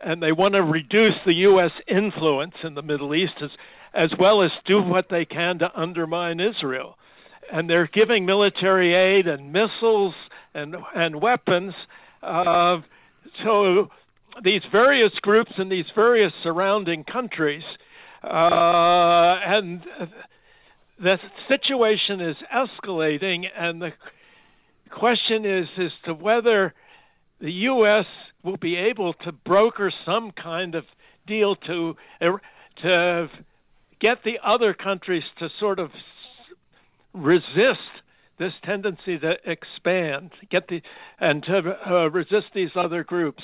and 0.00 0.22
they 0.22 0.30
want 0.30 0.54
to 0.54 0.62
reduce 0.62 1.14
the 1.26 1.34
U.S. 1.34 1.72
influence 1.88 2.54
in 2.62 2.74
the 2.74 2.82
Middle 2.82 3.16
East 3.16 3.34
as 3.42 3.50
as 3.98 4.10
well 4.18 4.42
as 4.44 4.50
do 4.64 4.80
what 4.80 5.06
they 5.10 5.24
can 5.24 5.58
to 5.58 5.68
undermine 5.74 6.38
Israel. 6.40 6.96
And 7.52 7.68
they're 7.68 7.90
giving 7.92 8.24
military 8.26 8.94
aid 8.94 9.26
and 9.26 9.52
missiles 9.52 10.14
and 10.54 10.76
and 10.94 11.20
weapons. 11.20 11.74
Uh, 12.22 12.78
so 13.44 13.88
these 14.44 14.62
various 14.70 15.12
groups 15.22 15.50
in 15.58 15.68
these 15.68 15.86
various 15.94 16.32
surrounding 16.42 17.04
countries, 17.04 17.62
uh, 18.22 18.28
and 18.28 19.82
the 21.02 21.16
situation 21.48 22.20
is 22.20 22.36
escalating. 22.54 23.44
And 23.56 23.82
the 23.82 23.90
question 24.90 25.44
is 25.44 25.66
as 25.78 25.90
to 26.04 26.14
whether 26.14 26.74
the 27.40 27.52
U.S. 27.52 28.06
will 28.44 28.58
be 28.58 28.76
able 28.76 29.14
to 29.24 29.32
broker 29.32 29.92
some 30.04 30.30
kind 30.32 30.74
of 30.74 30.84
deal 31.26 31.56
to 31.56 31.96
to 32.82 33.28
get 34.00 34.18
the 34.24 34.38
other 34.44 34.74
countries 34.74 35.24
to 35.38 35.48
sort 35.60 35.78
of 35.78 35.90
resist 37.14 37.80
this 38.38 38.52
tendency 38.64 39.18
to 39.18 39.32
expand, 39.44 40.30
get 40.50 40.68
the 40.68 40.80
and 41.18 41.42
to 41.42 41.76
uh, 41.86 42.10
resist 42.10 42.46
these 42.54 42.70
other 42.76 43.02
groups. 43.02 43.42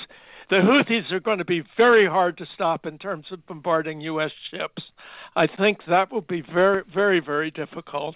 The 0.49 0.57
Houthis 0.57 1.11
are 1.11 1.19
going 1.19 1.39
to 1.39 1.45
be 1.45 1.63
very 1.75 2.07
hard 2.07 2.37
to 2.37 2.45
stop 2.53 2.85
in 2.85 2.97
terms 2.97 3.25
of 3.31 3.45
bombarding 3.47 3.99
U.S. 4.01 4.31
ships. 4.51 4.83
I 5.35 5.47
think 5.47 5.79
that 5.89 6.11
will 6.11 6.21
be 6.21 6.41
very, 6.41 6.83
very, 6.93 7.19
very 7.19 7.51
difficult. 7.51 8.15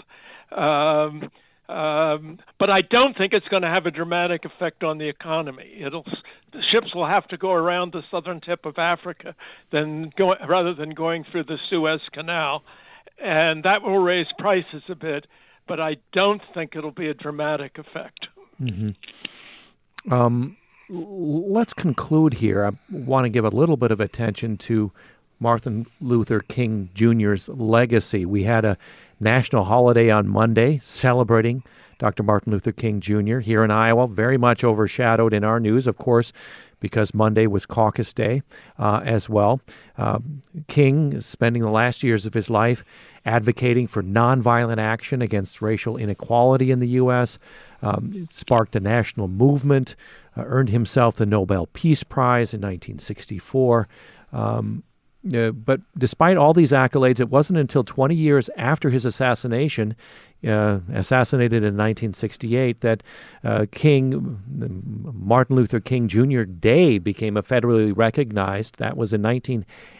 Um, 0.56 1.30
um, 1.70 2.40
but 2.58 2.72
I 2.72 2.82
don't 2.82 3.16
think 3.16 3.32
it's 3.32 3.48
going 3.48 3.62
to 3.62 3.70
have 3.70 3.86
a 3.86 3.92
dramatic 3.92 4.44
effect 4.44 4.84
on 4.84 4.98
the 4.98 5.08
economy. 5.08 5.72
It'll 5.80 6.04
the 6.52 6.64
ships 6.72 6.96
will 6.96 7.08
have 7.08 7.28
to 7.28 7.38
go 7.38 7.52
around 7.52 7.94
the 7.94 8.02
southern 8.10 8.42
tip 8.42 8.66
of 8.66 8.80
Africa 8.80 9.36
go, 10.18 10.34
rather 10.48 10.74
than 10.74 10.90
going 10.92 11.26
through 11.32 11.44
the 11.44 11.58
Suez 11.70 12.02
Canal, 12.12 12.64
and 13.24 13.64
that 13.64 13.84
will 13.84 14.00
raise 14.00 14.26
prices 14.40 14.82
a 14.90 14.96
bit. 14.96 15.28
But 15.68 15.80
I 15.80 15.98
don't 16.12 16.42
think 16.56 16.76
it'll 16.76 16.90
be 16.90 17.08
a 17.08 17.14
dramatic 17.14 17.78
effect. 17.78 18.28
Mm-hmm. 18.60 20.12
Um, 20.12 20.58
let's 20.90 21.74
conclude 21.74 22.36
here. 22.36 22.66
I 22.66 22.72
want 22.92 23.26
to 23.26 23.30
give 23.30 23.46
a 23.46 23.50
little 23.50 23.78
bit 23.78 23.92
of 23.92 24.00
attention 24.00 24.58
to 24.58 24.92
Martin 25.40 25.86
Luther 26.02 26.40
King 26.42 26.90
Jr.'s 26.94 27.50
legacy. 27.50 28.26
We 28.26 28.44
had 28.44 28.66
a 28.66 28.78
national 29.20 29.66
holiday 29.66 30.10
on 30.10 30.28
Monday 30.28 30.80
celebrating 30.84 31.64
Dr. 32.00 32.24
Martin 32.24 32.54
Luther 32.54 32.72
King 32.72 33.02
Jr. 33.02 33.40
here 33.40 33.64
in 33.64 33.72
Iowa, 33.72 34.08
very 34.08 34.38
much 34.38 34.64
overshadowed 34.64 35.34
in 35.34 35.44
our 35.44 35.60
news, 35.60 35.86
of 35.86 35.98
course, 35.98 36.32
because 36.80 37.14
Monday 37.14 37.46
was 37.46 37.66
caucus 37.66 38.14
day 38.14 38.42
uh, 38.78 39.02
as 39.04 39.28
well. 39.28 39.60
Uh, 39.98 40.20
King 40.70 41.20
spending 41.20 41.62
the 41.62 41.70
last 41.70 42.02
years 42.02 42.26
of 42.26 42.34
his 42.34 42.50
life 42.50 42.86
advocating 43.26 43.86
for 43.86 44.02
nonviolent 44.02 44.78
action 44.78 45.22
against 45.22 45.62
racial 45.62 45.98
inequality 45.98 46.72
in 46.72 46.80
the 46.80 46.88
U.S. 46.88 47.38
Um, 47.82 48.28
sparked 48.30 48.78
a 48.78 48.80
national 48.80 49.28
movement, 49.28 49.98
uh, 50.38 50.44
earned 50.46 50.70
himself 50.70 51.18
the 51.18 51.26
Nobel 51.26 51.68
Peace 51.68 52.04
Prize 52.04 52.54
in 52.54 52.62
1964. 52.62 53.90
Um, 54.32 54.84
uh, 55.36 55.52
but 55.52 55.82
despite 55.98 56.38
all 56.38 56.54
these 56.54 56.72
accolades, 56.72 57.20
it 57.20 57.30
wasn't 57.30 57.60
until 57.60 57.84
20 57.84 58.16
years 58.16 58.50
after 58.56 58.90
his 58.90 59.06
assassination, 59.06 59.96
uh, 60.48 60.80
assassinated 60.94 61.58
in 61.58 61.76
1968, 61.76 62.80
that 62.80 63.04
uh, 63.44 63.66
King, 63.72 64.40
Martin 65.14 65.58
Luther 65.58 65.82
King 65.82 66.08
Jr. 66.08 66.44
Day 66.44 67.00
became 67.00 67.36
a 67.36 67.44
federally 67.44 67.92
recognized. 67.96 68.80
That 68.80 68.96
was 68.96 69.12
in 69.12 69.22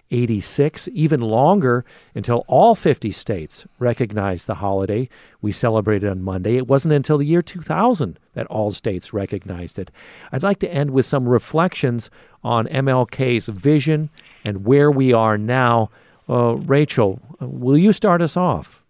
1986. 0.10 0.90
Even 0.94 1.22
longer 1.22 1.86
until 2.16 2.44
all 2.48 2.74
50 2.74 3.12
states 3.12 3.68
recognized 3.78 4.48
the 4.48 4.56
holiday 4.56 5.08
we 5.42 5.52
celebrated 5.52 6.10
on 6.10 6.24
Monday. 6.24 6.58
It 6.58 6.68
wasn't 6.68 6.96
until 6.96 7.20
the 7.20 7.26
year 7.26 7.44
2000 7.44 8.20
that 8.34 8.48
all 8.48 8.72
states 8.72 9.14
recognized 9.14 9.78
it. 9.78 9.92
I'd 10.32 10.44
like 10.44 10.60
to 10.60 10.74
end 10.74 10.92
with 10.92 11.06
some 11.06 11.30
reflections 11.30 12.10
on 12.44 12.66
MLK's 12.68 13.50
vision 13.50 14.10
and 14.44 14.66
where 14.66 14.90
we 14.90 15.14
are 15.14 15.38
now. 15.38 15.92
Uh, 16.28 16.56
Rachel, 16.56 17.20
will 17.40 17.78
you 17.78 17.94
start 17.94 18.22
us 18.22 18.36
off? 18.36 18.84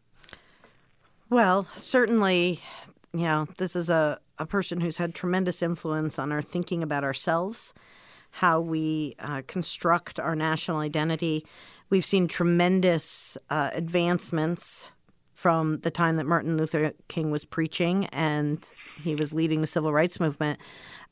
Well, 1.30 1.68
certainly, 1.76 2.62
you 3.14 3.24
know, 3.24 3.48
this 3.58 3.76
is 3.76 3.90
a, 3.90 4.20
a 4.38 4.46
person 4.46 4.80
who's 4.80 4.98
had 4.98 5.14
tremendous 5.14 5.62
influence 5.62 6.18
on 6.18 6.32
our 6.32 6.42
thinking 6.42 6.82
about 6.82 7.04
ourselves, 7.04 7.74
how 8.32 8.60
we 8.60 9.16
uh, 9.20 9.42
construct 9.48 10.20
our 10.20 10.36
national 10.36 10.78
identity. 10.78 11.46
We've 11.90 12.06
seen 12.06 12.28
tremendous 12.28 13.38
uh, 13.50 13.72
advancements 13.74 14.92
from 15.34 15.80
the 15.80 15.92
time 15.92 16.18
that 16.18 16.26
Martin 16.26 16.58
Luther 16.58 16.92
King 17.08 17.32
was 17.32 17.46
preaching 17.46 18.08
and 18.08 18.64
he 19.02 19.16
was 19.16 19.34
leading 19.34 19.62
the 19.62 19.68
civil 19.68 19.94
rights 19.94 20.20
movement. 20.20 20.60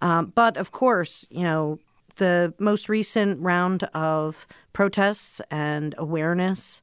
Um, 0.01 0.34
but 0.36 0.57
of 0.57 0.72
course, 0.72 1.26
you 1.30 1.43
know, 1.43 1.80
the 2.18 2.53
most 2.59 2.89
recent 2.89 3.39
round 3.41 3.84
of 3.93 4.45
protests 4.74 5.39
and 5.49 5.95
awareness 5.97 6.82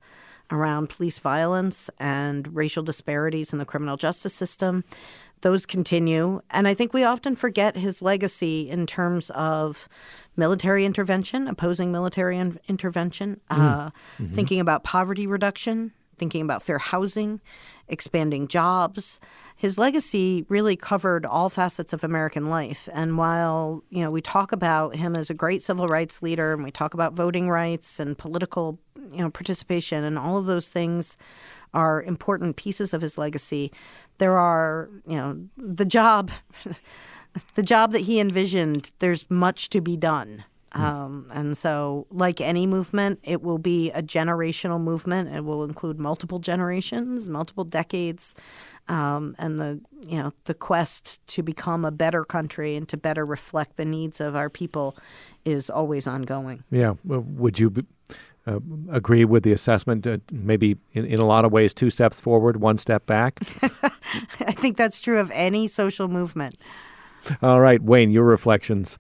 around 0.51 0.89
police 0.89 1.19
violence 1.19 1.91
and 1.99 2.55
racial 2.55 2.83
disparities 2.83 3.53
in 3.53 3.59
the 3.59 3.65
criminal 3.65 3.97
justice 3.97 4.35
system. 4.35 4.85
Those 5.45 5.67
continue. 5.67 6.41
And 6.51 6.67
I 6.67 6.73
think 6.73 6.95
we 6.95 7.05
often 7.05 7.37
forget 7.37 7.77
his 7.77 8.01
legacy 8.01 8.71
in 8.71 8.87
terms 8.87 9.29
of 9.29 9.91
military 10.37 10.87
intervention, 10.87 11.49
opposing 11.49 11.93
military 11.93 12.39
in- 12.39 12.59
intervention, 12.67 13.43
mm. 13.51 13.59
uh, 13.59 13.91
mm-hmm. 13.91 14.33
thinking 14.33 14.59
about 14.59 14.85
poverty 14.85 15.27
reduction, 15.27 15.93
thinking 16.17 16.41
about 16.41 16.63
fair 16.63 16.79
housing, 16.79 17.43
expanding 17.89 18.49
jobs. 18.49 19.21
His 19.55 19.77
legacy 19.77 20.47
really 20.49 20.77
covered 20.77 21.27
all 21.27 21.51
facets 21.51 21.93
of 21.93 22.03
American 22.05 22.49
life. 22.49 22.89
And 22.95 23.19
while, 23.19 23.85
you 23.91 24.03
know, 24.03 24.11
we 24.11 24.23
talk 24.23 24.51
about 24.51 24.97
him 24.97 25.15
as 25.15 25.29
a 25.29 25.35
great 25.35 25.63
civil 25.63 25.89
rights 25.89 26.23
leader 26.23 26.55
and 26.55 26.65
we 26.65 26.71
talk 26.71 26.95
about 26.95 27.13
voting 27.13 27.51
rights 27.51 28.01
and 28.01 28.17
political, 28.17 28.79
you 29.13 29.19
know, 29.19 29.29
participation 29.29 30.05
and 30.05 30.19
all 30.19 30.39
of 30.39 30.47
those 30.47 30.71
things 30.71 31.19
are 31.75 32.03
important 32.03 32.57
pieces 32.57 32.95
of 32.95 33.03
his 33.03 33.19
legacy, 33.19 33.71
there 34.19 34.39
are, 34.39 34.89
you 35.07 35.17
know, 35.17 35.39
the 35.59 35.85
job 35.85 36.31
the 37.55 37.63
job 37.63 37.93
that 37.93 38.01
he 38.01 38.21
envisioned, 38.21 38.93
there's 39.01 39.29
much 39.31 39.69
to 39.71 39.81
be 39.81 39.97
done. 39.97 40.45
Um, 40.75 41.31
and 41.33 41.57
so, 41.57 42.09
like 42.11 42.41
any 42.41 42.67
movement, 42.67 43.21
it 43.23 43.43
will 43.43 43.59
be 43.59 43.93
a 43.93 44.03
generational 44.03 44.81
movement. 44.81 45.33
It 45.33 45.45
will 45.45 45.63
include 45.63 46.01
multiple 46.01 46.41
generations, 46.41 47.29
multiple 47.29 47.63
decades, 47.63 48.35
um, 48.89 49.37
and 49.39 49.61
the 49.61 49.81
you 50.05 50.21
know 50.21 50.33
the 50.45 50.55
quest 50.55 51.25
to 51.29 51.45
become 51.45 51.85
a 51.85 51.93
better 51.93 52.25
country 52.25 52.75
and 52.75 52.89
to 52.89 52.97
better 52.97 53.25
reflect 53.25 53.77
the 53.77 53.85
needs 53.85 54.21
of 54.21 54.35
our 54.35 54.51
people 54.51 54.97
is 55.45 55.71
always 55.71 56.09
ongoing. 56.09 56.65
Yeah, 56.73 56.95
well, 57.05 57.21
would 57.21 57.61
you? 57.61 57.73
Be, 58.09 58.15
uh, 58.47 58.59
agree 58.91 59.25
with 59.25 59.43
the 59.43 59.53
assessment? 59.53 60.07
Uh, 60.07 60.19
maybe 60.33 60.77
in, 60.93 61.05
in 61.05 61.19
a 61.19 61.25
lot 61.25 61.45
of 61.45 61.53
ways, 61.53 61.73
two 61.75 61.91
steps 61.91 62.21
forward, 62.21 62.61
one 62.61 62.77
step 62.77 63.07
back. 63.07 63.41
I 64.41 64.53
think 64.53 64.77
that's 64.77 65.01
true 65.01 65.19
of 65.19 65.31
any 65.33 65.69
social 65.69 66.09
movement. 66.09 66.57
All 67.43 67.61
right, 67.61 67.83
Wayne, 67.83 68.11
your 68.11 68.25
reflections. 68.25 68.99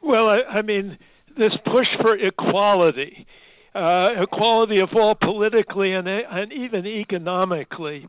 Well, 0.00 0.28
I, 0.28 0.42
I 0.58 0.62
mean, 0.62 0.96
this 1.36 1.52
push 1.64 1.88
for 2.00 2.14
equality 2.14 3.26
uh, 3.74 4.22
equality 4.22 4.80
of 4.80 4.90
all 4.94 5.14
politically 5.14 5.92
and, 5.92 6.08
and 6.08 6.52
even 6.52 6.86
economically, 6.86 8.06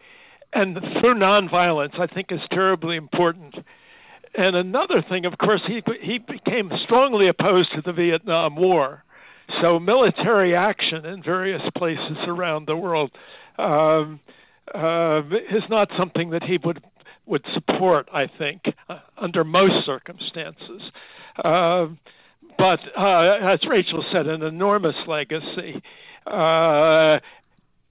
and 0.53 0.77
through 0.99 1.15
nonviolence, 1.15 1.99
I 1.99 2.07
think 2.07 2.31
is 2.31 2.39
terribly 2.51 2.95
important. 2.95 3.55
And 4.35 4.55
another 4.55 5.03
thing, 5.07 5.25
of 5.25 5.37
course, 5.37 5.61
he 5.67 5.81
he 6.01 6.19
became 6.19 6.71
strongly 6.85 7.27
opposed 7.27 7.71
to 7.73 7.81
the 7.81 7.93
Vietnam 7.93 8.55
War, 8.55 9.03
so 9.61 9.79
military 9.79 10.55
action 10.55 11.05
in 11.05 11.23
various 11.23 11.61
places 11.77 12.17
around 12.27 12.67
the 12.67 12.75
world 12.75 13.11
um, 13.57 14.19
uh, 14.73 15.21
is 15.51 15.63
not 15.69 15.89
something 15.97 16.31
that 16.31 16.43
he 16.43 16.57
would 16.63 16.83
would 17.25 17.45
support. 17.53 18.09
I 18.13 18.25
think 18.37 18.61
uh, 18.89 18.99
under 19.17 19.43
most 19.43 19.85
circumstances. 19.85 20.81
Uh, 21.43 21.87
but 22.57 22.79
as 22.97 23.59
Rachel 23.67 24.03
said, 24.11 24.27
an 24.27 24.41
enormous 24.41 24.95
legacy. 25.07 25.81
Uh, 26.25 27.19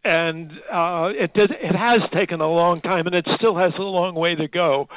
and 0.05 0.51
uh, 0.73 1.11
it 1.13 1.33
did, 1.35 1.51
it 1.51 1.75
has 1.75 2.01
taken 2.13 2.41
a 2.41 2.49
long 2.49 2.81
time, 2.81 3.07
and 3.07 3.15
it 3.15 3.27
still 3.37 3.57
has 3.57 3.73
a 3.79 3.83
long 3.83 4.15
way 4.15 4.35
to 4.35 4.49
go. 4.49 4.89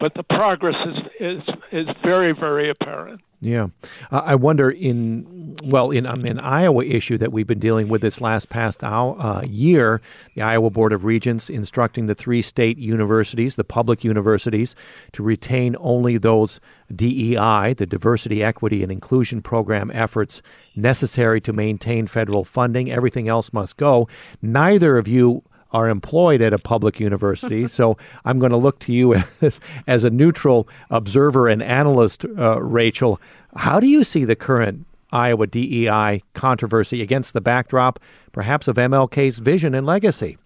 But 0.00 0.14
the 0.14 0.22
progress 0.22 0.76
is 0.86 0.96
is 1.20 1.54
is 1.72 1.86
very 2.02 2.32
very 2.32 2.70
apparent. 2.70 3.20
Yeah, 3.40 3.68
I 4.10 4.34
wonder 4.34 4.68
in 4.68 5.56
well 5.62 5.92
in 5.92 6.06
um, 6.06 6.24
an 6.24 6.40
Iowa 6.40 6.84
issue 6.84 7.16
that 7.18 7.30
we've 7.30 7.46
been 7.46 7.60
dealing 7.60 7.88
with 7.88 8.00
this 8.00 8.20
last 8.20 8.48
past 8.48 8.82
uh, 8.82 9.42
year, 9.48 10.00
the 10.34 10.42
Iowa 10.42 10.70
Board 10.70 10.92
of 10.92 11.04
Regents 11.04 11.48
instructing 11.48 12.08
the 12.08 12.16
three 12.16 12.42
state 12.42 12.78
universities, 12.78 13.54
the 13.54 13.62
public 13.62 14.02
universities, 14.02 14.74
to 15.12 15.22
retain 15.22 15.76
only 15.78 16.18
those 16.18 16.58
DEI, 16.92 17.74
the 17.74 17.86
diversity, 17.86 18.42
equity, 18.42 18.82
and 18.82 18.90
inclusion 18.90 19.40
program 19.40 19.92
efforts 19.94 20.42
necessary 20.74 21.40
to 21.42 21.52
maintain 21.52 22.08
federal 22.08 22.42
funding. 22.42 22.90
Everything 22.90 23.28
else 23.28 23.52
must 23.52 23.76
go. 23.76 24.08
Neither 24.42 24.96
of 24.96 25.06
you 25.06 25.44
are 25.70 25.88
employed 25.88 26.40
at 26.40 26.52
a 26.52 26.58
public 26.58 26.98
university. 26.98 27.66
so 27.66 27.96
I'm 28.24 28.38
going 28.38 28.52
to 28.52 28.56
look 28.56 28.78
to 28.80 28.92
you 28.92 29.14
as, 29.40 29.60
as 29.86 30.04
a 30.04 30.10
neutral 30.10 30.68
observer 30.90 31.48
and 31.48 31.62
analyst, 31.62 32.24
uh, 32.24 32.62
Rachel. 32.62 33.20
How 33.56 33.80
do 33.80 33.86
you 33.86 34.04
see 34.04 34.24
the 34.24 34.36
current 34.36 34.86
Iowa 35.10 35.46
DEI 35.46 36.22
controversy 36.34 37.00
against 37.02 37.32
the 37.32 37.40
backdrop, 37.40 37.98
perhaps, 38.32 38.68
of 38.68 38.76
MLK's 38.76 39.38
vision 39.38 39.74
and 39.74 39.86
legacy? 39.86 40.38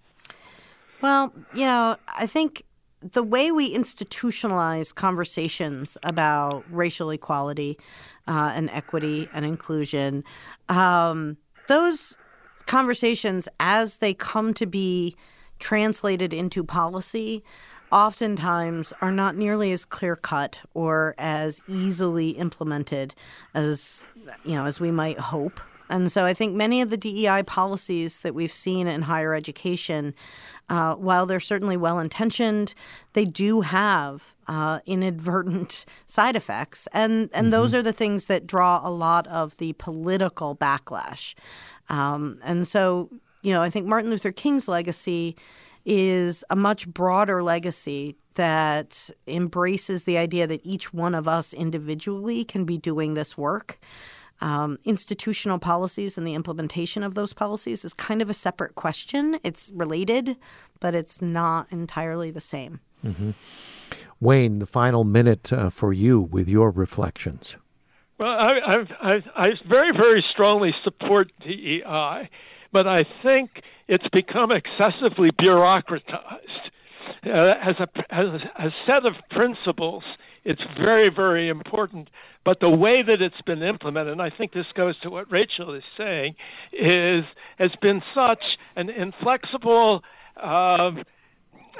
Well, 1.01 1.33
you 1.53 1.65
know, 1.65 1.97
I 2.07 2.27
think 2.27 2.63
the 3.01 3.23
way 3.23 3.51
we 3.51 3.75
institutionalize 3.75 4.95
conversations 4.95 5.97
about 6.03 6.63
racial 6.71 7.09
equality 7.09 7.77
uh, 8.27 8.53
and 8.55 8.69
equity 8.69 9.27
and 9.33 9.43
inclusion, 9.43 10.23
um, 10.69 11.35
those 11.67 12.17
conversations 12.65 13.47
as 13.59 13.97
they 13.97 14.13
come 14.13 14.53
to 14.53 14.65
be 14.65 15.15
translated 15.59 16.33
into 16.33 16.63
policy 16.63 17.43
oftentimes 17.91 18.91
are 19.01 19.11
not 19.11 19.35
nearly 19.35 19.71
as 19.71 19.85
clear 19.85 20.15
cut 20.15 20.59
or 20.73 21.13
as 21.17 21.61
easily 21.67 22.31
implemented 22.31 23.13
as 23.53 24.07
you 24.43 24.55
know 24.55 24.65
as 24.65 24.79
we 24.79 24.89
might 24.89 25.19
hope 25.19 25.61
and 25.89 26.11
so 26.11 26.25
I 26.25 26.33
think 26.33 26.55
many 26.55 26.81
of 26.81 26.89
the 26.89 26.97
DEI 26.97 27.43
policies 27.43 28.21
that 28.21 28.33
we've 28.33 28.53
seen 28.53 28.87
in 28.87 29.03
higher 29.03 29.35
education, 29.35 30.15
uh, 30.67 30.95
while 30.95 31.27
they're 31.27 31.39
certainly 31.39 31.77
well 31.77 31.99
intentioned, 31.99 32.73
they 33.13 33.25
do 33.25 33.61
have 33.61 34.33
uh, 34.47 34.79
inadvertent 34.87 35.85
side 36.07 36.35
effects. 36.35 36.87
And, 36.93 37.29
and 37.33 37.45
mm-hmm. 37.45 37.49
those 37.51 37.73
are 37.73 37.83
the 37.83 37.93
things 37.93 38.25
that 38.25 38.47
draw 38.47 38.81
a 38.83 38.89
lot 38.89 39.27
of 39.27 39.55
the 39.57 39.73
political 39.73 40.55
backlash. 40.55 41.35
Um, 41.89 42.39
and 42.43 42.67
so, 42.67 43.09
you 43.41 43.53
know, 43.53 43.61
I 43.61 43.69
think 43.69 43.85
Martin 43.85 44.09
Luther 44.09 44.31
King's 44.31 44.67
legacy 44.67 45.35
is 45.85 46.43
a 46.49 46.55
much 46.55 46.87
broader 46.87 47.43
legacy 47.43 48.15
that 48.35 49.09
embraces 49.27 50.05
the 50.05 50.17
idea 50.17 50.47
that 50.47 50.61
each 50.63 50.93
one 50.93 51.13
of 51.13 51.27
us 51.27 51.53
individually 51.53 52.43
can 52.43 52.65
be 52.65 52.77
doing 52.77 53.13
this 53.13 53.37
work. 53.37 53.79
Um, 54.41 54.77
institutional 54.83 55.59
policies 55.59 56.17
and 56.17 56.27
the 56.27 56.33
implementation 56.33 57.03
of 57.03 57.13
those 57.13 57.33
policies 57.33 57.85
is 57.85 57.93
kind 57.93 58.21
of 58.21 58.29
a 58.29 58.33
separate 58.33 58.75
question. 58.75 59.39
It's 59.43 59.71
related, 59.73 60.35
but 60.79 60.95
it's 60.95 61.21
not 61.21 61.67
entirely 61.71 62.31
the 62.31 62.41
same. 62.41 62.79
Mm-hmm. 63.05 63.31
Wayne, 64.19 64.59
the 64.59 64.65
final 64.65 65.03
minute 65.03 65.53
uh, 65.53 65.69
for 65.69 65.93
you 65.93 66.19
with 66.19 66.49
your 66.49 66.71
reflections. 66.71 67.57
Well, 68.19 68.29
I, 68.29 68.83
I, 69.01 69.19
I, 69.35 69.49
very, 69.67 69.91
very 69.91 70.23
strongly 70.31 70.71
support 70.83 71.31
DEI, 71.41 72.29
but 72.71 72.87
I 72.87 73.05
think 73.23 73.49
it's 73.87 74.07
become 74.13 74.51
excessively 74.51 75.31
bureaucratized. 75.31 76.69
Uh, 77.25 77.53
as, 77.61 77.75
a, 77.79 77.87
as 78.13 78.41
a 78.59 78.69
set 78.85 79.05
of 79.05 79.13
principles, 79.31 80.03
it's 80.45 80.61
very, 80.77 81.09
very 81.09 81.49
important. 81.49 82.09
But 82.45 82.59
the 82.59 82.69
way 82.69 83.01
that 83.01 83.21
it's 83.21 83.41
been 83.45 83.63
implemented, 83.63 84.11
and 84.11 84.21
I 84.21 84.29
think 84.29 84.51
this 84.53 84.65
goes 84.75 84.99
to 85.01 85.09
what 85.09 85.31
Rachel 85.31 85.73
is 85.73 85.83
saying, 85.97 86.35
is 86.73 87.23
has 87.57 87.71
been 87.81 88.01
such 88.13 88.43
an 88.75 88.89
inflexible, 88.89 90.01
uh, 90.41 90.91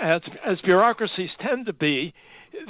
as 0.01 0.21
as 0.45 0.61
bureaucracies 0.63 1.29
tend 1.41 1.65
to 1.65 1.73
be, 1.73 2.13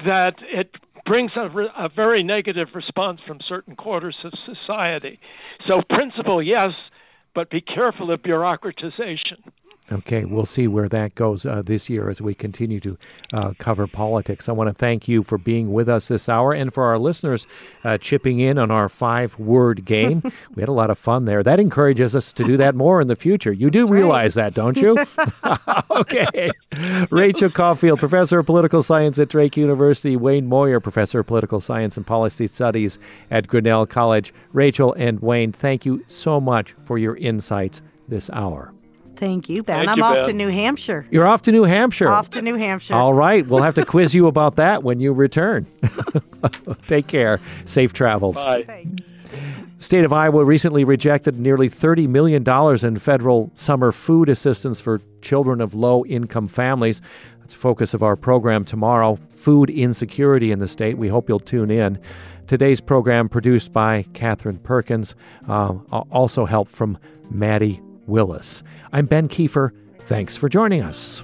that 0.05 0.33
it 0.41 0.71
brings 1.05 1.31
a, 1.35 1.49
re- 1.49 1.69
a 1.77 1.89
very 1.89 2.23
negative 2.23 2.69
response 2.73 3.19
from 3.27 3.39
certain 3.47 3.75
quarters 3.75 4.15
of 4.23 4.31
society. 4.45 5.19
So, 5.67 5.81
principle, 5.89 6.41
yes, 6.41 6.71
but 7.35 7.49
be 7.49 7.61
careful 7.61 8.11
of 8.11 8.21
bureaucratization. 8.21 9.41
Okay, 9.91 10.23
we'll 10.23 10.45
see 10.45 10.65
where 10.65 10.87
that 10.87 11.13
goes 11.13 11.45
uh, 11.45 11.61
this 11.61 11.89
year 11.89 12.09
as 12.09 12.21
we 12.21 12.33
continue 12.33 12.79
to 12.79 12.97
uh, 13.33 13.53
cover 13.59 13.85
politics. 13.85 14.47
I 14.47 14.53
want 14.53 14.69
to 14.69 14.73
thank 14.73 15.09
you 15.09 15.23
for 15.23 15.37
being 15.37 15.73
with 15.73 15.89
us 15.89 16.07
this 16.07 16.29
hour 16.29 16.53
and 16.53 16.73
for 16.73 16.85
our 16.85 16.97
listeners 16.97 17.45
uh, 17.83 17.97
chipping 17.97 18.39
in 18.39 18.57
on 18.57 18.71
our 18.71 18.87
five 18.87 19.37
word 19.37 19.83
game. 19.83 20.23
we 20.55 20.61
had 20.61 20.69
a 20.69 20.73
lot 20.73 20.89
of 20.89 20.97
fun 20.97 21.25
there. 21.25 21.43
That 21.43 21.59
encourages 21.59 22.15
us 22.15 22.31
to 22.33 22.45
do 22.45 22.55
that 22.57 22.75
more 22.75 23.01
in 23.01 23.09
the 23.09 23.17
future. 23.17 23.51
You 23.51 23.69
do 23.69 23.81
That's 23.81 23.91
realize 23.91 24.37
right. 24.37 24.43
that, 24.45 24.53
don't 24.53 24.77
you? 24.77 24.97
okay. 25.91 26.49
Rachel 27.11 27.49
Caufield, 27.49 27.99
Professor 27.99 28.39
of 28.39 28.45
Political 28.45 28.83
Science 28.83 29.19
at 29.19 29.27
Drake 29.27 29.57
University, 29.57 30.15
Wayne 30.15 30.47
Moyer, 30.47 30.79
Professor 30.79 31.19
of 31.19 31.27
Political 31.27 31.59
Science 31.59 31.97
and 31.97 32.07
Policy 32.07 32.47
Studies 32.47 32.99
at 33.29 33.47
Grinnell 33.47 33.85
College. 33.85 34.33
Rachel 34.53 34.93
and 34.93 35.19
Wayne, 35.19 35.51
thank 35.51 35.85
you 35.85 36.05
so 36.07 36.39
much 36.39 36.73
for 36.85 36.97
your 36.97 37.17
insights 37.17 37.81
this 38.07 38.29
hour. 38.29 38.73
Thank 39.23 39.47
you, 39.47 39.63
Ben. 39.63 39.77
Thank 39.77 39.89
I'm 39.89 39.97
you, 39.99 40.03
off 40.03 40.15
ben. 40.15 40.25
to 40.25 40.33
New 40.33 40.49
Hampshire. 40.49 41.07
You're 41.09 41.25
off 41.25 41.43
to 41.43 41.53
New 41.53 41.63
Hampshire. 41.63 42.09
Off 42.09 42.29
to 42.31 42.41
New 42.41 42.55
Hampshire. 42.55 42.93
All 42.93 43.13
right. 43.13 43.47
We'll 43.47 43.63
have 43.63 43.75
to 43.75 43.85
quiz 43.85 44.13
you 44.13 44.27
about 44.33 44.57
that 44.57 44.83
when 44.83 44.99
you 44.99 45.13
return. 45.13 45.65
Take 46.87 47.07
care. 47.07 47.39
Safe 47.63 47.93
travels. 47.93 48.35
Bye. 48.35 48.65
Thanks. 48.67 49.01
State 49.77 50.03
of 50.03 50.11
Iowa 50.11 50.43
recently 50.43 50.83
rejected 50.83 51.39
nearly 51.39 51.69
$30 51.69 52.09
million 52.09 52.43
in 52.85 52.99
federal 52.99 53.49
summer 53.53 53.93
food 53.93 54.27
assistance 54.27 54.81
for 54.81 54.99
children 55.21 55.61
of 55.61 55.73
low 55.73 56.03
income 56.03 56.49
families. 56.49 57.01
That's 57.39 57.53
the 57.53 57.59
focus 57.61 57.93
of 57.93 58.03
our 58.03 58.17
program 58.17 58.65
tomorrow 58.65 59.17
food 59.31 59.69
insecurity 59.69 60.51
in 60.51 60.59
the 60.59 60.67
state. 60.67 60.97
We 60.97 61.07
hope 61.07 61.29
you'll 61.29 61.39
tune 61.39 61.71
in. 61.71 61.97
Today's 62.47 62.81
program 62.81 63.29
produced 63.29 63.71
by 63.71 64.03
Catherine 64.13 64.57
Perkins, 64.57 65.15
uh, 65.47 65.75
also 66.11 66.43
help 66.43 66.67
from 66.67 66.97
Maddie 67.31 67.79
Willis. 68.05 68.63
I'm 68.91 69.05
Ben 69.05 69.27
Kieffer. 69.27 69.71
Thanks 70.01 70.35
for 70.35 70.49
joining 70.49 70.81
us. 70.81 71.23